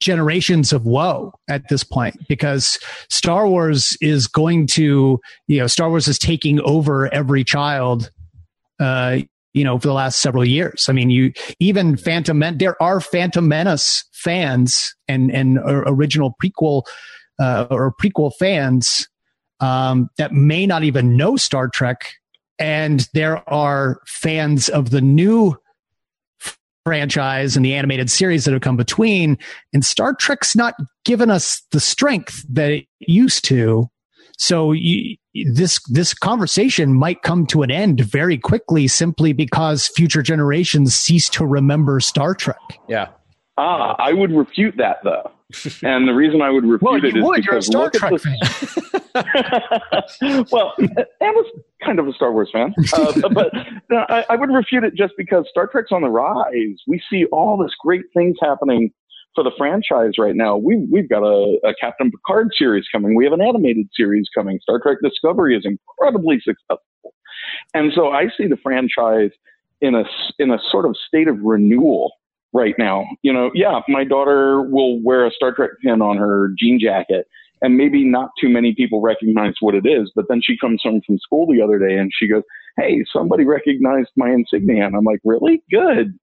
generations 0.01 0.73
of 0.73 0.87
woe 0.87 1.33
at 1.49 1.69
this 1.69 1.85
point 1.85 2.17
because 2.29 2.79
Star 3.09 3.47
Wars 3.47 3.97
is 4.01 4.27
going 4.27 4.67
to, 4.69 5.21
you 5.47 5.59
know, 5.59 5.67
Star 5.67 5.91
Wars 5.91 6.09
is 6.09 6.19
taking 6.19 6.61
over 6.63 7.13
every 7.13 7.45
child, 7.45 8.11
uh, 8.81 9.19
you 9.53 9.65
know, 9.65 9.79
for 9.79 9.89
the 9.89 9.95
last 9.95 10.21
several 10.21 10.45
years. 10.45 10.89
I 10.89 10.93
mean, 10.93 11.11
you 11.11 11.33
even 11.59 11.97
Phantom 11.97 12.39
Men, 12.39 12.59
there 12.59 12.81
are 12.83 13.01
Phantom 13.01 13.47
Menace 13.47 14.05
fans 14.13 14.95
and, 15.07 15.31
and 15.31 15.59
original 15.65 16.35
prequel, 16.43 16.85
uh, 17.39 17.67
or 17.71 17.95
prequel 17.95 18.33
fans, 18.39 19.09
um, 19.61 20.09
that 20.17 20.33
may 20.33 20.67
not 20.67 20.83
even 20.85 21.17
know 21.17 21.37
Star 21.37 21.69
Trek. 21.69 22.13
And 22.59 23.09
there 23.15 23.49
are 23.49 24.01
fans 24.07 24.69
of 24.69 24.91
the 24.91 25.01
new 25.01 25.57
franchise 26.85 27.57
and 27.57 27.65
the 27.65 27.75
animated 27.75 28.11
series 28.11 28.45
that 28.45 28.53
have 28.53 28.63
come 28.63 28.77
between. 28.77 29.39
And 29.73 29.85
Star 29.85 30.15
Trek's 30.15 30.57
not 30.57 30.75
given 31.05 31.31
us 31.31 31.63
the 31.73 31.81
strength 31.81 32.45
that 32.51 32.71
it 32.71 32.87
used 33.01 33.45
to. 33.47 33.89
So 34.39 34.73
you, 34.73 35.17
this 35.53 35.81
this 35.91 36.15
conversation 36.15 36.95
might 36.95 37.23
come 37.23 37.47
to 37.47 37.63
an 37.63 37.71
end 37.71 38.01
very 38.01 38.39
quickly 38.39 38.89
simply 38.89 39.33
because 39.33 39.89
future 39.89 40.23
generations 40.23 40.95
cease 40.95 41.29
to 41.31 41.47
remember 41.47 42.01
Star 42.01 42.35
Trek. 42.35 42.59
Yeah. 42.89 43.09
Ah, 43.59 43.95
I 43.99 44.15
would 44.15 44.33
refute 44.33 44.77
that 44.79 44.99
though. 45.05 45.31
And 45.83 46.09
the 46.09 46.13
reason 46.13 46.43
I 46.43 46.51
would 46.51 46.65
refute 46.65 46.83
well, 46.83 46.97
it 46.97 47.05
is 47.05 47.15
would. 47.23 47.37
because 47.37 47.47
You're 47.47 47.59
a 47.59 47.63
Star 47.63 47.91
Trek 47.91 48.13
the, 48.13 48.19
fan. 48.19 48.37
well, 50.53 50.75
I 50.79 51.31
was 51.31 51.47
kind 51.85 51.99
of 51.99 52.09
a 52.09 52.13
Star 52.13 52.33
Wars 52.33 52.51
fan, 52.53 52.75
uh, 52.93 53.29
but 53.31 53.53
I, 53.91 54.25
I, 54.31 54.37
would 54.37 54.51
refute 54.51 54.85
it 54.85 54.95
just 54.95 55.15
because 55.17 55.47
Star 55.51 55.67
Trek's 55.67 55.93
on 55.93 56.03
the 56.03 56.09
rise. 56.09 56.79
We 56.87 57.03
see 57.11 57.25
all 57.27 57.57
this 57.57 57.73
great 57.81 58.05
things 58.15 58.37
happening 58.41 58.93
for 59.35 59.45
the 59.45 59.53
franchise 59.57 60.13
right 60.19 60.35
now. 60.35 60.57
We, 60.57 60.77
we've 60.91 61.09
got 61.09 61.23
a, 61.23 61.59
a 61.65 61.75
Captain 61.81 62.11
Picard 62.11 62.51
series 62.57 62.85
coming. 62.93 63.15
We 63.15 63.25
have 63.25 63.33
an 63.33 63.41
animated 63.41 63.89
series 63.95 64.29
coming. 64.35 64.59
Star 64.63 64.81
Trek 64.81 64.99
Discovery 65.03 65.57
is 65.57 65.65
incredibly 65.65 66.41
successful, 66.41 67.15
and 67.75 67.93
so 67.95 68.11
I 68.11 68.29
see 68.37 68.47
the 68.47 68.59
franchise 68.63 69.31
in 69.81 69.95
a 69.95 70.05
in 70.39 70.51
a 70.51 70.59
sort 70.71 70.85
of 70.85 70.97
state 71.09 71.29
of 71.29 71.39
renewal 71.43 72.13
right 72.53 72.75
now. 72.79 73.07
You 73.23 73.33
know, 73.33 73.51
yeah, 73.55 73.81
my 73.89 74.05
daughter 74.05 74.63
will 74.63 75.01
wear 75.03 75.27
a 75.27 75.31
Star 75.31 75.55
Trek 75.55 75.71
pin 75.83 76.03
on 76.03 76.17
her 76.17 76.51
jean 76.59 76.79
jacket 76.81 77.27
and 77.63 77.77
maybe 77.77 78.05
not 78.05 78.31
too 78.41 78.49
many 78.49 78.75
people 78.75 79.01
recognize 79.01 79.55
what 79.61 79.75
it 79.75 79.87
is. 79.87 80.11
But 80.15 80.27
then 80.29 80.41
she 80.43 80.57
comes 80.57 80.81
home 80.83 81.03
from 81.07 81.19
school 81.19 81.47
the 81.47 81.63
other 81.63 81.79
day 81.79 81.97
and 81.97 82.11
she 82.15 82.29
goes, 82.29 82.43
Hey, 82.77 83.05
somebody 83.13 83.45
recognized 83.45 84.11
my 84.17 84.31
insignia. 84.31 84.87
And 84.87 84.97
I'm 84.97 85.05
like, 85.05 85.21
really? 85.25 85.63
Good. 85.71 86.19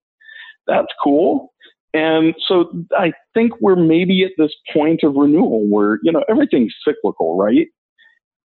That's 0.66 0.88
cool. 1.04 1.54
And 1.94 2.36
so 2.48 2.72
I 2.98 3.14
think 3.34 3.54
we're 3.62 3.76
maybe 3.76 4.24
at 4.24 4.32
this 4.38 4.52
point 4.74 5.02
of 5.04 5.16
renewal 5.16 5.68
where, 5.68 6.00
you 6.04 6.12
know, 6.12 6.24
everything's 6.30 6.74
cyclical, 6.86 7.38
right? 7.38 7.68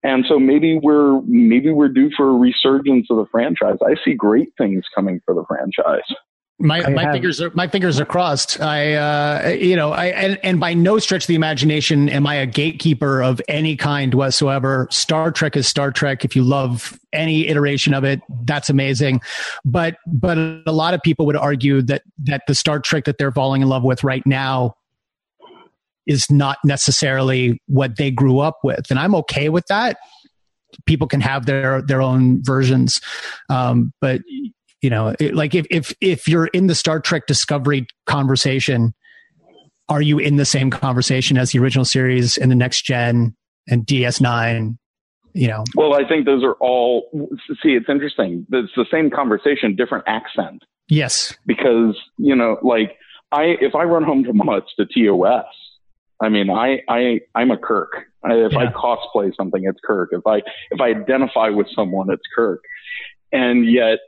And 0.03 0.25
so 0.29 0.39
maybe 0.39 0.79
we're 0.83 1.21
maybe 1.23 1.71
we're 1.71 1.89
due 1.89 2.11
for 2.17 2.29
a 2.29 2.33
resurgence 2.33 3.09
of 3.11 3.17
the 3.17 3.27
franchise. 3.31 3.79
I 3.85 3.97
see 4.05 4.15
great 4.15 4.49
things 4.57 4.85
coming 4.95 5.21
for 5.25 5.35
the 5.35 5.45
franchise. 5.49 6.03
My 6.61 6.83
I 6.83 6.91
my 6.91 7.03
have, 7.05 7.13
fingers 7.13 7.41
are 7.41 7.51
my 7.55 7.69
fingers 7.69 8.01
are 8.01 8.05
crossed. 8.05 8.61
I 8.61 8.95
uh, 8.95 9.49
you 9.51 9.77
know 9.77 9.93
I 9.93 10.07
and, 10.07 10.41
and 10.43 10.59
by 10.59 10.75
no 10.75 10.99
stretch 10.99 11.25
of 11.25 11.29
the 11.29 11.37
imagination 11.37 12.09
am 12.09 12.27
I 12.27 12.37
a 12.37 12.47
gatekeeper 12.47 13.23
of 13.23 13.41
any 13.49 13.77
kind 13.77 14.13
whatsoever. 14.15 14.89
Star 14.91 15.31
Trek 15.31 15.57
is 15.57 15.69
Star 15.69 15.93
Trek. 15.93 16.25
If 16.25 16.35
you 16.35 16.43
love 16.43 16.99
any 17.13 17.47
iteration 17.47 17.95
of 17.95 18.05
it, 18.05 18.21
that's 18.45 18.71
amazing. 18.71 19.21
But 19.65 19.97
but 20.07 20.37
a 20.37 20.73
lot 20.73 20.95
of 20.95 21.03
people 21.03 21.27
would 21.27 21.37
argue 21.37 21.81
that 21.83 22.03
that 22.25 22.43
the 22.49 22.55
Star 22.55 22.81
Trek 22.81 23.05
that 23.05 23.19
they're 23.19 23.33
falling 23.33 23.63
in 23.63 23.69
love 23.69 23.85
with 23.85 24.03
right 24.03 24.27
now 24.27 24.75
is 26.09 26.29
not 26.31 26.59
necessarily 26.65 27.63
what 27.67 27.97
they 27.99 28.11
grew 28.11 28.41
up 28.41 28.59
with, 28.65 28.91
and 28.91 28.99
I'm 28.99 29.15
okay 29.15 29.49
with 29.49 29.67
that. 29.69 29.97
People 30.87 31.07
can 31.07 31.21
have 31.21 31.47
their 31.47 31.83
their 31.83 32.03
own 32.03 32.43
versions, 32.43 33.01
um, 33.49 33.93
but 34.01 34.23
you 34.83 34.91
know 34.91 35.15
it, 35.19 35.35
like 35.35 35.55
if 35.55 35.67
if 35.71 35.95
if 36.01 36.29
you're 36.29 36.47
in 36.49 36.67
the 36.67 36.75
star 36.75 37.01
trek 37.01 37.27
discovery 37.27 37.87
conversation 38.07 38.95
are 39.89 40.03
you 40.03 40.19
in 40.19 40.37
the 40.37 40.45
same 40.45 40.71
conversation 40.71 41.39
as 41.39 41.53
the 41.53 41.59
original 41.59 41.85
series 41.85 42.37
and 42.37 42.51
the 42.51 42.57
next 42.57 42.83
gen 42.83 43.35
and 43.69 43.87
ds9 43.87 44.77
you 45.35 45.47
know? 45.47 45.65
Well 45.77 45.95
i 45.95 46.07
think 46.07 46.27
those 46.27 46.43
are 46.43 46.55
all 46.55 47.09
see 47.63 47.71
it's 47.71 47.89
interesting. 47.89 48.47
It's 48.53 48.73
the 48.77 48.87
same 48.91 49.11
conversation 49.11 49.77
different 49.77 50.05
accent. 50.07 50.63
Yes. 50.89 51.35
Because 51.47 51.97
you 52.17 52.35
know 52.35 52.59
like 52.63 52.97
i 53.33 53.57
if 53.61 53.75
i 53.75 53.85
run 53.85 54.03
home 54.03 54.25
tomorrow 54.25 54.57
it's 54.57 54.73
the 54.77 54.87
tos 54.87 55.45
i 56.21 56.29
mean 56.29 56.51
i 56.51 56.81
i 56.89 57.21
i'm 57.35 57.51
a 57.51 57.57
kirk. 57.57 58.07
If 58.25 58.53
yeah. 58.53 58.59
i 58.59 58.67
cosplay 58.67 59.33
something 59.37 59.63
it's 59.65 59.79
kirk. 59.85 60.11
If 60.13 60.27
i 60.27 60.39
if 60.71 60.81
i 60.81 60.89
identify 60.89 61.51
with 61.51 61.69
someone 61.75 62.11
it's 62.11 62.23
kirk. 62.35 62.63
And 63.31 63.71
yet 63.71 63.99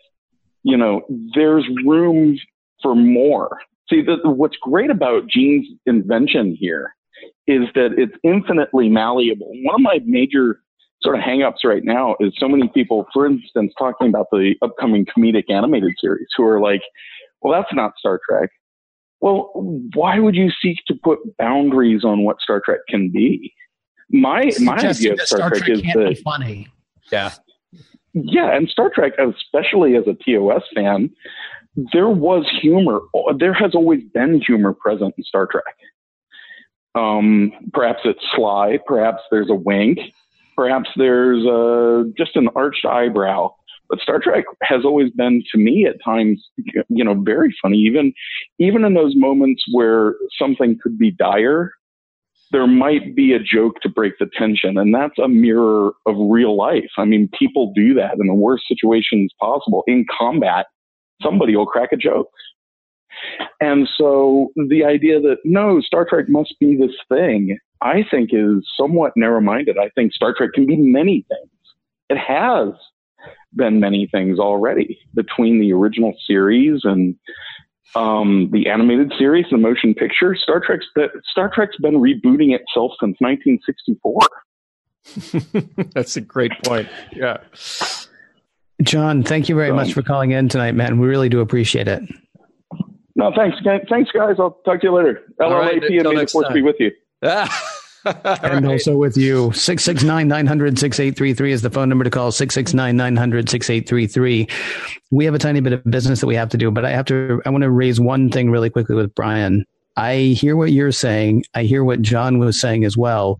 you 0.63 0.77
know, 0.77 1.03
there's 1.35 1.67
room 1.85 2.39
for 2.83 2.95
more. 2.95 3.59
See, 3.89 4.03
the, 4.03 4.19
what's 4.29 4.57
great 4.61 4.91
about 4.91 5.29
Gene's 5.29 5.67
invention 5.87 6.57
here 6.59 6.95
is 7.47 7.63
that 7.75 7.91
it's 7.97 8.17
infinitely 8.23 8.89
malleable. 8.89 9.51
One 9.65 9.75
of 9.75 9.81
my 9.81 10.01
major 10.05 10.61
sort 11.03 11.17
of 11.17 11.23
hangups 11.23 11.65
right 11.65 11.85
now 11.85 12.15
is 12.21 12.33
so 12.39 12.49
many 12.49 12.69
people, 12.69 13.07
for 13.13 13.27
instance, 13.27 13.73
talking 13.79 14.09
about 14.09 14.27
the 14.31 14.55
upcoming 14.63 15.07
comedic 15.07 15.45
animated 15.49 15.93
series 16.01 16.29
who 16.37 16.45
are 16.45 16.61
like, 16.61 16.83
well, 17.41 17.53
that's 17.53 17.75
not 17.75 17.93
Star 17.99 18.21
Trek. 18.29 18.51
Well, 19.21 19.51
why 19.95 20.19
would 20.19 20.35
you 20.35 20.51
seek 20.63 20.79
to 20.87 20.95
put 21.03 21.19
boundaries 21.37 22.05
on 22.05 22.25
what 22.25 22.41
Star 22.41 22.63
Trek 22.65 22.81
can 22.89 23.11
be? 23.11 23.53
My 24.11 24.51
my 24.61 24.77
idea 24.77 25.13
of 25.13 25.21
Star, 25.21 25.39
Star 25.39 25.51
Trek, 25.51 25.63
Trek 25.65 25.77
is 25.77 25.83
that 25.83 26.21
funny. 26.25 26.69
Yeah, 27.13 27.33
yeah, 28.13 28.57
and 28.57 28.69
Star 28.69 28.91
Trek, 28.93 29.13
especially 29.19 29.97
as 29.97 30.05
a 30.07 30.15
TOS 30.15 30.63
fan, 30.75 31.11
there 31.93 32.09
was 32.09 32.47
humor. 32.61 33.01
There 33.39 33.55
has 33.55 33.75
always 33.75 34.03
been 34.13 34.41
humor 34.41 34.73
present 34.73 35.15
in 35.17 35.25
Star 35.25 35.47
Trek. 35.47 35.65
Um, 36.95 37.53
perhaps 37.73 38.01
it's 38.05 38.21
sly, 38.35 38.79
perhaps 38.85 39.23
there's 39.31 39.49
a 39.49 39.55
wink, 39.55 39.99
perhaps 40.57 40.91
there's 40.97 41.45
a, 41.45 42.05
just 42.19 42.35
an 42.35 42.49
arched 42.57 42.85
eyebrow. 42.85 43.55
But 43.89 44.01
Star 44.01 44.21
Trek 44.21 44.45
has 44.63 44.85
always 44.85 45.11
been, 45.13 45.43
to 45.53 45.59
me, 45.59 45.87
at 45.87 45.97
times, 46.05 46.49
you 46.89 47.05
know, 47.05 47.15
very 47.15 47.55
funny. 47.61 47.79
Even, 47.79 48.13
even 48.59 48.85
in 48.85 48.95
those 48.95 49.15
moments 49.17 49.65
where 49.73 50.15
something 50.39 50.79
could 50.81 50.97
be 50.97 51.11
dire, 51.11 51.73
there 52.53 52.67
might 52.67 53.15
be 53.15 53.33
a 53.33 53.39
joke 53.39 53.81
to 53.83 53.89
break 53.89 54.15
the 54.19 54.29
tension. 54.37 54.77
And 54.77 54.95
that's 54.95 55.19
a 55.19 55.29
mirror 55.29 55.93
of 56.07 56.17
real 56.19 56.57
life. 56.57 56.91
I 56.99 57.05
mean, 57.05 57.29
people 57.39 57.73
do 57.75 57.95
that 57.95 58.15
in 58.19 58.27
the 58.27 58.35
worst 58.35 58.65
situations 58.67 59.33
possible. 59.41 59.85
In 59.87 60.05
combat, 60.17 60.67
somebody 61.23 61.55
will 61.55 61.67
crack 61.67 61.91
a 61.93 61.97
joke. 61.97 62.29
And 63.61 63.89
so 63.97 64.51
the 64.69 64.85
idea 64.85 65.21
that 65.21 65.39
no, 65.45 65.81
Star 65.81 66.07
Trek 66.09 66.27
must 66.29 66.55
be 66.59 66.77
this 66.77 66.97
thing, 67.09 67.59
I 67.83 68.05
think 68.11 68.31
is 68.33 68.67
somewhat 68.77 69.13
narrow 69.17 69.41
minded. 69.41 69.77
I 69.79 69.91
think 69.95 70.13
Star 70.13 70.35
Trek 70.37 70.51
can 70.55 70.67
be 70.67 70.77
many 70.77 71.25
things. 71.29 71.51
It 72.09 72.19
has 72.19 72.69
been 73.55 73.81
many 73.81 74.09
things 74.11 74.39
already 74.39 74.99
between 75.15 75.61
the 75.61 75.73
original 75.73 76.15
series 76.27 76.81
and 76.85 77.15
um, 77.95 78.49
the 78.53 78.69
animated 78.69 79.13
series, 79.19 79.47
the 79.51 79.59
motion 79.59 79.95
picture. 79.95 80.35
Star 80.35 80.61
Trek's 80.61 80.87
Star 81.31 81.51
Trek's 81.53 81.77
been 81.79 81.95
rebooting 81.95 82.55
itself 82.55 82.93
since 83.01 83.17
1964. 83.21 84.19
That's 85.95 86.17
a 86.17 86.21
great 86.21 86.53
point. 86.65 86.89
Yeah. 87.13 87.39
John, 88.83 89.23
thank 89.23 89.49
you 89.49 89.55
very 89.55 89.71
so, 89.71 89.75
much 89.75 89.93
for 89.93 90.03
calling 90.03 90.31
in 90.31 90.49
tonight, 90.49 90.73
man. 90.73 90.99
We 90.99 91.09
really 91.09 91.29
do 91.29 91.41
appreciate 91.41 91.89
it. 91.89 92.03
No, 93.17 93.33
thanks, 93.37 93.59
thanks, 93.89 94.11
guys. 94.13 94.37
I'll 94.39 94.59
talk 94.65 94.81
to 94.81 94.87
you 94.87 94.95
later. 94.95 95.23
LLAP 95.41 95.51
right, 95.51 95.83
and 95.83 96.09
may 96.09 96.15
the 96.25 96.27
force 96.27 96.53
be 96.53 96.63
with 96.63 96.77
you. 96.79 96.91
and 98.05 98.43
right. 98.43 98.65
also 98.65 98.97
with 98.97 99.17
you. 99.17 99.53
669 99.53 100.29
900 100.29 100.79
6833 100.79 101.53
is 101.53 101.63
the 101.63 101.71
phone 101.71 101.89
number 101.89 102.05
to 102.05 102.11
call 102.11 102.33
669 102.33 102.97
900 102.97 103.49
6833. 103.49 104.49
We 105.11 105.25
have 105.25 105.35
a 105.35 105.39
tiny 105.39 105.61
bit 105.61 105.73
of 105.73 105.85
business 105.85 106.21
that 106.21 106.27
we 106.27 106.35
have 106.37 106.49
to 106.51 106.57
do, 106.57 106.71
but 106.71 106.85
I 106.85 106.91
have 106.91 107.05
to, 107.07 107.43
I 107.45 107.51
want 107.51 107.63
to 107.63 107.71
raise 107.71 108.01
one 108.01 108.31
thing 108.31 108.51
really 108.51 108.71
quickly 108.71 108.97
with 108.97 109.15
Brian. 109.15 109.65
I 109.97 110.17
hear 110.39 110.57
what 110.57 110.73
you're 110.73 110.93
saying. 110.93 111.45
I 111.55 111.65
hear 111.65 111.85
what 111.85 112.01
John 112.01 112.39
was 112.39 112.61
saying 112.61 112.85
as 112.85 112.97
well. 112.97 113.39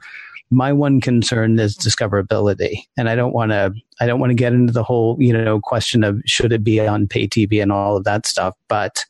My 0.51 0.73
one 0.73 1.01
concern 1.01 1.59
is 1.59 1.77
discoverability. 1.77 2.83
And 2.97 3.09
I 3.09 3.15
don't 3.15 3.33
want 3.33 3.53
to, 3.53 3.73
I 4.01 4.07
don't 4.07 4.21
want 4.21 4.31
to 4.31 4.35
get 4.35 4.53
into 4.53 4.73
the 4.73 4.83
whole, 4.83 5.17
you 5.21 5.33
know, 5.33 5.61
question 5.61 6.03
of 6.03 6.21
should 6.27 6.53
it 6.53 6.65
be 6.65 6.81
on 6.81 7.07
pay 7.07 7.29
TV 7.29 7.63
and 7.63 7.71
all 7.71 7.97
of 7.97 8.05
that 8.05 8.27
stuff. 8.27 8.57
But 8.69 9.05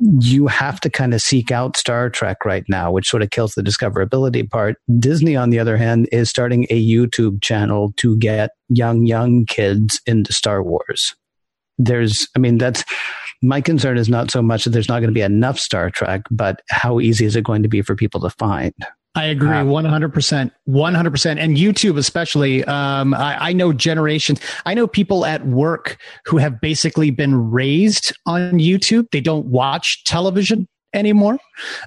you 0.00 0.46
have 0.48 0.80
to 0.80 0.90
kind 0.90 1.14
of 1.14 1.22
seek 1.22 1.50
out 1.50 1.76
Star 1.76 2.10
Trek 2.10 2.44
right 2.44 2.64
now, 2.68 2.90
which 2.90 3.08
sort 3.08 3.22
of 3.22 3.30
kills 3.30 3.52
the 3.52 3.62
discoverability 3.62 4.48
part. 4.48 4.76
Disney, 4.98 5.36
on 5.36 5.50
the 5.50 5.58
other 5.58 5.76
hand, 5.76 6.08
is 6.10 6.28
starting 6.28 6.66
a 6.70 6.84
YouTube 6.84 7.42
channel 7.42 7.92
to 7.98 8.16
get 8.18 8.50
young, 8.68 9.06
young 9.06 9.46
kids 9.46 10.00
into 10.06 10.32
Star 10.32 10.62
Wars. 10.62 11.14
There's, 11.78 12.28
I 12.34 12.38
mean, 12.38 12.58
that's 12.58 12.84
my 13.42 13.60
concern 13.60 13.98
is 13.98 14.08
not 14.08 14.30
so 14.30 14.42
much 14.42 14.64
that 14.64 14.70
there's 14.70 14.88
not 14.88 15.00
going 15.00 15.10
to 15.10 15.14
be 15.14 15.20
enough 15.20 15.58
Star 15.58 15.90
Trek, 15.90 16.22
but 16.30 16.60
how 16.70 16.98
easy 17.00 17.24
is 17.24 17.36
it 17.36 17.44
going 17.44 17.62
to 17.62 17.68
be 17.68 17.82
for 17.82 17.94
people 17.94 18.20
to 18.20 18.30
find? 18.30 18.74
I 19.16 19.26
agree, 19.26 19.62
one 19.62 19.84
hundred 19.84 20.12
percent, 20.12 20.52
one 20.64 20.94
hundred 20.94 21.12
percent, 21.12 21.38
and 21.38 21.56
YouTube 21.56 21.98
especially. 21.98 22.64
Um, 22.64 23.14
I, 23.14 23.50
I, 23.50 23.52
know 23.52 23.72
generations. 23.72 24.40
I 24.66 24.74
know 24.74 24.88
people 24.88 25.24
at 25.24 25.46
work 25.46 25.98
who 26.24 26.38
have 26.38 26.60
basically 26.60 27.10
been 27.10 27.50
raised 27.52 28.16
on 28.26 28.54
YouTube. 28.54 29.10
They 29.12 29.20
don't 29.20 29.46
watch 29.46 30.02
television 30.02 30.66
anymore, 30.92 31.38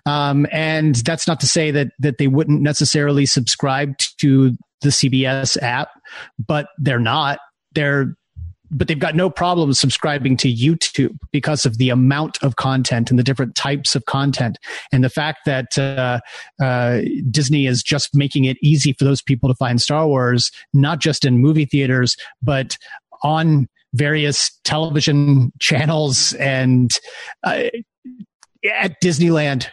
um, 0.06 0.48
and 0.54 0.96
that's 0.96 1.28
not 1.28 1.42
to 1.42 1.48
say 1.48 1.70
that 1.72 1.92
that 2.00 2.18
they 2.18 2.28
wouldn't 2.28 2.62
necessarily 2.62 3.26
subscribe 3.26 3.98
to 4.20 4.56
the 4.82 4.90
CBS 4.90 5.62
app, 5.62 5.90
but 6.40 6.70
they're 6.78 7.00
not. 7.00 7.40
They're 7.74 8.16
but 8.72 8.88
they've 8.88 9.00
got 9.00 9.16
no 9.16 9.30
problem 9.30 9.74
subscribing 9.74 10.38
to 10.38 10.54
YouTube 10.54 11.18
because 11.32 11.66
of 11.66 11.78
the 11.78 11.90
amount 11.90 12.42
of 12.44 12.56
content 12.56 13.10
and 13.10 13.18
the 13.20 13.24
different 13.24 13.56
types 13.56 13.96
of 13.96 14.06
content, 14.06 14.58
and 14.92 15.04
the 15.04 15.10
fact 15.10 15.40
that 15.46 15.78
uh, 15.78 16.20
uh, 16.62 17.02
Disney 17.30 17.66
is 17.66 17.84
just 17.84 18.16
making 18.16 18.46
it 18.46 18.58
easy 18.62 18.94
for 18.94 19.04
those 19.04 19.22
people 19.22 19.50
to 19.50 19.56
find 19.56 19.82
Star 19.82 20.08
Wars, 20.08 20.52
not 20.74 21.00
just 21.00 21.26
in 21.26 21.40
movie 21.40 21.66
theaters, 21.66 22.16
but 22.42 22.78
on 23.24 23.68
various 23.94 24.52
television 24.64 25.52
channels 25.60 26.34
and 26.34 26.92
uh, 27.44 27.64
at 28.74 29.02
Disneyland 29.02 29.68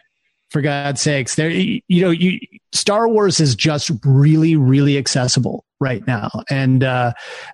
for 0.50 0.62
God's 0.62 1.00
sakes. 1.00 1.34
There, 1.34 1.50
you 1.50 1.82
know, 1.88 2.10
you, 2.10 2.38
Star 2.72 3.08
Wars 3.08 3.40
is 3.40 3.54
just 3.54 3.90
really, 4.04 4.56
really 4.56 4.96
accessible 4.96 5.63
right 5.80 6.06
now, 6.06 6.30
and 6.50 6.84
uh, 6.84 7.12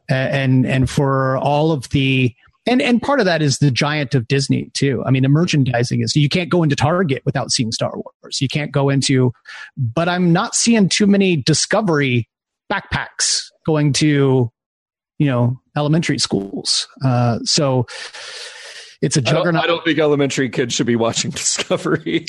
and 0.08 0.66
and 0.66 0.88
for 0.88 1.36
all 1.38 1.72
of 1.72 1.88
the 1.90 2.34
and 2.66 2.82
and 2.82 3.00
part 3.00 3.20
of 3.20 3.26
that 3.26 3.42
is 3.42 3.58
the 3.58 3.70
giant 3.70 4.14
of 4.14 4.28
Disney 4.28 4.70
too. 4.74 5.02
I 5.06 5.10
mean, 5.10 5.22
the 5.22 5.28
merchandising 5.28 6.02
is 6.02 6.14
you 6.14 6.28
can't 6.28 6.50
go 6.50 6.62
into 6.62 6.76
Target 6.76 7.22
without 7.24 7.50
seeing 7.50 7.72
Star 7.72 7.92
Wars. 7.94 8.40
You 8.40 8.48
can't 8.48 8.72
go 8.72 8.88
into, 8.88 9.32
but 9.76 10.08
I'm 10.08 10.32
not 10.32 10.54
seeing 10.54 10.88
too 10.88 11.06
many 11.06 11.36
Discovery 11.36 12.28
backpacks 12.70 13.42
going 13.66 13.92
to, 13.94 14.50
you 15.18 15.26
know, 15.26 15.60
elementary 15.76 16.18
schools. 16.18 16.86
Uh, 17.04 17.38
so 17.44 17.86
it's 19.02 19.16
a 19.16 19.22
juggernaut. 19.22 19.46
I 19.48 19.52
don't, 19.52 19.64
I 19.64 19.66
don't, 19.66 19.84
think 19.84 19.98
elementary 19.98 20.50
kids 20.50 20.74
should 20.74 20.86
be 20.86 20.96
watching 20.96 21.30
Discovery. 21.40 22.26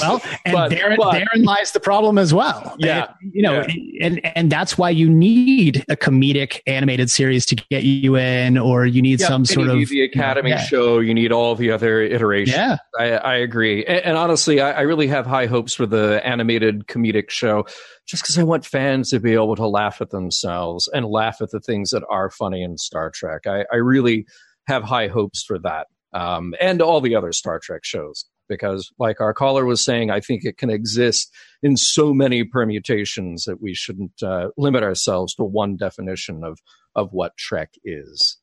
well, 0.00 0.22
and 0.44 0.54
but, 0.54 0.68
therein, 0.68 0.98
but, 0.98 1.12
therein 1.12 1.44
lies 1.44 1.72
the 1.72 1.80
problem 1.80 2.18
as 2.18 2.34
well. 2.34 2.76
Yeah, 2.78 3.12
and, 3.22 3.32
you 3.32 3.42
know, 3.42 3.64
yeah. 3.66 4.06
and 4.06 4.36
and 4.36 4.52
that's 4.52 4.76
why 4.76 4.90
you 4.90 5.08
need 5.08 5.84
a 5.88 5.96
comedic 5.96 6.60
animated 6.66 7.10
series 7.10 7.46
to 7.46 7.54
get 7.54 7.84
you 7.84 8.16
in, 8.16 8.58
or 8.58 8.84
you 8.84 9.00
need 9.00 9.20
yeah, 9.20 9.28
some 9.28 9.46
sort 9.46 9.68
of 9.68 9.88
the 9.88 10.02
Academy 10.02 10.50
you 10.50 10.56
know, 10.56 10.60
yeah. 10.60 10.66
show. 10.66 10.98
You 10.98 11.14
need 11.14 11.32
all 11.32 11.54
the 11.54 11.70
other 11.70 12.02
iterations. 12.02 12.56
Yeah, 12.56 12.76
I, 12.98 13.12
I 13.12 13.34
agree. 13.36 13.84
And, 13.86 14.04
and 14.04 14.16
honestly, 14.18 14.60
I, 14.60 14.72
I 14.72 14.80
really 14.82 15.06
have 15.06 15.26
high 15.26 15.46
hopes 15.46 15.72
for 15.72 15.86
the 15.86 16.20
animated 16.24 16.86
comedic 16.88 17.30
show 17.30 17.64
just 18.06 18.22
because 18.22 18.38
I 18.38 18.42
want 18.42 18.66
fans 18.66 19.10
to 19.10 19.20
be 19.20 19.32
able 19.32 19.56
to 19.56 19.66
laugh 19.66 20.00
at 20.00 20.10
themselves 20.10 20.88
and 20.92 21.06
laugh 21.06 21.40
at 21.40 21.50
the 21.50 21.60
things 21.60 21.90
that 21.90 22.02
are 22.10 22.30
funny 22.30 22.62
in 22.62 22.76
Star 22.76 23.10
Trek. 23.10 23.46
I, 23.46 23.64
I 23.72 23.76
really 23.76 24.26
have 24.66 24.84
high 24.84 25.08
hopes 25.08 25.42
for 25.42 25.58
that. 25.60 25.86
Um, 26.12 26.54
and 26.60 26.82
all 26.82 27.00
the 27.00 27.14
other 27.14 27.32
Star 27.32 27.58
Trek 27.58 27.84
shows. 27.84 28.24
Because, 28.48 28.90
like 28.98 29.20
our 29.20 29.32
caller 29.32 29.64
was 29.64 29.82
saying, 29.82 30.10
I 30.10 30.20
think 30.20 30.44
it 30.44 30.58
can 30.58 30.68
exist 30.68 31.32
in 31.62 31.76
so 31.76 32.12
many 32.12 32.44
permutations 32.44 33.44
that 33.44 33.62
we 33.62 33.72
shouldn't 33.72 34.22
uh, 34.22 34.48
limit 34.58 34.82
ourselves 34.82 35.34
to 35.36 35.44
one 35.44 35.76
definition 35.76 36.42
of 36.44 36.58
of 36.94 37.08
what 37.12 37.36
Trek 37.38 37.70
is. 37.84 38.36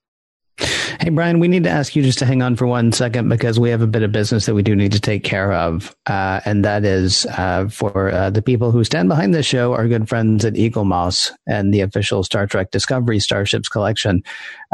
Hey, 0.99 1.09
Brian, 1.09 1.39
we 1.39 1.47
need 1.47 1.63
to 1.63 1.69
ask 1.69 1.95
you 1.95 2.03
just 2.03 2.19
to 2.19 2.25
hang 2.25 2.41
on 2.41 2.55
for 2.55 2.67
one 2.67 2.91
second 2.91 3.29
because 3.29 3.59
we 3.59 3.69
have 3.69 3.81
a 3.81 3.87
bit 3.87 4.03
of 4.03 4.11
business 4.11 4.45
that 4.45 4.53
we 4.53 4.63
do 4.63 4.75
need 4.75 4.91
to 4.91 4.99
take 4.99 5.23
care 5.23 5.53
of. 5.53 5.95
Uh, 6.07 6.41
and 6.45 6.65
that 6.65 6.83
is 6.83 7.25
uh, 7.37 7.67
for 7.69 8.11
uh, 8.11 8.29
the 8.29 8.41
people 8.41 8.71
who 8.71 8.83
stand 8.83 9.07
behind 9.07 9.33
this 9.33 9.45
show, 9.45 9.73
our 9.73 9.87
good 9.87 10.09
friends 10.09 10.43
at 10.43 10.57
Eagle 10.57 10.79
Eaglemoss 10.83 11.31
and 11.47 11.73
the 11.73 11.81
official 11.81 12.23
Star 12.23 12.47
Trek 12.47 12.71
Discovery 12.71 13.19
Starships 13.19 13.69
collection. 13.69 14.23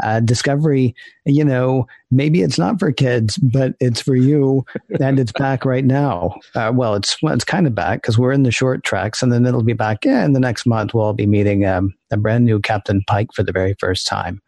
Uh, 0.02 0.20
Discovery, 0.20 0.94
you 1.24 1.44
know, 1.44 1.86
maybe 2.10 2.42
it's 2.42 2.58
not 2.58 2.78
for 2.78 2.92
kids, 2.92 3.36
but 3.38 3.74
it's 3.80 4.00
for 4.00 4.16
you. 4.16 4.64
and 5.00 5.18
it's 5.18 5.32
back 5.32 5.64
right 5.64 5.84
now. 5.84 6.36
Uh, 6.54 6.72
well, 6.74 6.94
it's 6.94 7.20
well, 7.22 7.34
it's 7.34 7.44
kind 7.44 7.66
of 7.66 7.74
back 7.74 8.02
because 8.02 8.18
we're 8.18 8.32
in 8.32 8.42
the 8.42 8.50
Short 8.50 8.84
Treks 8.84 9.22
and 9.22 9.32
then 9.32 9.46
it'll 9.46 9.62
be 9.62 9.72
back. 9.72 10.04
Yeah, 10.04 10.24
in 10.24 10.32
the 10.32 10.40
next 10.40 10.66
month, 10.66 10.94
we'll 10.94 11.12
be 11.12 11.26
meeting 11.26 11.64
um, 11.64 11.94
a 12.10 12.16
brand 12.16 12.44
new 12.44 12.60
Captain 12.60 13.02
Pike 13.06 13.32
for 13.32 13.42
the 13.42 13.52
very 13.52 13.74
first 13.78 14.06
time. 14.06 14.40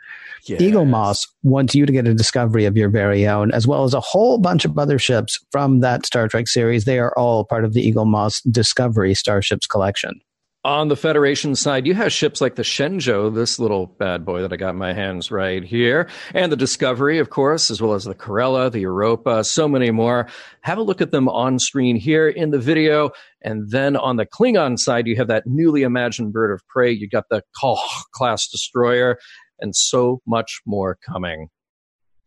Yes. 0.46 0.60
Eaglemoss 0.60 1.26
wants 1.42 1.74
you 1.74 1.86
to 1.86 1.92
get 1.92 2.06
a 2.06 2.14
discovery 2.14 2.64
of 2.64 2.76
your 2.76 2.88
very 2.88 3.26
own, 3.26 3.50
as 3.52 3.66
well 3.66 3.84
as 3.84 3.94
a 3.94 4.00
whole 4.00 4.38
bunch 4.38 4.64
of 4.64 4.78
other 4.78 4.98
ships 4.98 5.38
from 5.50 5.80
that 5.80 6.06
Star 6.06 6.28
Trek 6.28 6.48
series. 6.48 6.84
They 6.84 6.98
are 6.98 7.12
all 7.16 7.44
part 7.44 7.64
of 7.64 7.74
the 7.74 7.90
Eaglemoss 7.90 8.40
Discovery 8.50 9.14
Starships 9.14 9.66
collection. 9.66 10.20
On 10.64 10.88
the 10.88 10.96
Federation 10.96 11.54
side, 11.54 11.86
you 11.86 11.94
have 11.94 12.12
ships 12.12 12.40
like 12.40 12.56
the 12.56 12.62
Shenzhou, 12.62 13.32
this 13.32 13.60
little 13.60 13.86
bad 13.86 14.24
boy 14.24 14.42
that 14.42 14.52
I 14.52 14.56
got 14.56 14.74
my 14.74 14.92
hands 14.92 15.30
right 15.30 15.62
here, 15.62 16.08
and 16.34 16.50
the 16.50 16.56
Discovery, 16.56 17.20
of 17.20 17.30
course, 17.30 17.70
as 17.70 17.80
well 17.80 17.94
as 17.94 18.04
the 18.04 18.14
Kerala, 18.14 18.70
the 18.70 18.80
Europa, 18.80 19.44
so 19.44 19.68
many 19.68 19.92
more. 19.92 20.28
Have 20.62 20.76
a 20.76 20.82
look 20.82 21.00
at 21.00 21.12
them 21.12 21.28
on 21.28 21.60
screen 21.60 21.94
here 21.94 22.28
in 22.28 22.50
the 22.50 22.58
video. 22.58 23.12
And 23.40 23.70
then 23.70 23.96
on 23.96 24.16
the 24.16 24.26
Klingon 24.26 24.78
side, 24.78 25.06
you 25.06 25.14
have 25.16 25.28
that 25.28 25.44
newly 25.46 25.84
imagined 25.84 26.32
bird 26.32 26.52
of 26.52 26.66
prey. 26.66 26.90
You 26.90 27.08
got 27.08 27.24
the 27.30 27.42
Kol 27.58 27.80
class 28.12 28.48
destroyer 28.48 29.16
and 29.60 29.74
so 29.74 30.20
much 30.26 30.60
more 30.66 30.98
coming. 31.06 31.48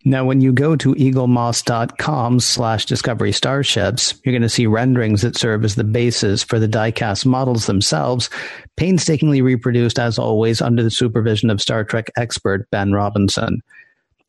Now, 0.03 0.25
when 0.25 0.41
you 0.41 0.51
go 0.51 0.75
to 0.77 0.95
eaglemoss.com 0.95 2.39
slash 2.39 2.85
discovery 2.87 3.31
starships, 3.31 4.15
you're 4.23 4.33
going 4.33 4.41
to 4.41 4.49
see 4.49 4.65
renderings 4.65 5.21
that 5.21 5.37
serve 5.37 5.63
as 5.63 5.75
the 5.75 5.83
basis 5.83 6.43
for 6.43 6.57
the 6.57 6.67
diecast 6.67 7.25
models 7.25 7.67
themselves, 7.67 8.29
painstakingly 8.77 9.43
reproduced 9.43 9.99
as 9.99 10.17
always 10.17 10.59
under 10.59 10.81
the 10.81 10.89
supervision 10.89 11.51
of 11.51 11.61
Star 11.61 11.83
Trek 11.83 12.09
expert 12.17 12.67
Ben 12.71 12.93
Robinson. 12.93 13.61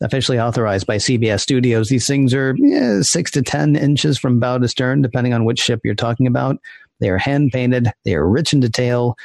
Officially 0.03 0.39
authorized 0.39 0.87
by 0.87 0.97
CBS 0.97 1.41
Studios, 1.41 1.89
these 1.89 2.07
things 2.07 2.35
are 2.35 2.55
yeah, 2.59 3.01
six 3.01 3.31
to 3.31 3.41
10 3.41 3.75
inches 3.77 4.19
from 4.19 4.41
bow 4.41 4.59
to 4.59 4.69
stern, 4.69 5.01
depending 5.01 5.33
on 5.33 5.47
which 5.47 5.61
ship 5.61 5.81
you're 5.85 5.95
talking 5.95 6.27
about. 6.27 6.59
They 7.01 7.09
are 7.09 7.19
hand 7.19 7.51
painted, 7.51 7.91
they 8.05 8.15
are 8.15 8.29
rich 8.29 8.53
in 8.53 8.61
detail, 8.61 9.17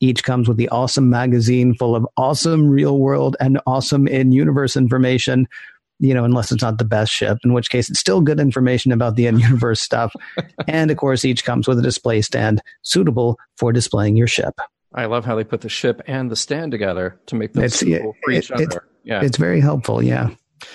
each 0.00 0.24
comes 0.24 0.48
with 0.48 0.56
the 0.56 0.68
awesome 0.68 1.08
magazine 1.08 1.74
full 1.74 1.96
of 1.96 2.06
awesome 2.16 2.68
real 2.68 2.98
world 2.98 3.36
and 3.40 3.60
awesome 3.66 4.06
in 4.06 4.32
universe 4.32 4.76
information. 4.76 5.48
You 5.98 6.12
know, 6.12 6.24
unless 6.24 6.52
it's 6.52 6.62
not 6.62 6.76
the 6.76 6.84
best 6.84 7.10
ship, 7.10 7.38
in 7.42 7.54
which 7.54 7.70
case 7.70 7.88
it's 7.88 7.98
still 7.98 8.20
good 8.20 8.38
information 8.38 8.92
about 8.92 9.16
the 9.16 9.26
in 9.26 9.38
universe 9.38 9.80
stuff. 9.80 10.12
and 10.68 10.90
of 10.90 10.98
course, 10.98 11.24
each 11.24 11.44
comes 11.44 11.66
with 11.66 11.78
a 11.78 11.82
display 11.82 12.20
stand 12.20 12.60
suitable 12.82 13.38
for 13.56 13.72
displaying 13.72 14.14
your 14.14 14.26
ship. 14.26 14.60
I 14.94 15.06
love 15.06 15.24
how 15.24 15.34
they 15.36 15.44
put 15.44 15.62
the 15.62 15.70
ship 15.70 16.02
and 16.06 16.30
the 16.30 16.36
stand 16.36 16.72
together 16.72 17.18
to 17.26 17.34
make 17.34 17.54
them 17.54 17.64
it's, 17.64 17.76
suitable 17.76 18.14
for 18.22 18.30
each 18.30 18.50
it, 18.50 18.70
other. 18.70 18.86
yeah, 19.04 19.22
it's 19.22 19.38
very 19.38 19.60
helpful. 19.60 20.02
Yeah. 20.02 20.30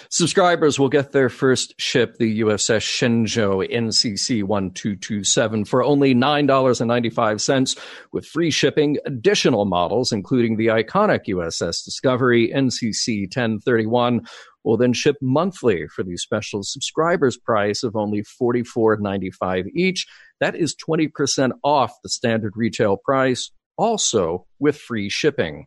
Subscribers 0.10 0.78
will 0.78 0.90
get 0.90 1.12
their 1.12 1.30
first 1.30 1.74
ship, 1.80 2.18
the 2.18 2.42
USS 2.42 2.82
Shenzhou 2.82 3.70
NCC 3.72 4.44
1227, 4.44 5.66
for 5.66 5.84
only 5.84 6.14
$9.95 6.14 7.80
with 8.12 8.26
free 8.26 8.52
shipping. 8.52 8.98
Additional 9.06 9.66
models, 9.66 10.12
including 10.12 10.58
the 10.58 10.68
iconic 10.68 11.26
USS 11.28 11.84
Discovery 11.84 12.52
NCC 12.54 13.22
1031, 13.24 14.28
will 14.64 14.78
then 14.78 14.94
ship 14.94 15.18
monthly 15.22 15.88
for 15.88 16.04
the 16.04 16.18
special 16.18 16.64
subscribers 16.64 17.38
price 17.38 17.84
of 17.84 17.96
only 17.96 18.22
$44.95 18.22 19.68
each. 19.74 20.06
That 20.40 20.56
is 20.56 20.76
20% 20.76 21.52
off 21.64 21.94
the 22.04 22.10
standard 22.10 22.54
retail 22.56 22.98
price, 22.98 23.52
also 23.78 24.46
with 24.60 24.78
free 24.78 25.10
shipping. 25.10 25.66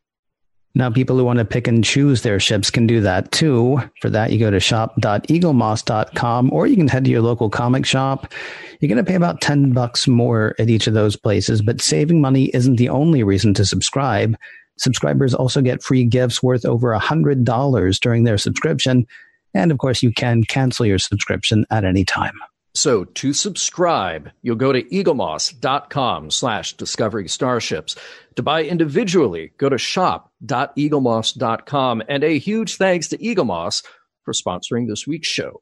Now, 0.77 0.91
people 0.91 1.16
who 1.16 1.25
want 1.25 1.39
to 1.39 1.45
pick 1.45 1.68
and 1.68 1.85
choose 1.85 2.22
their 2.22 2.41
ships 2.41 2.68
can 2.68 2.87
do 2.87 3.01
that 3.03 3.31
too. 3.31 3.81
For 4.01 4.11
that, 4.11 4.33
you 4.33 4.41
go 4.41 4.51
to 4.51 4.59
shop.eaglemoss.com 4.59 6.53
or 6.53 6.66
you 6.66 6.77
can 6.77 6.89
head 6.89 7.05
to 7.05 7.11
your 7.11 7.22
local 7.22 7.49
comic 7.49 7.87
shop. 7.87 8.33
You're 8.81 8.89
going 8.89 9.05
to 9.05 9.09
pay 9.09 9.14
about 9.14 9.41
10 9.41 9.72
bucks 9.72 10.09
more 10.09 10.57
at 10.59 10.68
each 10.68 10.89
of 10.89 10.95
those 10.95 11.14
places, 11.14 11.62
but 11.62 11.81
saving 11.81 12.20
money 12.20 12.51
isn't 12.53 12.77
the 12.77 12.89
only 12.89 13.22
reason 13.22 13.55
to 13.55 13.64
subscribe. 13.64 14.37
Subscribers 14.77 15.33
also 15.33 15.62
get 15.62 15.83
free 15.83 16.05
gifts 16.05 16.43
worth 16.43 16.64
over 16.64 16.93
$100 16.99 18.01
during 18.01 18.25
their 18.25 18.39
subscription. 18.39 19.07
And 19.55 19.70
of 19.70 19.79
course, 19.79 20.03
you 20.03 20.12
can 20.12 20.43
cancel 20.43 20.85
your 20.85 20.99
subscription 20.99 21.64
at 21.70 21.85
any 21.85 22.05
time. 22.05 22.35
So 22.75 23.05
to 23.05 23.33
subscribe, 23.33 24.33
you'll 24.43 24.57
go 24.57 24.72
to 24.72 24.83
eaglemoss.com 24.83 26.33
slash 26.33 26.72
discovery 26.75 27.29
starships. 27.29 27.95
To 28.35 28.43
buy 28.43 28.64
individually, 28.64 29.53
go 29.59 29.68
to 29.68 29.79
shop.eaglemoss.com. 29.79 32.03
And 32.09 32.25
a 32.25 32.39
huge 32.39 32.77
thanks 32.77 33.07
to 33.09 33.18
Eaglemoss 33.18 33.85
for 34.25 34.33
sponsoring 34.33 34.89
this 34.89 35.07
week's 35.07 35.29
show. 35.29 35.61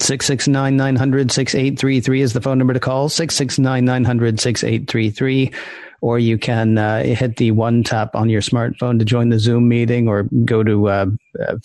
669 0.00 0.76
900 0.76 1.30
6833 1.30 2.20
is 2.20 2.32
the 2.32 2.40
phone 2.40 2.58
number 2.58 2.74
to 2.74 2.80
call. 2.80 3.08
669 3.08 3.84
900 3.84 4.40
6833 4.40 5.52
or 6.00 6.18
you 6.18 6.38
can 6.38 6.78
uh, 6.78 7.02
hit 7.02 7.36
the 7.36 7.50
one 7.52 7.82
tap 7.82 8.14
on 8.14 8.28
your 8.28 8.42
smartphone 8.42 8.98
to 8.98 9.04
join 9.04 9.30
the 9.30 9.38
Zoom 9.38 9.68
meeting 9.68 10.08
or 10.08 10.24
go 10.44 10.62
to 10.62 10.88
uh, 10.88 11.06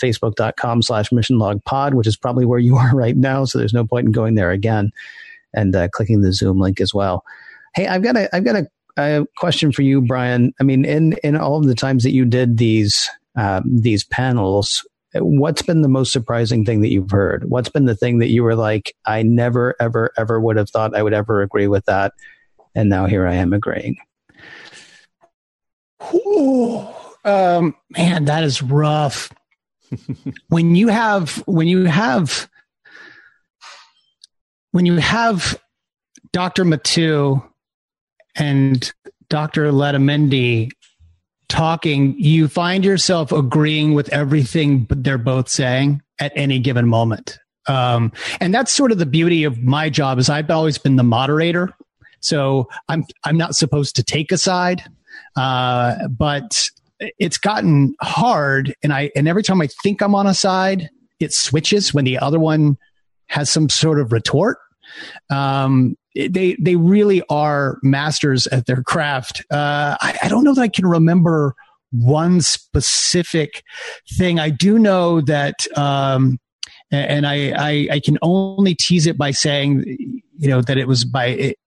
facebook.com 0.01 0.81
slash 0.81 1.11
mission 1.11 1.37
log 1.37 1.63
pod, 1.65 1.93
which 1.93 2.07
is 2.07 2.17
probably 2.17 2.45
where 2.45 2.59
you 2.59 2.75
are 2.77 2.95
right 2.95 3.17
now. 3.17 3.45
So 3.45 3.57
there's 3.57 3.73
no 3.73 3.85
point 3.85 4.07
in 4.07 4.11
going 4.11 4.35
there 4.35 4.51
again 4.51 4.91
and 5.53 5.75
uh, 5.75 5.87
clicking 5.89 6.21
the 6.21 6.33
Zoom 6.33 6.59
link 6.59 6.79
as 6.79 6.93
well. 6.93 7.23
Hey, 7.75 7.87
I've 7.87 8.03
got 8.03 8.17
a, 8.17 8.33
I've 8.35 8.43
got 8.43 8.55
a, 8.55 8.67
a, 8.97 9.25
question 9.37 9.71
for 9.71 9.81
you, 9.81 10.01
Brian. 10.01 10.53
I 10.59 10.63
mean, 10.63 10.85
in, 10.85 11.13
in 11.23 11.35
all 11.35 11.57
of 11.57 11.65
the 11.65 11.75
times 11.75 12.03
that 12.03 12.11
you 12.11 12.25
did 12.25 12.57
these, 12.57 13.09
um, 13.35 13.63
these 13.65 14.03
panels, 14.03 14.85
what's 15.13 15.61
been 15.61 15.81
the 15.81 15.89
most 15.89 16.11
surprising 16.11 16.65
thing 16.65 16.81
that 16.81 16.91
you've 16.91 17.11
heard? 17.11 17.49
What's 17.49 17.69
been 17.69 17.85
the 17.85 17.95
thing 17.95 18.19
that 18.19 18.29
you 18.29 18.43
were 18.43 18.55
like, 18.55 18.95
I 19.05 19.23
never, 19.23 19.75
ever, 19.79 20.11
ever 20.17 20.39
would 20.39 20.57
have 20.57 20.69
thought 20.69 20.95
I 20.95 21.03
would 21.03 21.13
ever 21.13 21.41
agree 21.41 21.67
with 21.67 21.85
that. 21.85 22.13
And 22.75 22.89
now 22.89 23.05
here 23.05 23.27
I 23.27 23.35
am 23.35 23.53
agreeing. 23.53 23.97
Ooh, 26.13 26.87
um, 27.25 27.75
man, 27.89 28.25
that 28.25 28.43
is 28.43 28.61
rough. 28.61 29.29
When 30.49 30.75
you 30.75 30.87
have 30.87 31.37
when 31.47 31.67
you 31.67 31.85
have 31.85 32.49
when 34.71 34.85
you 34.85 34.97
have 34.97 35.59
Dr. 36.31 36.63
Mattu 36.63 37.43
and 38.35 38.91
Dr. 39.29 39.71
Letamendi 39.71 40.71
talking, 41.49 42.17
you 42.17 42.47
find 42.47 42.85
yourself 42.85 43.31
agreeing 43.31 43.93
with 43.93 44.07
everything 44.09 44.87
they're 44.89 45.17
both 45.17 45.49
saying 45.49 46.01
at 46.19 46.31
any 46.35 46.59
given 46.59 46.87
moment. 46.87 47.37
Um, 47.67 48.11
and 48.39 48.53
that's 48.53 48.71
sort 48.71 48.91
of 48.91 48.97
the 48.97 49.05
beauty 49.05 49.43
of 49.43 49.59
my 49.59 49.89
job 49.89 50.17
is 50.19 50.29
I've 50.29 50.49
always 50.49 50.77
been 50.77 50.95
the 50.95 51.03
moderator. 51.03 51.69
So 52.21 52.69
I'm 52.87 53.05
I'm 53.25 53.37
not 53.37 53.55
supposed 53.55 53.95
to 53.97 54.03
take 54.03 54.31
a 54.31 54.37
side. 54.37 54.83
Uh, 55.35 56.07
but 56.07 56.69
it's 57.19 57.37
gotten 57.37 57.95
hard, 58.01 58.75
and 58.83 58.93
I 58.93 59.11
and 59.15 59.27
every 59.27 59.43
time 59.43 59.61
I 59.61 59.67
think 59.83 60.01
I'm 60.01 60.15
on 60.15 60.27
a 60.27 60.33
side, 60.33 60.89
it 61.19 61.33
switches 61.33 61.93
when 61.93 62.05
the 62.05 62.19
other 62.19 62.39
one 62.39 62.77
has 63.27 63.49
some 63.49 63.69
sort 63.69 63.99
of 63.99 64.11
retort. 64.11 64.57
Um, 65.29 65.95
they 66.15 66.55
they 66.59 66.75
really 66.75 67.23
are 67.29 67.77
masters 67.81 68.47
at 68.47 68.65
their 68.65 68.83
craft. 68.83 69.43
Uh, 69.49 69.97
I, 70.01 70.19
I 70.23 70.27
don't 70.27 70.43
know 70.43 70.53
that 70.53 70.61
I 70.61 70.67
can 70.67 70.85
remember 70.85 71.55
one 71.91 72.41
specific 72.41 73.63
thing. 74.17 74.39
I 74.39 74.49
do 74.49 74.79
know 74.79 75.21
that, 75.21 75.65
um, 75.77 76.39
and 76.91 77.25
I, 77.27 77.51
I, 77.51 77.87
I 77.91 77.99
can 77.99 78.17
only 78.21 78.75
tease 78.75 79.07
it 79.07 79.17
by 79.17 79.31
saying, 79.31 79.83
you 80.37 80.49
know, 80.49 80.61
that 80.61 80.77
it 80.77 80.87
was 80.87 81.05
by 81.05 81.25
it, 81.27 81.57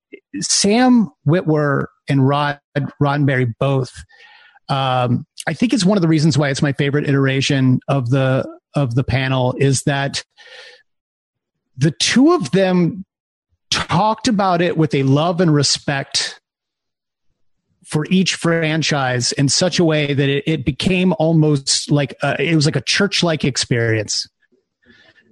Sam 0.40 1.10
Witwer 1.26 1.86
and 2.08 2.26
Rod 2.26 2.60
Roddenberry 3.00 3.52
both. 3.58 3.92
Um, 4.68 5.26
I 5.46 5.52
think 5.52 5.72
it's 5.72 5.84
one 5.84 5.98
of 5.98 6.02
the 6.02 6.08
reasons 6.08 6.38
why 6.38 6.48
it's 6.48 6.62
my 6.62 6.72
favorite 6.72 7.08
iteration 7.08 7.80
of 7.88 8.10
the 8.10 8.48
of 8.74 8.94
the 8.94 9.04
panel 9.04 9.54
is 9.58 9.82
that 9.82 10.24
the 11.76 11.92
two 11.92 12.32
of 12.32 12.50
them 12.50 13.04
talked 13.70 14.28
about 14.28 14.60
it 14.60 14.76
with 14.76 14.94
a 14.94 15.02
love 15.02 15.40
and 15.40 15.52
respect 15.52 16.40
for 17.84 18.06
each 18.10 18.34
franchise 18.34 19.32
in 19.32 19.48
such 19.48 19.78
a 19.78 19.84
way 19.84 20.14
that 20.14 20.28
it, 20.28 20.44
it 20.46 20.64
became 20.64 21.12
almost 21.18 21.90
like 21.90 22.14
a, 22.22 22.40
it 22.40 22.54
was 22.54 22.64
like 22.64 22.76
a 22.76 22.80
church 22.80 23.22
like 23.22 23.44
experience. 23.44 24.26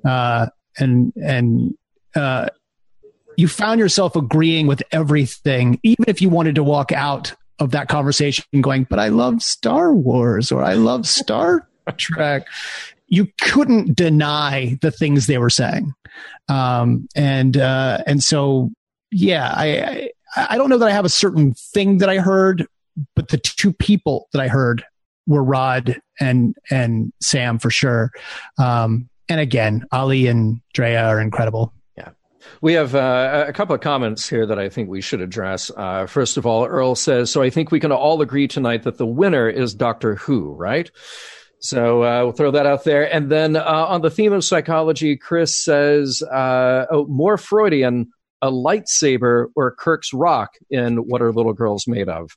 Uh, 0.05 0.47
and 0.79 1.13
and 1.17 1.75
uh, 2.15 2.49
you 3.37 3.49
found 3.49 3.81
yourself 3.81 4.17
agreeing 4.17 4.67
with 4.67 4.83
everything, 4.93 5.79
even 5.83 6.05
if 6.09 6.21
you 6.21 6.29
wanted 6.29 6.57
to 6.57 6.65
walk 6.65 6.93
out 6.93 7.35
of 7.59 7.71
that 7.73 7.89
conversation 7.89 8.45
going, 8.61 8.85
"But 8.85 8.99
I 8.99 9.09
love 9.09 9.43
Star 9.43 9.93
Wars" 9.93 10.53
or 10.53 10.63
"I 10.63 10.75
love 10.75 11.07
Star 11.07 11.69
Trek." 11.97 12.47
You 13.09 13.29
couldn't 13.43 13.95
deny 13.95 14.79
the 14.81 14.91
things 14.91 15.27
they 15.27 15.39
were 15.39 15.51
saying, 15.51 15.93
um, 16.49 17.07
and 17.15 17.57
uh, 17.57 17.99
and 18.07 18.23
so 18.23 18.71
yeah, 19.11 19.53
I, 19.55 19.67
I 19.67 20.11
I 20.37 20.57
don't 20.57 20.71
know 20.71 20.79
that 20.79 20.89
I 20.89 20.93
have 20.93 21.05
a 21.05 21.11
certain 21.11 21.55
thing 21.55 21.99
that 21.99 22.09
I 22.09 22.19
heard, 22.19 22.67
but 23.15 23.29
the 23.29 23.39
two 23.39 23.73
people 23.73 24.29
that 24.33 24.41
I 24.41 24.49
heard 24.49 24.85
were 25.27 25.45
Rod 25.45 26.01
and 26.21 26.57
and 26.71 27.13
Sam 27.21 27.59
for 27.59 27.71
sure. 27.71 28.11
Um, 28.59 29.09
and 29.29 29.41
again, 29.41 29.87
Ali 29.93 30.27
and 30.27 30.61
Drea 30.75 31.07
are 31.07 31.21
incredible. 31.21 31.73
We 32.61 32.73
have 32.75 32.95
uh, 32.95 33.45
a 33.49 33.53
couple 33.53 33.75
of 33.75 33.81
comments 33.81 34.29
here 34.29 34.47
that 34.47 34.59
I 34.59 34.69
think 34.69 34.89
we 34.89 35.01
should 35.01 35.21
address. 35.21 35.71
Uh, 35.77 36.07
first 36.07 36.37
of 36.37 36.47
all, 36.47 36.65
Earl 36.67 36.95
says, 36.95 37.31
"So 37.31 37.43
I 37.43 37.51
think 37.51 37.71
we 37.71 37.81
can 37.81 37.93
all 37.93 38.21
agree 38.23 38.49
tonight 38.49 38.83
that 38.85 38.99
the 38.99 39.07
winner 39.07 39.49
is 39.49 39.75
Doctor 39.75 40.17
Who, 40.17 40.53
right?" 40.55 40.91
So 41.61 42.03
uh, 42.03 42.25
we'll 42.25 42.33
throw 42.33 42.51
that 42.51 42.67
out 42.67 42.85
there. 42.85 43.13
And 43.13 43.31
then 43.31 43.57
uh, 43.57 43.63
on 43.63 44.03
the 44.03 44.11
theme 44.11 44.33
of 44.33 44.45
psychology, 44.45 45.17
Chris 45.17 45.57
says, 45.57 46.23
uh, 46.23 46.87
"Oh, 46.91 47.07
more 47.07 47.39
Freudian." 47.39 48.13
A 48.45 48.51
lightsaber 48.51 49.51
or 49.55 49.73
Kirk's 49.73 50.13
rock 50.13 50.55
in 50.69 50.97
What 50.97 51.23
Are 51.23 51.31
Little 51.33 51.53
Girls 51.53 51.87
Made 51.87 52.09
Of? 52.09 52.37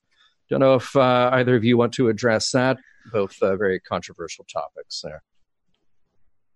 Don't 0.51 0.59
know 0.59 0.75
if 0.75 0.95
uh, 0.95 1.31
either 1.33 1.55
of 1.55 1.63
you 1.63 1.77
want 1.77 1.93
to 1.95 2.09
address 2.09 2.51
that. 2.51 2.77
Both 3.11 3.37
very 3.39 3.79
controversial 3.79 4.45
topics 4.45 5.01
there. 5.01 5.23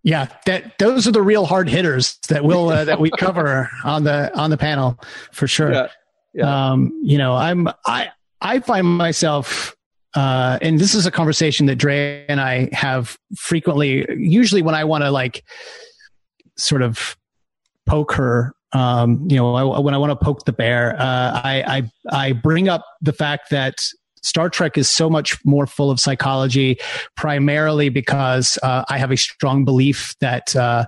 Yeah, 0.03 0.27
that 0.45 0.77
those 0.79 1.07
are 1.07 1.11
the 1.11 1.21
real 1.21 1.45
hard 1.45 1.67
hitters 1.67 2.17
that 2.29 2.43
will 2.43 2.69
uh, 2.69 2.85
that 2.85 2.99
we 2.99 3.09
cover 3.17 3.69
on 3.83 4.03
the 4.03 4.35
on 4.37 4.49
the 4.49 4.57
panel 4.57 4.99
for 5.31 5.47
sure. 5.47 5.73
Yeah, 5.73 5.87
yeah. 6.33 6.71
Um, 6.71 6.91
you 7.03 7.17
know, 7.17 7.35
I'm 7.35 7.67
I 7.85 8.09
I 8.41 8.59
find 8.59 8.87
myself 8.87 9.75
uh, 10.15 10.57
and 10.61 10.79
this 10.79 10.95
is 10.95 11.05
a 11.05 11.11
conversation 11.11 11.65
that 11.67 11.75
Dre 11.75 12.25
and 12.27 12.39
I 12.41 12.69
have 12.71 13.17
frequently. 13.37 14.05
Usually, 14.17 14.61
when 14.61 14.75
I 14.75 14.83
want 14.83 15.03
to 15.03 15.11
like 15.11 15.43
sort 16.57 16.81
of 16.81 17.17
poke 17.85 18.13
her 18.13 18.53
um, 18.71 19.27
you 19.29 19.35
know, 19.35 19.55
I, 19.55 19.79
when 19.79 19.93
I 19.93 19.97
want 19.97 20.11
to 20.11 20.15
poke 20.15 20.45
the 20.45 20.53
bear, 20.53 20.95
uh, 20.99 21.41
I, 21.43 21.63
I, 22.11 22.27
I 22.27 22.31
bring 22.33 22.69
up 22.69 22.85
the 23.01 23.13
fact 23.13 23.49
that 23.49 23.83
Star 24.21 24.49
Trek 24.49 24.77
is 24.77 24.89
so 24.89 25.09
much 25.09 25.37
more 25.45 25.67
full 25.67 25.91
of 25.91 25.99
psychology, 25.99 26.77
primarily 27.15 27.89
because 27.89 28.57
uh, 28.63 28.83
I 28.89 28.97
have 28.97 29.11
a 29.11 29.17
strong 29.17 29.65
belief 29.65 30.15
that 30.21 30.55
uh, 30.55 30.85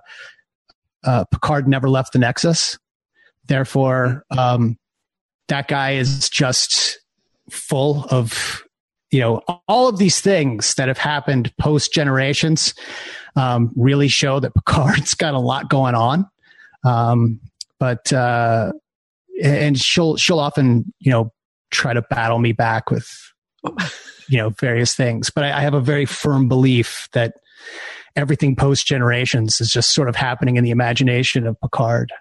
uh, 1.04 1.26
Picard 1.26 1.68
never 1.68 1.90
left 1.90 2.14
the 2.14 2.20
Nexus. 2.20 2.78
Therefore, 3.48 4.24
um, 4.38 4.78
that 5.48 5.68
guy 5.68 5.94
is 5.94 6.30
just 6.30 7.00
full 7.50 8.06
of, 8.10 8.64
you 9.10 9.20
know, 9.20 9.42
all 9.68 9.88
of 9.88 9.98
these 9.98 10.22
things 10.22 10.76
that 10.76 10.88
have 10.88 10.98
happened 10.98 11.52
post 11.60 11.94
generations 11.94 12.74
um, 13.36 13.72
really 13.76 14.08
show 14.08 14.40
that 14.40 14.54
Picard's 14.56 15.16
got 15.16 15.34
a 15.34 15.40
lot 15.40 15.70
going 15.70 15.96
on. 15.96 16.28
Um, 16.84 17.40
but 17.80 18.14
uh, 18.14 18.72
and 19.44 19.78
she'll 19.78 20.16
she'll 20.16 20.40
often 20.40 20.94
you 21.00 21.12
know 21.12 21.34
try 21.72 21.94
to 21.94 22.02
battle 22.04 22.40
me 22.40 22.52
back 22.52 22.92
with 22.92 23.10
you 24.28 24.38
know 24.38 24.50
various 24.52 24.96
things. 24.96 25.30
But 25.30 25.46
I, 25.46 25.60
I 25.60 25.62
have 25.62 25.74
a 25.74 25.82
very 25.82 26.06
firm 26.06 26.48
belief 26.48 27.10
that 27.14 27.36
everything 28.16 28.56
post 28.56 28.86
generations 28.86 29.62
is 29.62 29.72
just 29.72 29.92
sort 29.92 30.10
of 30.10 30.16
happening 30.16 30.58
in 30.58 30.64
the 30.64 30.72
imagination 30.72 31.48
of 31.48 31.60
Picard. 31.62 32.12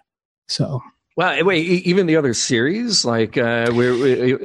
So. 0.49 0.81
Well, 1.17 1.45
wait, 1.45 1.67
even 1.85 2.07
the 2.07 2.17
other 2.17 2.33
series, 2.33 3.05
like 3.05 3.37
uh, 3.37 3.71
we're, 3.75 3.95
we 3.95 4.39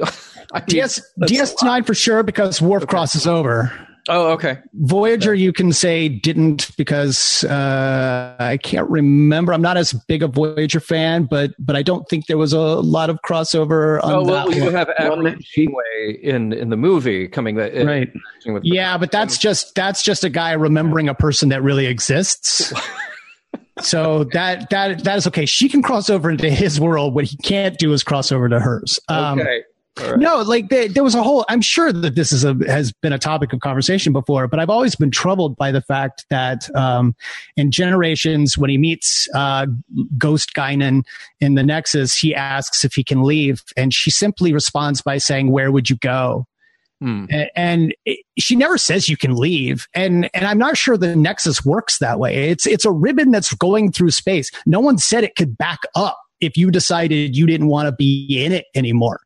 DS 0.66 1.00
DS 1.26 1.62
nine 1.62 1.84
for 1.84 1.94
sure 1.94 2.22
because 2.22 2.60
Worf 2.60 2.82
okay. 2.82 2.90
crosses 2.90 3.26
over. 3.26 3.72
Oh, 4.08 4.30
okay. 4.32 4.58
Voyager, 4.74 5.34
you 5.34 5.52
can 5.52 5.72
say 5.72 6.08
didn't 6.08 6.70
because 6.76 7.42
uh, 7.44 8.36
I 8.38 8.56
can't 8.56 8.88
remember. 8.88 9.52
I'm 9.52 9.62
not 9.62 9.76
as 9.76 9.92
big 10.06 10.22
a 10.22 10.28
Voyager 10.28 10.78
fan, 10.78 11.24
but 11.24 11.52
but 11.58 11.74
I 11.74 11.82
don't 11.82 12.08
think 12.08 12.26
there 12.26 12.38
was 12.38 12.52
a 12.52 12.60
lot 12.60 13.10
of 13.10 13.18
crossover. 13.26 14.02
On 14.04 14.12
oh 14.12 14.22
well, 14.22 14.52
you 14.54 14.70
have 14.70 14.88
Admiral 14.98 15.34
Janeway 15.40 16.20
in 16.22 16.52
in 16.52 16.70
the 16.70 16.76
movie 16.76 17.26
coming 17.26 17.56
that 17.56 17.74
right. 17.84 18.12
yeah, 18.62 18.96
but 18.96 19.10
that's 19.10 19.38
just 19.38 19.74
that's 19.74 20.02
just 20.02 20.22
a 20.22 20.30
guy 20.30 20.52
remembering 20.52 21.08
a 21.08 21.14
person 21.14 21.48
that 21.48 21.62
really 21.62 21.86
exists. 21.86 22.72
so 23.80 24.24
that 24.32 24.70
that 24.70 25.02
that 25.02 25.16
is 25.18 25.26
okay. 25.26 25.46
She 25.46 25.68
can 25.68 25.82
cross 25.82 26.08
over 26.08 26.30
into 26.30 26.48
his 26.48 26.80
world. 26.80 27.12
What 27.12 27.24
he 27.24 27.36
can't 27.38 27.76
do 27.76 27.92
is 27.92 28.04
cross 28.04 28.30
over 28.30 28.48
to 28.48 28.60
hers. 28.60 29.00
Um, 29.08 29.40
okay. 29.40 29.62
Right. 29.98 30.18
No, 30.18 30.42
like 30.42 30.68
they, 30.68 30.88
there 30.88 31.02
was 31.02 31.14
a 31.14 31.22
whole. 31.22 31.44
I'm 31.48 31.62
sure 31.62 31.90
that 31.90 32.14
this 32.14 32.30
is 32.30 32.44
a 32.44 32.54
has 32.66 32.92
been 32.92 33.14
a 33.14 33.18
topic 33.18 33.54
of 33.54 33.60
conversation 33.60 34.12
before, 34.12 34.46
but 34.46 34.60
I've 34.60 34.68
always 34.68 34.94
been 34.94 35.10
troubled 35.10 35.56
by 35.56 35.72
the 35.72 35.80
fact 35.80 36.26
that 36.28 36.74
um, 36.76 37.14
in 37.56 37.70
generations, 37.70 38.58
when 38.58 38.68
he 38.68 38.76
meets 38.76 39.26
uh, 39.34 39.66
Ghost 40.18 40.54
Guinan 40.54 41.02
in 41.40 41.54
the 41.54 41.62
Nexus, 41.62 42.14
he 42.14 42.34
asks 42.34 42.84
if 42.84 42.92
he 42.94 43.02
can 43.02 43.22
leave, 43.22 43.62
and 43.74 43.94
she 43.94 44.10
simply 44.10 44.52
responds 44.52 45.00
by 45.00 45.16
saying, 45.16 45.50
"Where 45.50 45.72
would 45.72 45.88
you 45.88 45.96
go?" 45.96 46.46
Hmm. 47.00 47.24
And, 47.30 47.50
and 47.56 47.94
it, 48.04 48.24
she 48.38 48.54
never 48.54 48.76
says 48.76 49.08
you 49.08 49.16
can 49.16 49.34
leave, 49.34 49.86
and 49.94 50.28
and 50.34 50.46
I'm 50.46 50.58
not 50.58 50.76
sure 50.76 50.98
the 50.98 51.16
Nexus 51.16 51.64
works 51.64 51.98
that 52.00 52.18
way. 52.18 52.50
It's 52.50 52.66
it's 52.66 52.84
a 52.84 52.90
ribbon 52.90 53.30
that's 53.30 53.54
going 53.54 53.92
through 53.92 54.10
space. 54.10 54.50
No 54.66 54.80
one 54.80 54.98
said 54.98 55.24
it 55.24 55.36
could 55.36 55.56
back 55.56 55.80
up 55.94 56.18
if 56.40 56.56
you 56.56 56.70
decided 56.70 57.36
you 57.36 57.46
didn't 57.46 57.68
want 57.68 57.86
to 57.86 57.92
be 57.92 58.44
in 58.44 58.52
it 58.52 58.66
anymore. 58.74 59.20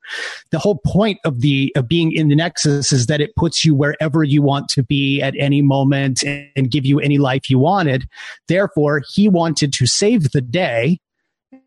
The 0.51 0.59
whole 0.59 0.81
point 0.85 1.19
of 1.25 1.41
the 1.41 1.73
of 1.77 1.89
being 1.89 2.13
in 2.13 2.29
the 2.29 2.37
Nexus 2.37 2.93
is 2.93 3.07
that 3.07 3.21
it 3.21 3.35
puts 3.37 3.65
you 3.65 3.75
wherever 3.75 4.23
you 4.23 4.43
want 4.43 4.69
to 4.71 4.83
be 4.83 5.21
at 5.21 5.35
any 5.39 5.63
moment 5.63 6.23
and 6.23 6.71
give 6.71 6.87
you 6.87 7.01
any 7.01 7.19
life 7.19 7.51
you 7.51 7.59
wanted. 7.59 8.09
Therefore, 8.49 9.03
he 9.09 9.29
wanted 9.29 9.73
to 9.75 9.87
save 9.87 10.33
the 10.33 10.41
day, 10.41 11.01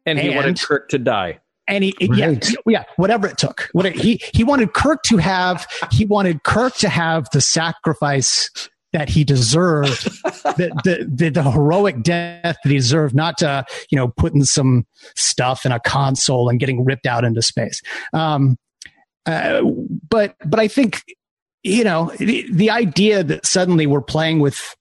and 0.06 0.20
he 0.20 0.28
and, 0.28 0.36
wanted 0.36 0.62
Kirk 0.62 0.90
to 0.90 1.00
die. 1.00 1.40
And 1.66 1.86
he, 1.86 1.94
right. 2.10 2.18
yeah, 2.18 2.56
yeah, 2.68 2.84
whatever 2.98 3.26
it 3.26 3.38
took. 3.38 3.70
What 3.72 3.86
it, 3.86 3.96
he 3.96 4.22
he 4.34 4.44
wanted 4.44 4.74
Kirk 4.74 5.04
to 5.04 5.18
have, 5.18 5.66
he 5.92 6.06
wanted 6.06 6.44
Kirk 6.44 6.76
to 6.76 6.90
have 6.90 7.28
the 7.32 7.40
sacrifice 7.40 8.50
that 8.94 9.10
he 9.10 9.24
deserved, 9.24 10.04
the, 10.24 10.72
the, 10.84 11.08
the, 11.10 11.30
the, 11.30 11.52
heroic 11.52 12.02
death 12.04 12.58
that 12.64 12.70
he 12.70 12.76
deserved, 12.76 13.14
not 13.14 13.38
to, 13.40 13.66
you 13.90 13.98
know, 13.98 14.08
putting 14.08 14.44
some 14.44 14.86
stuff 15.16 15.66
in 15.66 15.72
a 15.72 15.80
console 15.80 16.48
and 16.48 16.60
getting 16.60 16.86
ripped 16.86 17.06
out 17.06 17.26
into 17.26 17.42
space. 17.42 17.82
Um, 18.14 18.58
uh, 19.26 19.62
but, 20.10 20.36
but 20.46 20.60
I 20.60 20.68
think, 20.68 21.04
you 21.64 21.84
know, 21.84 22.12
the, 22.18 22.46
the 22.52 22.70
idea 22.70 23.24
that 23.24 23.46
suddenly 23.46 23.88
we're 23.88 24.02
playing 24.02 24.40
with 24.40 24.76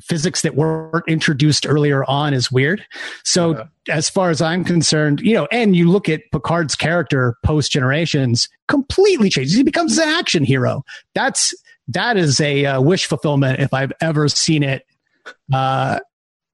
physics 0.00 0.42
that 0.42 0.54
weren't 0.54 1.04
introduced 1.06 1.66
earlier 1.66 2.04
on 2.04 2.32
is 2.32 2.50
weird. 2.50 2.84
So 3.24 3.56
yeah. 3.56 3.64
as 3.94 4.08
far 4.08 4.30
as 4.30 4.40
I'm 4.40 4.64
concerned, 4.64 5.20
you 5.20 5.34
know, 5.34 5.46
and 5.52 5.76
you 5.76 5.90
look 5.90 6.08
at 6.08 6.22
Picard's 6.32 6.74
character 6.74 7.36
post 7.44 7.70
generations 7.70 8.48
completely 8.68 9.28
changes. 9.28 9.54
He 9.54 9.62
becomes 9.62 9.98
an 9.98 10.08
action 10.08 10.44
hero. 10.44 10.82
That's, 11.14 11.52
that 11.90 12.16
is 12.16 12.40
a 12.40 12.66
uh, 12.66 12.80
wish 12.80 13.06
fulfillment 13.06 13.60
if 13.60 13.72
I've 13.74 13.92
ever 14.00 14.28
seen 14.28 14.62
it. 14.62 14.84
Uh, 15.52 16.00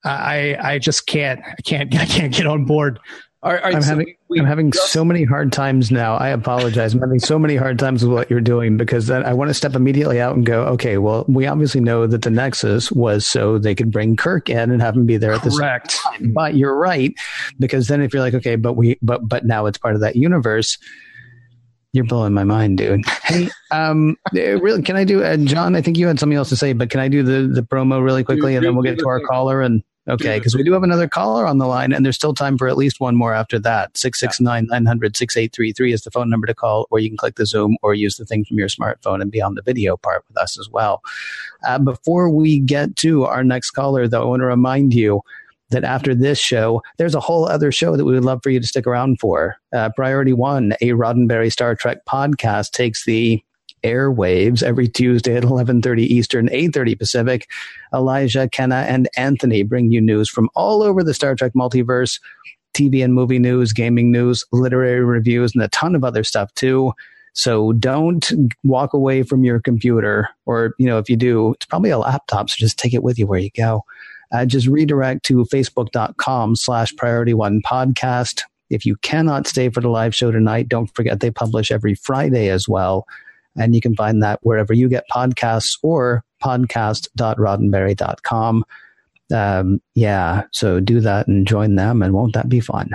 I 0.05 0.57
I 0.61 0.78
just 0.78 1.07
can't 1.07 1.41
I 1.45 1.62
can't 1.64 1.95
I 1.99 2.07
can't 2.07 2.34
get 2.34 2.47
on 2.47 2.64
board. 2.64 2.99
I'm 3.43 3.82
so 3.82 3.89
having 3.91 4.16
we, 4.28 4.41
I'm 4.41 4.47
having 4.47 4.72
just, 4.72 4.93
so 4.93 5.05
many 5.05 5.22
hard 5.22 5.53
times 5.53 5.93
now. 5.93 6.16
I 6.16 6.30
apologize. 6.30 6.95
I'm 6.95 7.01
having 7.01 7.20
so 7.20 7.39
many 7.39 7.55
hard 7.55 7.78
times 7.78 8.05
with 8.05 8.12
what 8.12 8.28
you're 8.28 8.41
doing 8.41 8.76
because 8.76 9.07
then 9.07 9.24
I 9.24 9.34
want 9.34 9.51
to 9.51 9.55
step 9.55 9.76
immediately 9.76 10.20
out 10.20 10.34
and 10.34 10.45
go. 10.45 10.64
Okay, 10.64 10.99
well, 10.99 11.24
we 11.28 11.47
obviously 11.47 11.80
know 11.80 12.09
that 12.09 12.22
the 12.22 12.30
Nexus 12.30 12.91
was 12.91 13.24
so 13.24 13.59
they 13.59 13.74
could 13.74 13.93
bring 13.93 14.16
Kirk 14.16 14.51
in 14.51 14.72
and 14.72 14.82
have 14.82 14.97
him 14.97 15.07
be 15.07 15.16
there 15.16 15.32
at 15.32 15.45
the 15.45 15.51
correct. 15.51 15.93
same 15.93 16.12
time. 16.12 16.32
But 16.32 16.57
you're 16.57 16.76
right 16.76 17.14
because 17.61 17.87
then 17.87 18.03
if 18.03 18.12
you're 18.12 18.22
like, 18.22 18.34
okay, 18.34 18.57
but 18.57 18.72
we 18.72 18.99
but 19.01 19.28
but 19.28 19.45
now 19.45 19.66
it's 19.66 19.78
part 19.78 19.95
of 19.95 20.01
that 20.01 20.16
universe 20.16 20.76
you're 21.97 22.05
blowing 22.05 22.32
my 22.32 22.44
mind, 22.44 22.78
dude. 22.78 23.05
Hey, 23.24 23.49
um, 23.70 24.16
eh, 24.36 24.53
really, 24.53 24.82
can 24.82 24.97
I 24.97 25.05
do, 25.05 25.24
uh, 25.24 25.36
John? 25.38 25.74
I 25.74 25.80
think 25.80 25.99
you 25.99 26.07
had 26.07 26.20
something 26.20 26.36
else 26.36 26.51
to 26.51 26.57
say, 26.57 26.72
but 26.72 26.90
can 26.90 27.01
I 27.01 27.09
do 27.09 27.22
the 27.22 27.49
the 27.53 27.62
promo 27.62 28.03
really 28.05 28.22
quickly, 28.22 28.55
and 28.55 28.64
then 28.64 28.74
we'll 28.74 28.84
get 28.84 28.99
to 28.99 29.09
our 29.09 29.20
caller 29.20 29.62
and. 29.62 29.82
Okay, 30.09 30.38
because 30.38 30.55
we 30.55 30.62
do 30.62 30.72
have 30.72 30.84
another 30.84 31.09
caller 31.09 31.49
on 31.49 31.59
the 31.59 31.66
line, 31.66 31.92
and 31.92 32.05
there's 32.05 32.14
still 32.14 32.32
time 32.32 32.57
for 32.57 32.68
at 32.68 32.76
least 32.76 33.01
one 33.01 33.16
more 33.16 33.34
after 33.34 33.59
that. 33.59 33.99
669 33.99 34.68
900 34.70 35.16
6833 35.16 35.92
is 35.92 36.03
the 36.03 36.12
phone 36.12 36.30
number 36.30 36.47
to 36.47 36.55
call, 36.55 36.86
or 36.92 37.01
you 37.01 37.11
can 37.11 37.16
click 37.16 37.34
the 37.34 37.44
Zoom 37.44 37.76
or 37.82 37.92
use 37.92 38.16
the 38.16 38.24
thing 38.24 38.44
from 38.44 38.57
your 38.57 38.68
smartphone 38.68 39.20
and 39.20 39.32
be 39.32 39.42
on 39.42 39.57
the 39.57 39.62
video 39.62 39.97
part 39.97 40.22
with 40.28 40.36
us 40.38 40.61
as 40.61 40.70
well. 40.70 41.03
Uh, 41.66 41.80
before 41.80 42.30
we 42.30 42.61
get 42.61 42.94
to 42.99 43.24
our 43.24 43.42
next 43.42 43.72
caller, 43.72 44.07
though, 44.07 44.22
I 44.22 44.26
want 44.26 44.42
to 44.42 44.47
remind 44.47 44.94
you 44.94 45.22
that 45.71 45.85
after 45.85 46.14
this 46.14 46.39
show, 46.39 46.83
there's 46.97 47.14
a 47.14 47.21
whole 47.21 47.47
other 47.47 47.73
show 47.73 47.97
that 47.97 48.05
we 48.05 48.12
would 48.14 48.25
love 48.25 48.41
for 48.43 48.51
you 48.51 48.61
to 48.61 48.67
stick 48.67 48.87
around 48.87 49.19
for. 49.19 49.57
Uh, 49.75 49.91
Priority 49.97 50.33
One, 50.33 50.73
a 50.81 50.91
Roddenberry 50.91 51.51
Star 51.51 51.75
Trek 51.75 51.99
podcast, 52.09 52.71
takes 52.71 53.05
the 53.05 53.43
airwaves 53.85 54.62
every 54.62 54.89
Tuesday 54.89 55.37
at 55.37 55.43
11:30 55.45 56.01
Eastern, 56.01 56.49
8:30 56.49 56.99
Pacific. 56.99 57.49
Elijah, 57.95 58.49
Kenna, 58.49 58.87
and 58.89 59.09
Anthony 59.17 59.62
bring 59.62 59.91
you 59.91 60.01
news 60.01 60.29
from 60.29 60.49
all 60.55 60.83
over 60.83 61.03
the 61.03 61.14
Star 61.14 61.35
Trek 61.35 61.53
multiverse, 61.55 62.21
TV 62.75 63.03
and 63.03 63.14
movie 63.14 63.39
news, 63.39 63.73
gaming 63.73 64.11
news, 64.12 64.45
literary 64.53 65.05
reviews, 65.05 65.55
and 65.55 65.64
a 65.64 65.69
ton 65.69 65.95
of 65.95 66.05
other 66.05 66.25
stuff 66.25 66.53
too. 66.55 66.93
So 67.33 67.73
don't 67.75 68.33
walk 68.64 68.95
away 68.95 69.23
from 69.23 69.45
your 69.45 69.61
computer, 69.61 70.29
or 70.47 70.75
you 70.79 70.87
know, 70.87 70.99
if 70.99 71.11
you 71.11 71.17
do, 71.17 71.53
it's 71.53 71.67
probably 71.67 71.91
a 71.91 71.99
laptop. 71.99 72.49
So 72.51 72.57
just 72.59 72.79
take 72.79 72.95
it 72.95 73.03
with 73.03 73.19
you 73.19 73.27
where 73.27 73.39
you 73.39 73.51
go. 73.57 73.83
Uh, 74.33 74.45
just 74.45 74.66
redirect 74.66 75.24
to 75.24 75.45
facebook.com 75.45 76.57
slash 76.57 76.95
priority 76.97 77.35
one 77.35 77.62
podcast. 77.62 78.43
If 78.70 78.85
you 78.85 78.97
cannot 78.97 79.47
stay 79.47 79.68
for 79.68 79.81
the 79.81 79.89
live 79.89 80.12
show 80.14 80.33
tonight, 80.33 80.68
don't 80.68 80.93
forget 80.95 81.20
they 81.20 81.31
publish 81.31 81.70
every 81.70 81.95
Friday 81.95 82.49
as 82.49 82.68
well. 82.68 83.07
And 83.57 83.74
you 83.74 83.81
can 83.81 83.95
find 83.95 84.22
that 84.22 84.41
wherever 84.43 84.74
you 84.74 84.89
get 84.89 85.05
podcasts 85.11 85.79
or 85.83 86.24
podcast.roddenberry.com. 86.43 88.64
Um, 89.35 89.81
yeah, 89.95 90.43
so 90.53 90.81
do 90.81 91.01
that 91.01 91.27
and 91.27 91.47
join 91.47 91.74
them, 91.74 92.03
and 92.03 92.12
won't 92.12 92.35
that 92.35 92.49
be 92.49 92.61
fun? 92.61 92.91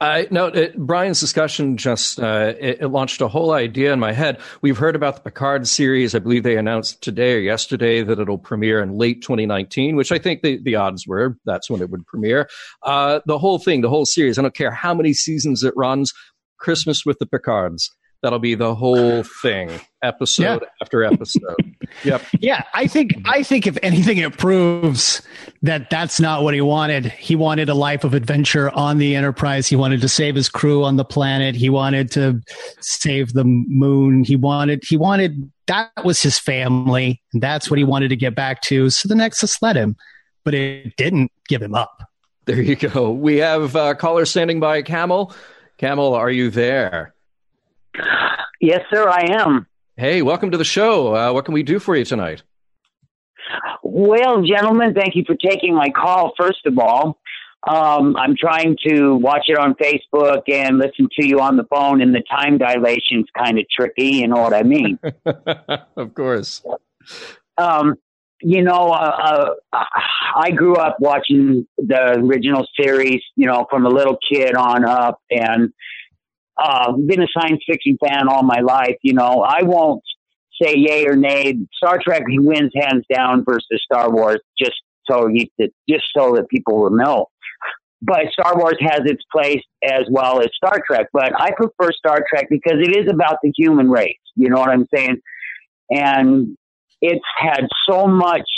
I 0.00 0.26
no, 0.30 0.46
it, 0.46 0.78
Brian's 0.78 1.20
discussion 1.20 1.76
just 1.76 2.18
uh, 2.18 2.54
it, 2.58 2.78
it, 2.80 2.88
launched 2.88 3.20
a 3.20 3.28
whole 3.28 3.52
idea 3.52 3.92
in 3.92 4.00
my 4.00 4.12
head. 4.12 4.40
We've 4.62 4.78
heard 4.78 4.96
about 4.96 5.16
the 5.16 5.20
Picard 5.20 5.68
series. 5.68 6.14
I 6.14 6.20
believe 6.20 6.42
they 6.42 6.56
announced 6.56 7.02
today 7.02 7.34
or 7.34 7.40
yesterday 7.40 8.02
that 8.02 8.18
it'll 8.18 8.38
premiere 8.38 8.82
in 8.82 8.96
late 8.96 9.20
2019, 9.20 9.96
which 9.96 10.10
I 10.10 10.18
think 10.18 10.40
the, 10.40 10.58
the 10.62 10.74
odds 10.74 11.06
were 11.06 11.36
that's 11.44 11.68
when 11.68 11.82
it 11.82 11.90
would 11.90 12.06
premiere. 12.06 12.48
Uh, 12.82 13.20
the 13.26 13.38
whole 13.38 13.58
thing, 13.58 13.82
the 13.82 13.90
whole 13.90 14.06
series. 14.06 14.38
I 14.38 14.42
don't 14.42 14.54
care 14.54 14.70
how 14.70 14.94
many 14.94 15.12
seasons 15.12 15.62
it 15.62 15.74
runs. 15.76 16.14
Christmas 16.58 17.04
with 17.04 17.18
the 17.18 17.26
Picards. 17.26 17.90
That'll 18.22 18.38
be 18.38 18.54
the 18.54 18.74
whole 18.74 19.22
thing, 19.22 19.80
episode 20.02 20.42
yeah. 20.42 20.68
after 20.82 21.02
episode. 21.04 21.76
yep. 22.04 22.22
Yeah, 22.38 22.64
I 22.74 22.86
think 22.86 23.12
I 23.24 23.42
think 23.42 23.66
if 23.66 23.78
anything, 23.82 24.18
it 24.18 24.36
proves 24.36 25.22
that 25.62 25.88
that's 25.88 26.20
not 26.20 26.42
what 26.42 26.52
he 26.52 26.60
wanted. 26.60 27.06
He 27.06 27.34
wanted 27.34 27.70
a 27.70 27.74
life 27.74 28.04
of 28.04 28.12
adventure 28.12 28.70
on 28.70 28.98
the 28.98 29.16
Enterprise. 29.16 29.68
He 29.68 29.76
wanted 29.76 30.02
to 30.02 30.08
save 30.08 30.34
his 30.34 30.50
crew 30.50 30.84
on 30.84 30.96
the 30.96 31.04
planet. 31.04 31.54
He 31.54 31.70
wanted 31.70 32.10
to 32.12 32.42
save 32.80 33.32
the 33.32 33.44
moon. 33.44 34.24
He 34.24 34.36
wanted 34.36 34.82
he 34.86 34.98
wanted 34.98 35.50
that 35.66 35.90
was 36.04 36.20
his 36.20 36.38
family. 36.38 37.22
And 37.32 37.42
that's 37.42 37.70
what 37.70 37.78
he 37.78 37.84
wanted 37.84 38.08
to 38.08 38.16
get 38.16 38.34
back 38.34 38.60
to. 38.62 38.90
So 38.90 39.08
the 39.08 39.14
Nexus 39.14 39.62
let 39.62 39.76
him, 39.76 39.96
but 40.44 40.52
it 40.52 40.96
didn't 40.96 41.32
give 41.48 41.62
him 41.62 41.74
up. 41.74 42.02
There 42.44 42.60
you 42.60 42.76
go. 42.76 43.12
We 43.12 43.36
have 43.38 43.76
a 43.76 43.94
caller 43.94 44.26
standing 44.26 44.60
by. 44.60 44.82
Camel, 44.82 45.32
Camel, 45.78 46.14
are 46.14 46.30
you 46.30 46.50
there? 46.50 47.14
Yes, 48.60 48.80
sir, 48.92 49.08
I 49.08 49.40
am. 49.40 49.66
Hey, 49.96 50.22
welcome 50.22 50.50
to 50.50 50.58
the 50.58 50.64
show. 50.64 51.14
Uh, 51.14 51.32
what 51.32 51.44
can 51.44 51.54
we 51.54 51.62
do 51.62 51.78
for 51.78 51.96
you 51.96 52.04
tonight? 52.04 52.42
Well, 53.82 54.42
gentlemen, 54.42 54.94
thank 54.94 55.14
you 55.14 55.24
for 55.26 55.34
taking 55.34 55.74
my 55.74 55.90
call, 55.90 56.32
first 56.38 56.66
of 56.66 56.78
all. 56.78 57.18
Um, 57.68 58.16
I'm 58.16 58.36
trying 58.36 58.76
to 58.88 59.14
watch 59.16 59.44
it 59.48 59.58
on 59.58 59.74
Facebook 59.74 60.42
and 60.48 60.78
listen 60.78 61.08
to 61.18 61.26
you 61.26 61.40
on 61.40 61.56
the 61.56 61.64
phone, 61.64 62.00
and 62.00 62.14
the 62.14 62.22
time 62.30 62.56
dilation's 62.56 63.26
kind 63.36 63.58
of 63.58 63.66
tricky. 63.70 64.16
You 64.16 64.28
know 64.28 64.40
what 64.40 64.54
I 64.54 64.62
mean? 64.62 64.98
of 65.96 66.14
course. 66.14 66.62
Um, 67.58 67.96
you 68.42 68.62
know, 68.62 68.90
uh, 68.90 69.54
uh, 69.72 69.84
I 70.34 70.50
grew 70.52 70.76
up 70.76 70.96
watching 71.00 71.66
the 71.76 72.18
original 72.18 72.66
series, 72.80 73.20
you 73.36 73.46
know, 73.46 73.66
from 73.68 73.84
a 73.84 73.90
little 73.90 74.16
kid 74.32 74.54
on 74.54 74.86
up, 74.86 75.20
and 75.30 75.72
uh, 76.60 76.92
been 76.92 77.22
a 77.22 77.26
science 77.32 77.62
fiction 77.66 77.96
fan 78.04 78.28
all 78.28 78.42
my 78.42 78.60
life. 78.60 78.96
You 79.02 79.14
know, 79.14 79.44
I 79.46 79.62
won't 79.62 80.02
say 80.62 80.74
yay 80.76 81.06
or 81.06 81.16
nay. 81.16 81.56
Star 81.72 81.98
Trek 82.02 82.22
wins 82.28 82.72
hands 82.74 83.04
down 83.12 83.44
versus 83.48 83.82
Star 83.82 84.10
Wars, 84.10 84.40
just 84.58 84.76
so 85.10 85.26
you 85.28 85.46
just 85.88 86.04
so 86.16 86.34
that 86.34 86.48
people 86.48 86.80
will 86.80 86.96
know. 86.96 87.26
But 88.02 88.26
Star 88.32 88.56
Wars 88.56 88.76
has 88.80 89.00
its 89.04 89.22
place 89.30 89.62
as 89.84 90.04
well 90.10 90.40
as 90.40 90.48
Star 90.54 90.80
Trek. 90.86 91.08
But 91.12 91.32
I 91.38 91.50
prefer 91.52 91.92
Star 91.92 92.22
Trek 92.28 92.46
because 92.50 92.78
it 92.80 92.96
is 92.96 93.10
about 93.12 93.36
the 93.42 93.52
human 93.56 93.90
race. 93.90 94.16
You 94.36 94.48
know 94.48 94.58
what 94.58 94.70
I'm 94.70 94.86
saying? 94.94 95.20
And 95.90 96.56
it's 97.02 97.24
had 97.38 97.66
so 97.88 98.06
much 98.06 98.48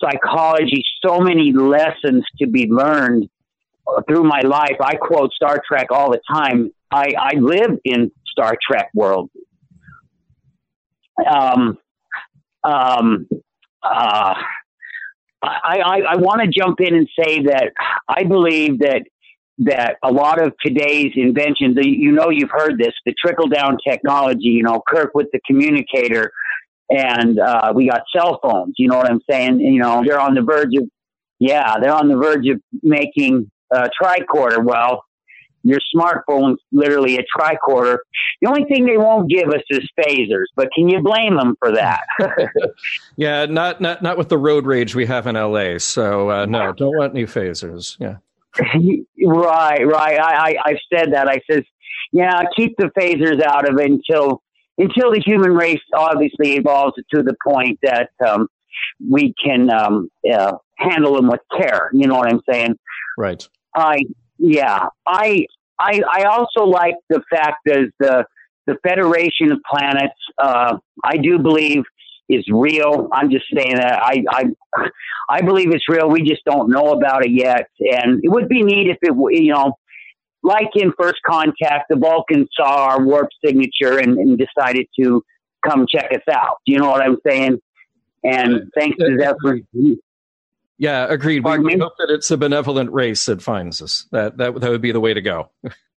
psychology, 0.00 0.84
so 1.04 1.18
many 1.18 1.52
lessons 1.52 2.24
to 2.40 2.46
be 2.46 2.66
learned 2.68 3.28
through 4.08 4.24
my 4.24 4.40
life. 4.40 4.76
I 4.80 4.94
quote 4.96 5.32
Star 5.32 5.60
Trek 5.66 5.88
all 5.90 6.10
the 6.10 6.20
time 6.32 6.70
I, 6.90 7.12
I 7.18 7.36
live 7.38 7.78
in 7.84 8.10
Star 8.26 8.56
Trek 8.60 8.90
world. 8.94 9.30
Um, 11.28 11.78
um, 12.64 13.28
uh, 13.82 14.34
I, 15.42 15.78
I, 15.84 16.00
I 16.08 16.16
want 16.16 16.40
to 16.42 16.48
jump 16.48 16.80
in 16.80 16.94
and 16.94 17.08
say 17.18 17.42
that 17.44 17.72
I 18.08 18.24
believe 18.24 18.80
that 18.80 19.02
that 19.60 19.96
a 20.04 20.12
lot 20.12 20.40
of 20.40 20.52
today's 20.64 21.12
inventions, 21.16 21.76
you 21.80 22.12
know, 22.12 22.30
you've 22.30 22.50
heard 22.50 22.78
this, 22.78 22.94
the 23.04 23.12
trickle 23.20 23.48
down 23.48 23.76
technology, 23.86 24.50
you 24.50 24.62
know, 24.62 24.80
Kirk 24.86 25.10
with 25.14 25.26
the 25.32 25.40
communicator, 25.46 26.30
and 26.88 27.40
uh, 27.40 27.72
we 27.74 27.88
got 27.88 28.02
cell 28.14 28.38
phones. 28.40 28.74
You 28.78 28.88
know 28.88 28.96
what 28.96 29.10
I'm 29.10 29.20
saying? 29.28 29.60
You 29.60 29.80
know, 29.80 30.04
they're 30.06 30.20
on 30.20 30.34
the 30.34 30.42
verge 30.42 30.76
of, 30.76 30.88
yeah, 31.40 31.74
they're 31.80 31.94
on 31.94 32.08
the 32.08 32.16
verge 32.16 32.46
of 32.48 32.60
making 32.82 33.50
a 33.72 33.88
tricorder. 34.00 34.62
Well, 34.64 35.04
your 35.62 35.80
smartphone's 35.94 36.60
literally 36.72 37.18
a 37.18 37.24
tricorder. 37.36 37.98
The 38.40 38.48
only 38.48 38.64
thing 38.64 38.86
they 38.86 38.96
won't 38.96 39.28
give 39.28 39.48
us 39.48 39.62
is 39.70 39.88
phasers, 39.98 40.46
but 40.56 40.68
can 40.74 40.88
you 40.88 41.02
blame 41.02 41.36
them 41.36 41.56
for 41.58 41.72
that? 41.72 42.04
yeah, 43.16 43.46
not 43.46 43.80
not 43.80 44.02
not 44.02 44.16
with 44.16 44.28
the 44.28 44.38
road 44.38 44.66
rage 44.66 44.94
we 44.94 45.06
have 45.06 45.26
in 45.26 45.34
LA. 45.34 45.78
So 45.78 46.30
uh, 46.30 46.46
no, 46.46 46.72
don't 46.72 46.96
want 46.96 47.14
any 47.14 47.24
phasers. 47.24 47.96
Yeah. 47.98 48.16
right, 48.58 49.86
right. 49.86 50.20
I, 50.20 50.50
I 50.50 50.54
I've 50.64 50.78
said 50.92 51.12
that. 51.12 51.28
I 51.28 51.40
says, 51.50 51.64
yeah, 52.12 52.42
keep 52.56 52.76
the 52.78 52.90
phasers 52.98 53.42
out 53.42 53.68
of 53.68 53.78
it 53.78 53.90
until 53.90 54.42
until 54.78 55.10
the 55.12 55.20
human 55.20 55.52
race 55.52 55.82
obviously 55.94 56.54
evolves 56.54 56.94
to 57.14 57.22
the 57.22 57.34
point 57.44 57.80
that 57.82 58.10
um, 58.26 58.46
we 59.10 59.34
can 59.44 59.70
um, 59.70 60.08
uh, 60.32 60.52
handle 60.76 61.16
them 61.16 61.28
with 61.28 61.40
care. 61.56 61.90
You 61.92 62.06
know 62.06 62.14
what 62.14 62.32
I'm 62.32 62.40
saying? 62.48 62.78
Right. 63.16 63.46
I 63.74 64.02
yeah, 64.38 64.86
I 65.06 65.46
I 65.78 66.02
I 66.10 66.22
also 66.24 66.64
like 66.64 66.94
the 67.08 67.22
fact 67.30 67.58
that 67.66 67.90
the 67.98 68.24
the 68.66 68.76
Federation 68.86 69.52
of 69.52 69.58
Planets. 69.68 70.14
Uh, 70.38 70.78
I 71.02 71.16
do 71.16 71.38
believe 71.38 71.82
is 72.28 72.44
real. 72.50 73.08
I'm 73.12 73.30
just 73.30 73.46
saying 73.54 73.76
that 73.76 74.00
I 74.02 74.22
I 74.30 74.44
I 75.28 75.40
believe 75.42 75.72
it's 75.72 75.88
real. 75.88 76.08
We 76.08 76.22
just 76.22 76.44
don't 76.44 76.70
know 76.70 76.92
about 76.92 77.24
it 77.24 77.32
yet, 77.32 77.68
and 77.80 78.20
it 78.22 78.28
would 78.28 78.48
be 78.48 78.62
neat 78.62 78.88
if 78.88 78.98
it 79.02 79.14
you 79.42 79.52
know. 79.52 79.72
Like 80.40 80.68
in 80.76 80.92
First 80.98 81.18
Contact, 81.26 81.86
the 81.90 81.96
Vulcans 81.96 82.48
saw 82.56 82.90
our 82.90 83.04
warp 83.04 83.28
signature 83.44 83.98
and, 83.98 84.16
and 84.16 84.38
decided 84.38 84.86
to 85.00 85.22
come 85.66 85.84
check 85.92 86.12
us 86.12 86.22
out. 86.32 86.58
Do 86.64 86.72
you 86.72 86.78
know 86.78 86.88
what 86.88 87.02
I'm 87.02 87.16
saying? 87.26 87.58
And 88.22 88.70
thanks 88.78 88.96
to 88.98 89.16
that, 89.18 89.36
yeah, 90.78 91.06
agreed. 91.08 91.44
We, 91.44 91.58
we, 91.58 91.78
hope 91.78 91.94
that 91.98 92.08
it's 92.08 92.30
a 92.30 92.36
benevolent 92.36 92.92
race 92.92 93.26
that 93.26 93.42
finds 93.42 93.82
us. 93.82 94.06
That 94.12 94.36
that 94.38 94.60
that 94.60 94.70
would 94.70 94.80
be 94.80 94.92
the 94.92 95.00
way 95.00 95.12
to 95.12 95.20
go. 95.20 95.50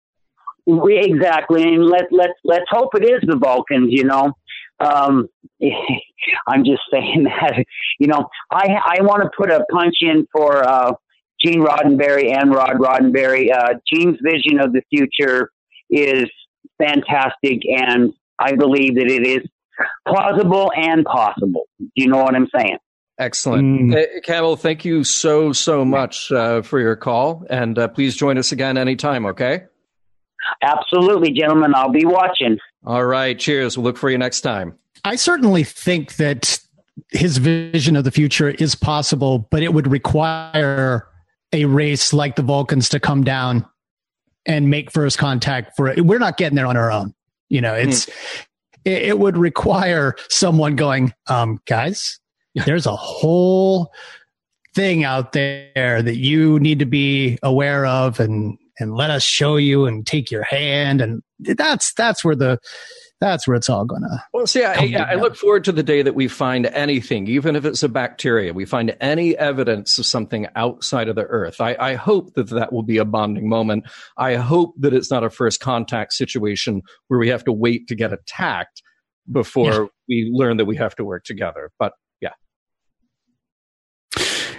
we, 0.66 0.98
exactly, 0.98 1.62
and 1.64 1.86
let 1.86 2.06
let 2.12 2.32
let's 2.44 2.66
hope 2.70 2.96
it 2.96 3.06
is 3.06 3.22
the 3.28 3.38
Vulcans. 3.38 3.90
You 3.92 4.06
know, 4.06 4.34
um, 4.80 5.28
I'm 6.48 6.66
just 6.66 6.82
saying 6.92 7.24
that. 7.42 7.64
You 8.00 8.08
know, 8.08 8.28
I 8.52 8.98
I 9.00 9.04
want 9.04 9.22
to 9.22 9.30
put 9.38 9.52
a 9.52 9.64
punch 9.72 9.98
in 10.02 10.28
for 10.32 10.68
uh, 10.68 10.94
Gene 11.40 11.62
Roddenberry 11.62 12.36
and 12.36 12.54
Rod 12.54 12.78
Roddenberry. 12.78 13.54
Uh, 13.56 13.76
Gene's 13.92 14.18
vision 14.24 14.60
of 14.60 14.74
the 14.74 14.82
future 14.90 15.52
is 15.92 16.26
fantastic, 16.80 17.62
and 17.68 18.14
I 18.40 18.56
believe 18.56 18.96
that 18.96 19.12
it 19.12 19.28
is 19.28 19.48
plausible 20.08 20.72
and 20.76 21.06
possible. 21.06 21.68
Do 21.80 21.88
you 21.96 22.08
know 22.08 22.24
what 22.24 22.36
I'm 22.36 22.48
saying? 22.56 22.78
Excellent. 23.22 23.92
Mm. 23.92 23.94
Hey, 23.94 24.20
Camel, 24.24 24.56
thank 24.56 24.84
you 24.84 25.04
so, 25.04 25.54
so 25.54 25.86
much 25.86 26.32
uh, 26.32 26.64
for 26.64 26.80
your 26.80 26.96
call. 26.96 27.46
And 27.52 27.78
uh, 27.78 27.88
please 27.88 28.16
join 28.16 28.40
us 28.40 28.52
again 28.52 28.80
anytime, 28.80 29.28
okay? 29.28 29.66
Absolutely, 30.64 31.32
gentlemen. 31.32 31.76
I'll 31.76 31.92
be 31.92 32.04
watching. 32.04 32.58
All 32.84 33.06
right. 33.06 33.38
Cheers. 33.38 33.78
We'll 33.78 33.84
look 33.84 33.98
for 33.98 34.10
you 34.10 34.18
next 34.18 34.42
time. 34.42 34.76
I 35.06 35.18
certainly 35.18 35.64
think 35.64 36.16
that 36.16 36.60
his 37.12 37.38
vision 37.38 37.96
of 37.96 38.06
the 38.06 38.12
future 38.12 38.50
is 38.50 38.74
possible, 38.74 39.48
but 39.52 39.62
it 39.62 39.72
would 39.72 39.86
require 39.86 41.08
a 41.54 41.66
race 41.66 42.14
like 42.14 42.36
the 42.36 42.42
Vulcans 42.42 42.90
to 42.90 43.00
come 43.00 43.24
down 43.24 43.68
and 44.48 44.72
make 44.72 44.92
first 44.92 45.20
contact 45.20 45.74
for 45.78 45.88
it. 45.90 46.04
We're 46.04 46.18
not 46.18 46.38
getting 46.38 46.56
there 46.56 46.66
on 46.66 46.76
our 46.76 46.92
own. 46.92 47.14
You 47.50 47.62
know, 47.62 47.76
it's, 47.76 48.08
mm. 48.08 48.46
it, 48.86 49.04
it, 49.04 49.20
would 49.20 49.38
require 49.38 50.16
someone 50.30 50.76
going, 50.76 51.14
um, 51.28 51.60
guys, 51.68 52.21
there's 52.66 52.86
a 52.86 52.96
whole 52.96 53.92
thing 54.74 55.04
out 55.04 55.34
there 55.34 56.02
that 56.02 56.18
you 56.18 56.60
need 56.60 56.80
to 56.80 56.86
be 56.86 57.38
aware 57.44 57.86
of 57.86 58.20
and 58.20 58.58
and 58.80 58.96
let 58.96 59.10
us 59.10 59.24
show 59.24 59.58
you 59.58 59.86
and 59.86 60.08
take 60.08 60.32
your 60.32 60.44
hand 60.44 61.02
and 61.02 61.22
that's 61.40 61.94
that's 61.94 62.24
where 62.24 62.36
the 62.36 62.58
that's 63.22 63.48
where 63.48 63.56
it's 63.56 63.70
all 63.70 63.86
gonna. 63.86 64.26
Well, 64.34 64.48
see, 64.48 64.64
I, 64.64 65.12
I, 65.12 65.14
look 65.14 65.36
forward 65.36 65.64
to 65.66 65.72
the 65.72 65.84
day 65.84 66.02
that 66.02 66.16
we 66.16 66.28
find 66.28 66.66
anything, 66.66 67.28
even 67.28 67.56
if 67.56 67.66
it's 67.66 67.84
a 67.84 67.88
bacteria. 67.88 68.52
We 68.52 68.66
find 68.66 68.98
any 69.00 69.38
evidence 69.38 70.00
of 70.00 70.08
something 70.08 70.48
outside 70.56 71.08
of 71.08 71.16
the 71.16 71.26
Earth. 71.26 71.62
I, 71.62 71.78
I 71.80 71.94
hope 71.94 72.34
that 72.34 72.50
that 72.50 72.74
will 72.74 72.82
be 72.82 72.98
a 72.98 73.06
bonding 73.06 73.48
moment. 73.48 73.86
I 74.18 74.36
hope 74.36 74.74
that 74.80 74.94
it's 74.94 75.12
not 75.12 75.24
a 75.24 75.30
first 75.30 75.60
contact 75.60 76.14
situation 76.14 76.82
where 77.10 77.20
we 77.20 77.30
have 77.30 77.44
to 77.44 77.54
wait 77.54 77.88
to 77.90 77.96
get 77.96 78.12
attacked 78.12 78.82
before 79.32 79.72
yeah. 79.72 79.86
we 80.10 80.32
learn 80.34 80.58
that 80.58 80.66
we 80.66 80.76
have 80.78 80.96
to 80.96 81.06
work 81.06 81.24
together. 81.24 81.70
But 81.78 81.94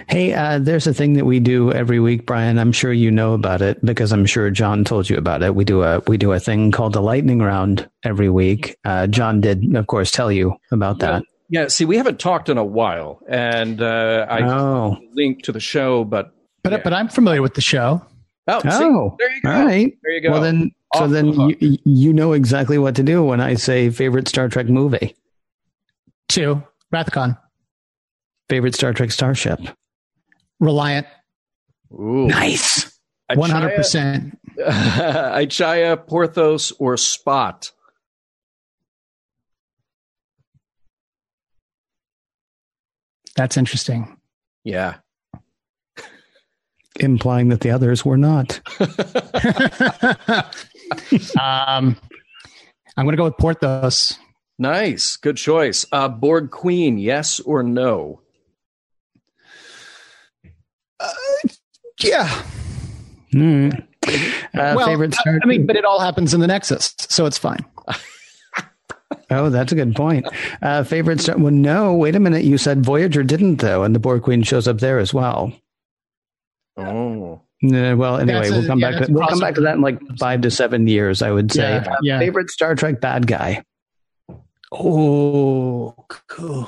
Hey, 0.07 0.33
uh, 0.33 0.59
there's 0.59 0.87
a 0.87 0.93
thing 0.93 1.13
that 1.13 1.25
we 1.25 1.39
do 1.39 1.71
every 1.71 1.99
week, 1.99 2.25
Brian. 2.25 2.59
I'm 2.59 2.71
sure 2.71 2.93
you 2.93 3.11
know 3.11 3.33
about 3.33 3.61
it 3.61 3.83
because 3.85 4.11
I'm 4.11 4.25
sure 4.25 4.49
John 4.49 4.83
told 4.83 5.09
you 5.09 5.17
about 5.17 5.43
it. 5.43 5.55
We 5.55 5.63
do 5.65 5.83
a 5.83 6.01
we 6.07 6.17
do 6.17 6.31
a 6.33 6.39
thing 6.39 6.71
called 6.71 6.93
the 6.93 7.01
lightning 7.01 7.39
round 7.39 7.89
every 8.03 8.29
week. 8.29 8.77
Uh, 8.83 9.07
John 9.07 9.41
did, 9.41 9.75
of 9.75 9.87
course, 9.87 10.11
tell 10.11 10.31
you 10.31 10.55
about 10.71 10.97
yeah. 10.99 11.11
that. 11.11 11.23
Yeah. 11.49 11.67
See, 11.67 11.85
we 11.85 11.97
haven't 11.97 12.19
talked 12.19 12.49
in 12.49 12.57
a 12.57 12.63
while, 12.63 13.21
and 13.27 13.81
uh, 13.81 14.25
I 14.29 14.43
oh. 14.43 14.97
link 15.13 15.43
to 15.43 15.51
the 15.51 15.59
show, 15.59 16.03
but 16.03 16.33
but 16.63 16.71
yeah. 16.71 16.81
but 16.83 16.93
I'm 16.93 17.09
familiar 17.09 17.41
with 17.41 17.53
the 17.53 17.61
show. 17.61 18.05
Oh, 18.47 18.61
oh 18.65 18.69
see, 18.69 19.15
there 19.19 19.35
you 19.35 19.41
go. 19.41 19.51
All 19.51 19.65
right. 19.65 19.97
There 20.03 20.11
you 20.11 20.21
go. 20.21 20.31
Well, 20.31 20.41
then, 20.41 20.71
Off 20.93 21.03
so 21.03 21.07
then 21.07 21.31
the 21.31 21.57
you, 21.59 21.77
you 21.85 22.13
know 22.13 22.33
exactly 22.33 22.77
what 22.77 22.95
to 22.95 23.03
do 23.03 23.23
when 23.23 23.39
I 23.39 23.53
say 23.55 23.89
favorite 23.89 24.27
Star 24.27 24.49
Trek 24.49 24.67
movie. 24.67 25.15
Two, 26.27 26.61
Wrath 26.91 27.07
of 27.07 27.13
Khan. 27.13 27.37
Favorite 28.49 28.75
Star 28.75 28.93
Trek 28.93 29.11
starship. 29.11 29.59
Reliant. 30.63 31.05
Ooh. 31.91 32.27
Nice. 32.27 32.97
One 33.33 33.49
hundred 33.49 33.75
percent. 33.75 34.39
Ichaya, 34.57 36.07
Porthos, 36.07 36.71
or 36.79 36.95
Spot. 36.95 37.69
That's 43.35 43.57
interesting. 43.57 44.17
Yeah. 44.63 44.95
Implying 46.99 47.49
that 47.49 47.61
the 47.61 47.71
others 47.71 48.05
were 48.05 48.17
not. 48.17 48.61
um, 51.39 51.97
I'm 52.95 53.05
going 53.05 53.13
to 53.13 53.17
go 53.17 53.25
with 53.25 53.37
Porthos. 53.37 54.17
Nice. 54.59 55.17
Good 55.17 55.37
choice. 55.37 55.85
Uh, 55.91 56.07
Borg 56.07 56.51
Queen, 56.51 56.99
yes 56.99 57.39
or 57.39 57.63
no? 57.63 58.22
Uh, 61.03 61.49
yeah. 62.03 62.43
Mm. 63.33 63.87
Uh, 64.05 64.73
well, 64.75 64.85
favorite 64.85 65.13
Star- 65.13 65.39
I 65.41 65.45
mean, 65.45 65.65
but 65.65 65.75
it 65.75 65.85
all 65.85 65.99
happens 65.99 66.33
in 66.33 66.39
the 66.39 66.47
Nexus, 66.47 66.95
so 66.97 67.25
it's 67.25 67.37
fine. 67.37 67.65
oh, 69.31 69.49
that's 69.49 69.71
a 69.71 69.75
good 69.75 69.95
point. 69.95 70.27
Uh, 70.61 70.83
favorite 70.83 71.21
Star- 71.21 71.37
Well, 71.37 71.53
no, 71.53 71.93
wait 71.93 72.15
a 72.15 72.19
minute. 72.19 72.43
You 72.43 72.57
said 72.57 72.85
Voyager 72.85 73.23
didn't, 73.23 73.57
though, 73.57 73.83
and 73.83 73.95
the 73.95 73.99
Borg 73.99 74.23
Queen 74.23 74.43
shows 74.43 74.67
up 74.67 74.79
there 74.79 74.99
as 74.99 75.13
well. 75.13 75.53
Oh. 76.77 77.41
Uh, 77.63 77.95
well, 77.95 78.17
anyway, 78.17 78.49
we'll 78.49 78.65
come 78.65 78.79
yeah, 78.79 78.91
back. 78.91 79.05
To, 79.05 79.13
we'll 79.13 79.27
come 79.27 79.39
back 79.39 79.55
to 79.55 79.61
that 79.61 79.75
in 79.75 79.81
like 79.81 79.99
five 80.19 80.41
to 80.41 80.51
seven 80.51 80.85
years. 80.87 81.21
I 81.21 81.31
would 81.31 81.51
say. 81.51 81.81
Yeah, 81.85 81.95
yeah. 82.01 82.19
Favorite 82.19 82.49
Star 82.49 82.75
Trek 82.75 82.99
bad 82.99 83.25
guy. 83.25 83.63
Oh, 84.71 85.95
cool. 86.27 86.67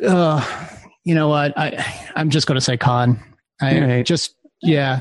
Yeah 0.00 0.08
uh, 0.08 0.66
you 1.04 1.14
know 1.14 1.28
what? 1.28 1.56
I 1.56 2.10
I'm 2.16 2.30
just 2.30 2.46
going 2.46 2.56
to 2.56 2.60
say 2.60 2.76
Khan. 2.76 3.22
I 3.60 3.80
right. 3.80 4.06
just 4.06 4.34
yeah. 4.60 5.00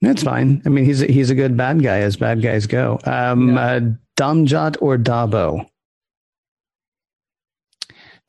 That's 0.00 0.22
fine. 0.22 0.62
I 0.64 0.68
mean, 0.68 0.84
he's 0.84 1.02
a, 1.02 1.06
he's 1.06 1.28
a 1.28 1.34
good 1.34 1.56
bad 1.56 1.82
guy 1.82 1.98
as 1.98 2.16
bad 2.16 2.40
guys 2.40 2.66
go. 2.66 3.00
Um, 3.04 3.56
yeah. 3.56 3.60
uh, 3.60 3.80
Dom-jot 4.16 4.76
or 4.80 4.96
Dabo? 4.96 5.66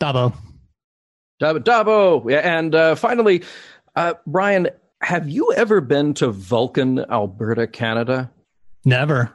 Dabo. 0.01 0.33
Dabo. 1.39 1.59
Dabo. 1.59 2.29
Yeah, 2.29 2.37
and 2.39 2.73
uh, 2.73 2.95
finally, 2.95 3.43
uh, 3.95 4.15
Brian, 4.25 4.69
have 5.01 5.29
you 5.29 5.53
ever 5.53 5.79
been 5.79 6.15
to 6.15 6.31
Vulcan, 6.31 7.05
Alberta, 7.11 7.67
Canada? 7.67 8.31
Never. 8.83 9.31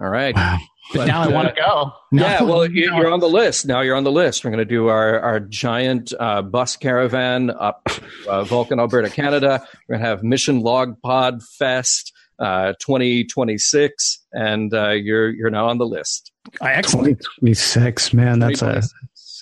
All 0.00 0.08
right. 0.08 0.34
Wow. 0.34 0.58
But, 0.94 1.06
now 1.06 1.22
I 1.22 1.28
want 1.28 1.48
to 1.48 1.54
go. 1.54 1.92
Now 2.12 2.26
yeah, 2.26 2.42
well, 2.42 2.66
you're 2.70 3.10
on 3.10 3.20
the 3.20 3.28
list. 3.28 3.66
Now 3.66 3.80
you're 3.80 3.96
on 3.96 4.04
the 4.04 4.12
list. 4.12 4.44
We're 4.44 4.50
going 4.50 4.58
to 4.58 4.64
do 4.64 4.88
our, 4.88 5.20
our 5.20 5.40
giant 5.40 6.12
uh, 6.18 6.42
bus 6.42 6.76
caravan 6.76 7.50
up 7.50 7.88
uh, 8.26 8.44
Vulcan, 8.44 8.80
Alberta, 8.80 9.10
Canada. 9.10 9.66
We're 9.88 9.96
going 9.96 10.04
to 10.04 10.08
have 10.08 10.22
Mission 10.22 10.60
Log 10.60 11.00
Pod 11.02 11.42
Fest 11.42 12.12
uh, 12.38 12.72
2026, 12.80 14.24
and 14.32 14.72
uh, 14.72 14.90
you're 14.90 15.30
you're 15.30 15.50
now 15.50 15.68
on 15.68 15.78
the 15.78 15.86
list. 15.86 16.32
I 16.60 16.72
excellent. 16.72 17.18
2026, 17.18 18.14
man. 18.14 18.38
That's 18.38 18.62
a 18.62 18.82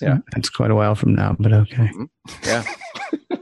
yeah. 0.01 0.17
That's 0.33 0.49
quite 0.49 0.71
a 0.71 0.75
while 0.75 0.95
from 0.95 1.15
now, 1.15 1.35
but 1.39 1.53
okay. 1.53 1.89
Mm-hmm. 1.93 2.63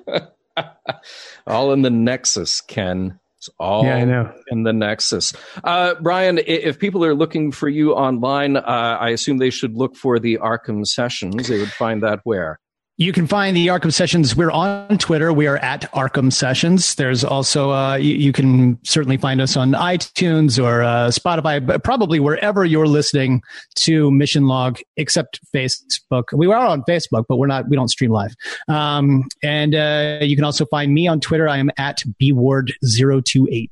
Yeah. 0.08 0.28
All 1.48 1.74
in 1.74 1.82
the 1.82 1.90
Nexus, 1.90 2.62
Ken. 2.62 3.20
It's 3.46 3.56
all 3.60 3.86
yeah, 3.86 3.98
I 3.98 4.06
know. 4.06 4.34
in 4.48 4.64
the 4.64 4.74
Nexus. 4.74 5.34
Uh, 5.64 5.94
Brian, 6.02 6.40
if 6.40 6.80
people 6.80 7.06
are 7.06 7.14
looking 7.14 7.52
for 7.52 7.70
you 7.70 7.94
online, 7.94 8.58
uh, 8.58 8.98
I 9.00 9.10
assume 9.10 9.38
they 9.38 9.52
should 9.52 9.76
look 9.76 9.96
for 9.96 10.18
the 10.18 10.40
Arkham 10.40 10.84
sessions. 10.86 11.48
They 11.48 11.60
would 11.60 11.72
find 11.72 12.02
that 12.02 12.22
where? 12.24 12.60
You 12.98 13.12
can 13.12 13.28
find 13.28 13.58
the 13.58 13.68
Arkham 13.68 13.92
Sessions. 13.92 14.38
We're 14.38 14.52
on 14.52 14.98
Twitter. 15.00 15.34
We 15.34 15.48
are 15.48 15.58
at 15.58 15.82
Arkham 15.92 16.32
Sessions. 16.32 16.96
There's 16.96 17.26
also, 17.26 17.72
uh, 17.72 17.96
you, 17.96 18.16
you, 18.16 18.32
can 18.32 18.80
certainly 18.86 19.18
find 19.18 19.42
us 19.42 19.58
on 19.58 19.74
iTunes 19.74 20.64
or 20.64 20.82
uh, 20.82 21.10
Spotify, 21.10 21.66
but 21.66 21.84
probably 21.84 22.22
wherever 22.22 22.64
you're 22.64 22.88
listening 22.88 23.42
to 23.76 24.10
Mission 24.12 24.48
Log, 24.48 24.80
except 24.96 25.42
Facebook. 25.54 26.32
We 26.32 26.48
are 26.48 26.66
on 26.66 26.84
Facebook, 26.84 27.26
but 27.28 27.36
we're 27.36 27.48
not, 27.48 27.68
we 27.68 27.76
don't 27.76 27.90
stream 27.90 28.12
live. 28.12 28.34
Um, 28.70 29.26
and 29.44 29.76
uh, 29.76 30.20
you 30.22 30.38
can 30.38 30.46
also 30.46 30.66
find 30.66 30.94
me 30.94 31.06
on 31.06 31.20
Twitter. 31.20 31.50
I 31.50 31.58
am 31.58 31.72
at 31.78 32.02
bward028. 32.22 33.70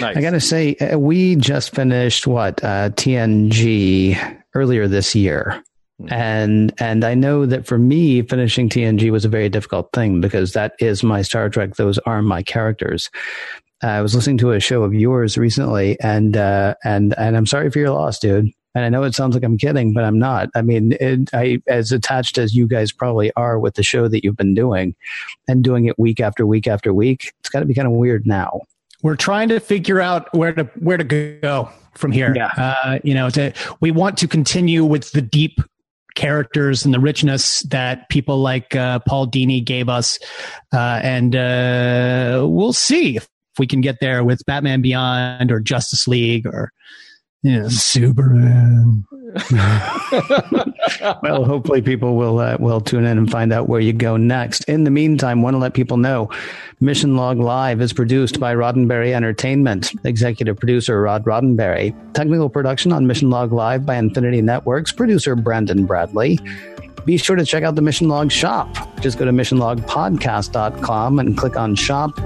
Nice. 0.00 0.16
I 0.16 0.20
got 0.20 0.30
to 0.30 0.40
say, 0.40 0.76
uh, 0.76 0.96
we 1.00 1.34
just 1.34 1.74
finished 1.74 2.28
what, 2.28 2.62
uh, 2.62 2.90
TNG 2.90 4.40
earlier 4.54 4.86
this 4.86 5.16
year. 5.16 5.64
Hmm. 6.00 6.12
And 6.12 6.72
and 6.78 7.04
I 7.04 7.14
know 7.14 7.46
that 7.46 7.66
for 7.66 7.78
me, 7.78 8.22
finishing 8.22 8.68
TNG 8.68 9.10
was 9.10 9.24
a 9.24 9.28
very 9.28 9.48
difficult 9.48 9.90
thing 9.92 10.20
because 10.20 10.52
that 10.52 10.74
is 10.78 11.02
my 11.02 11.22
Star 11.22 11.48
Trek. 11.48 11.76
Those 11.76 11.98
are 11.98 12.22
my 12.22 12.42
characters. 12.42 13.10
I 13.82 14.00
was 14.00 14.14
listening 14.14 14.38
to 14.38 14.52
a 14.52 14.60
show 14.60 14.82
of 14.82 14.92
yours 14.92 15.38
recently, 15.38 15.98
and 16.00 16.36
uh, 16.36 16.74
and 16.84 17.14
and 17.18 17.36
I'm 17.36 17.46
sorry 17.46 17.70
for 17.70 17.78
your 17.78 17.90
loss, 17.90 18.18
dude. 18.18 18.50
And 18.74 18.84
I 18.84 18.90
know 18.90 19.02
it 19.02 19.14
sounds 19.14 19.34
like 19.34 19.42
I'm 19.42 19.58
kidding, 19.58 19.92
but 19.92 20.04
I'm 20.04 20.18
not. 20.18 20.50
I 20.54 20.62
mean, 20.62 20.92
it, 21.00 21.30
I 21.32 21.60
as 21.66 21.90
attached 21.90 22.38
as 22.38 22.54
you 22.54 22.68
guys 22.68 22.92
probably 22.92 23.32
are 23.34 23.58
with 23.58 23.74
the 23.74 23.82
show 23.82 24.08
that 24.08 24.24
you've 24.24 24.36
been 24.36 24.54
doing, 24.54 24.94
and 25.48 25.64
doing 25.64 25.86
it 25.86 25.98
week 25.98 26.20
after 26.20 26.46
week 26.46 26.66
after 26.66 26.92
week, 26.92 27.32
it's 27.40 27.48
got 27.48 27.60
to 27.60 27.66
be 27.66 27.74
kind 27.74 27.88
of 27.88 27.94
weird 27.94 28.26
now. 28.26 28.60
We're 29.02 29.16
trying 29.16 29.48
to 29.50 29.60
figure 29.60 30.00
out 30.00 30.32
where 30.34 30.52
to 30.52 30.64
where 30.80 30.96
to 30.96 31.04
go 31.04 31.70
from 31.94 32.12
here. 32.12 32.32
Yeah. 32.34 32.50
Uh, 32.56 32.98
you 33.04 33.14
know, 33.14 33.30
to, 33.30 33.52
we 33.80 33.90
want 33.90 34.18
to 34.18 34.28
continue 34.28 34.84
with 34.84 35.12
the 35.12 35.22
deep 35.22 35.60
characters 36.18 36.84
and 36.84 36.92
the 36.92 36.98
richness 36.98 37.60
that 37.68 38.08
people 38.08 38.38
like 38.38 38.74
uh, 38.74 38.98
Paul 39.06 39.28
Dini 39.28 39.64
gave 39.64 39.88
us. 39.88 40.18
Uh, 40.74 41.00
and 41.02 41.36
uh, 41.36 42.44
we'll 42.44 42.72
see 42.72 43.16
if 43.16 43.28
we 43.56 43.68
can 43.68 43.80
get 43.80 43.98
there 44.00 44.24
with 44.24 44.44
Batman 44.44 44.82
Beyond 44.82 45.52
or 45.52 45.60
Justice 45.60 46.08
League 46.08 46.44
or 46.44 46.72
know, 47.42 47.68
Superman. 47.68 49.04
well, 51.22 51.44
hopefully 51.44 51.82
people 51.82 52.16
will 52.16 52.38
uh, 52.38 52.56
will 52.58 52.80
tune 52.80 53.04
in 53.04 53.18
and 53.18 53.30
find 53.30 53.52
out 53.52 53.68
where 53.68 53.80
you 53.80 53.92
go 53.92 54.16
next. 54.16 54.64
In 54.64 54.84
the 54.84 54.90
meantime, 54.90 55.42
want 55.42 55.54
to 55.54 55.58
let 55.58 55.74
people 55.74 55.96
know 55.96 56.30
Mission 56.80 57.16
Log 57.16 57.38
Live 57.38 57.80
is 57.80 57.92
produced 57.92 58.40
by 58.40 58.54
Roddenberry 58.54 59.12
Entertainment. 59.12 59.92
Executive 60.04 60.56
producer 60.56 61.00
Rod 61.02 61.24
Roddenberry. 61.24 61.94
Technical 62.14 62.48
production 62.48 62.92
on 62.92 63.06
Mission 63.06 63.30
Log 63.30 63.52
Live 63.52 63.84
by 63.84 63.96
Infinity 63.96 64.42
Networks. 64.42 64.92
Producer 64.92 65.36
Brandon 65.36 65.84
Bradley 65.86 66.38
be 67.04 67.16
sure 67.16 67.36
to 67.36 67.44
check 67.44 67.62
out 67.64 67.74
the 67.74 67.82
Mission 67.82 68.08
Log 68.08 68.30
shop. 68.30 68.68
Just 69.00 69.18
go 69.18 69.24
to 69.24 69.32
missionlogpodcast.com 69.32 71.18
and 71.18 71.36
click 71.36 71.56
on 71.56 71.74
shop. 71.74 72.16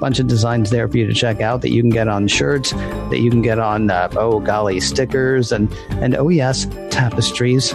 Bunch 0.00 0.18
of 0.18 0.26
designs 0.26 0.70
there 0.70 0.88
for 0.88 0.98
you 0.98 1.06
to 1.06 1.14
check 1.14 1.40
out 1.40 1.62
that 1.62 1.70
you 1.70 1.82
can 1.82 1.90
get 1.90 2.08
on 2.08 2.28
shirts, 2.28 2.72
that 2.72 3.20
you 3.20 3.30
can 3.30 3.42
get 3.42 3.58
on, 3.58 3.90
uh, 3.90 4.08
oh 4.16 4.40
golly, 4.40 4.80
stickers, 4.80 5.52
and, 5.52 5.72
and 5.90 6.16
oh 6.16 6.28
yes, 6.28 6.66
tapestries 6.90 7.72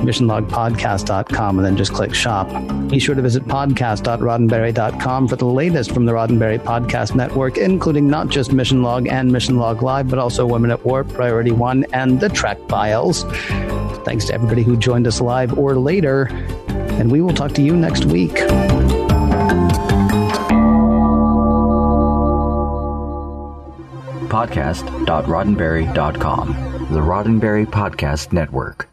missionlogpodcast.com 0.00 1.58
and 1.58 1.66
then 1.66 1.76
just 1.76 1.92
click 1.92 2.14
shop. 2.14 2.48
Be 2.88 2.98
sure 2.98 3.14
to 3.14 3.22
visit 3.22 3.44
podcast.roddenberry.com 3.44 5.28
for 5.28 5.36
the 5.36 5.44
latest 5.44 5.92
from 5.92 6.06
the 6.06 6.12
Roddenberry 6.12 6.58
Podcast 6.58 7.14
Network, 7.14 7.58
including 7.58 8.08
not 8.08 8.28
just 8.28 8.52
Mission 8.52 8.82
Log 8.82 9.06
and 9.06 9.30
Mission 9.30 9.56
Log 9.56 9.82
Live, 9.82 10.08
but 10.08 10.18
also 10.18 10.46
Women 10.46 10.70
at 10.70 10.84
Warp, 10.84 11.12
Priority 11.12 11.52
One, 11.52 11.84
and 11.92 12.20
the 12.20 12.28
Trek 12.28 12.58
Files. 12.68 13.24
Thanks 14.04 14.24
to 14.26 14.34
everybody 14.34 14.62
who 14.62 14.76
joined 14.76 15.06
us 15.06 15.20
live 15.20 15.58
or 15.58 15.76
later, 15.76 16.28
and 16.68 17.10
we 17.10 17.20
will 17.20 17.34
talk 17.34 17.52
to 17.52 17.62
you 17.62 17.76
next 17.76 18.06
week. 18.06 18.36
podcast.roddenberry.com. 24.30 26.48
The 26.90 27.00
Roddenberry 27.00 27.66
Podcast 27.66 28.32
Network. 28.32 28.89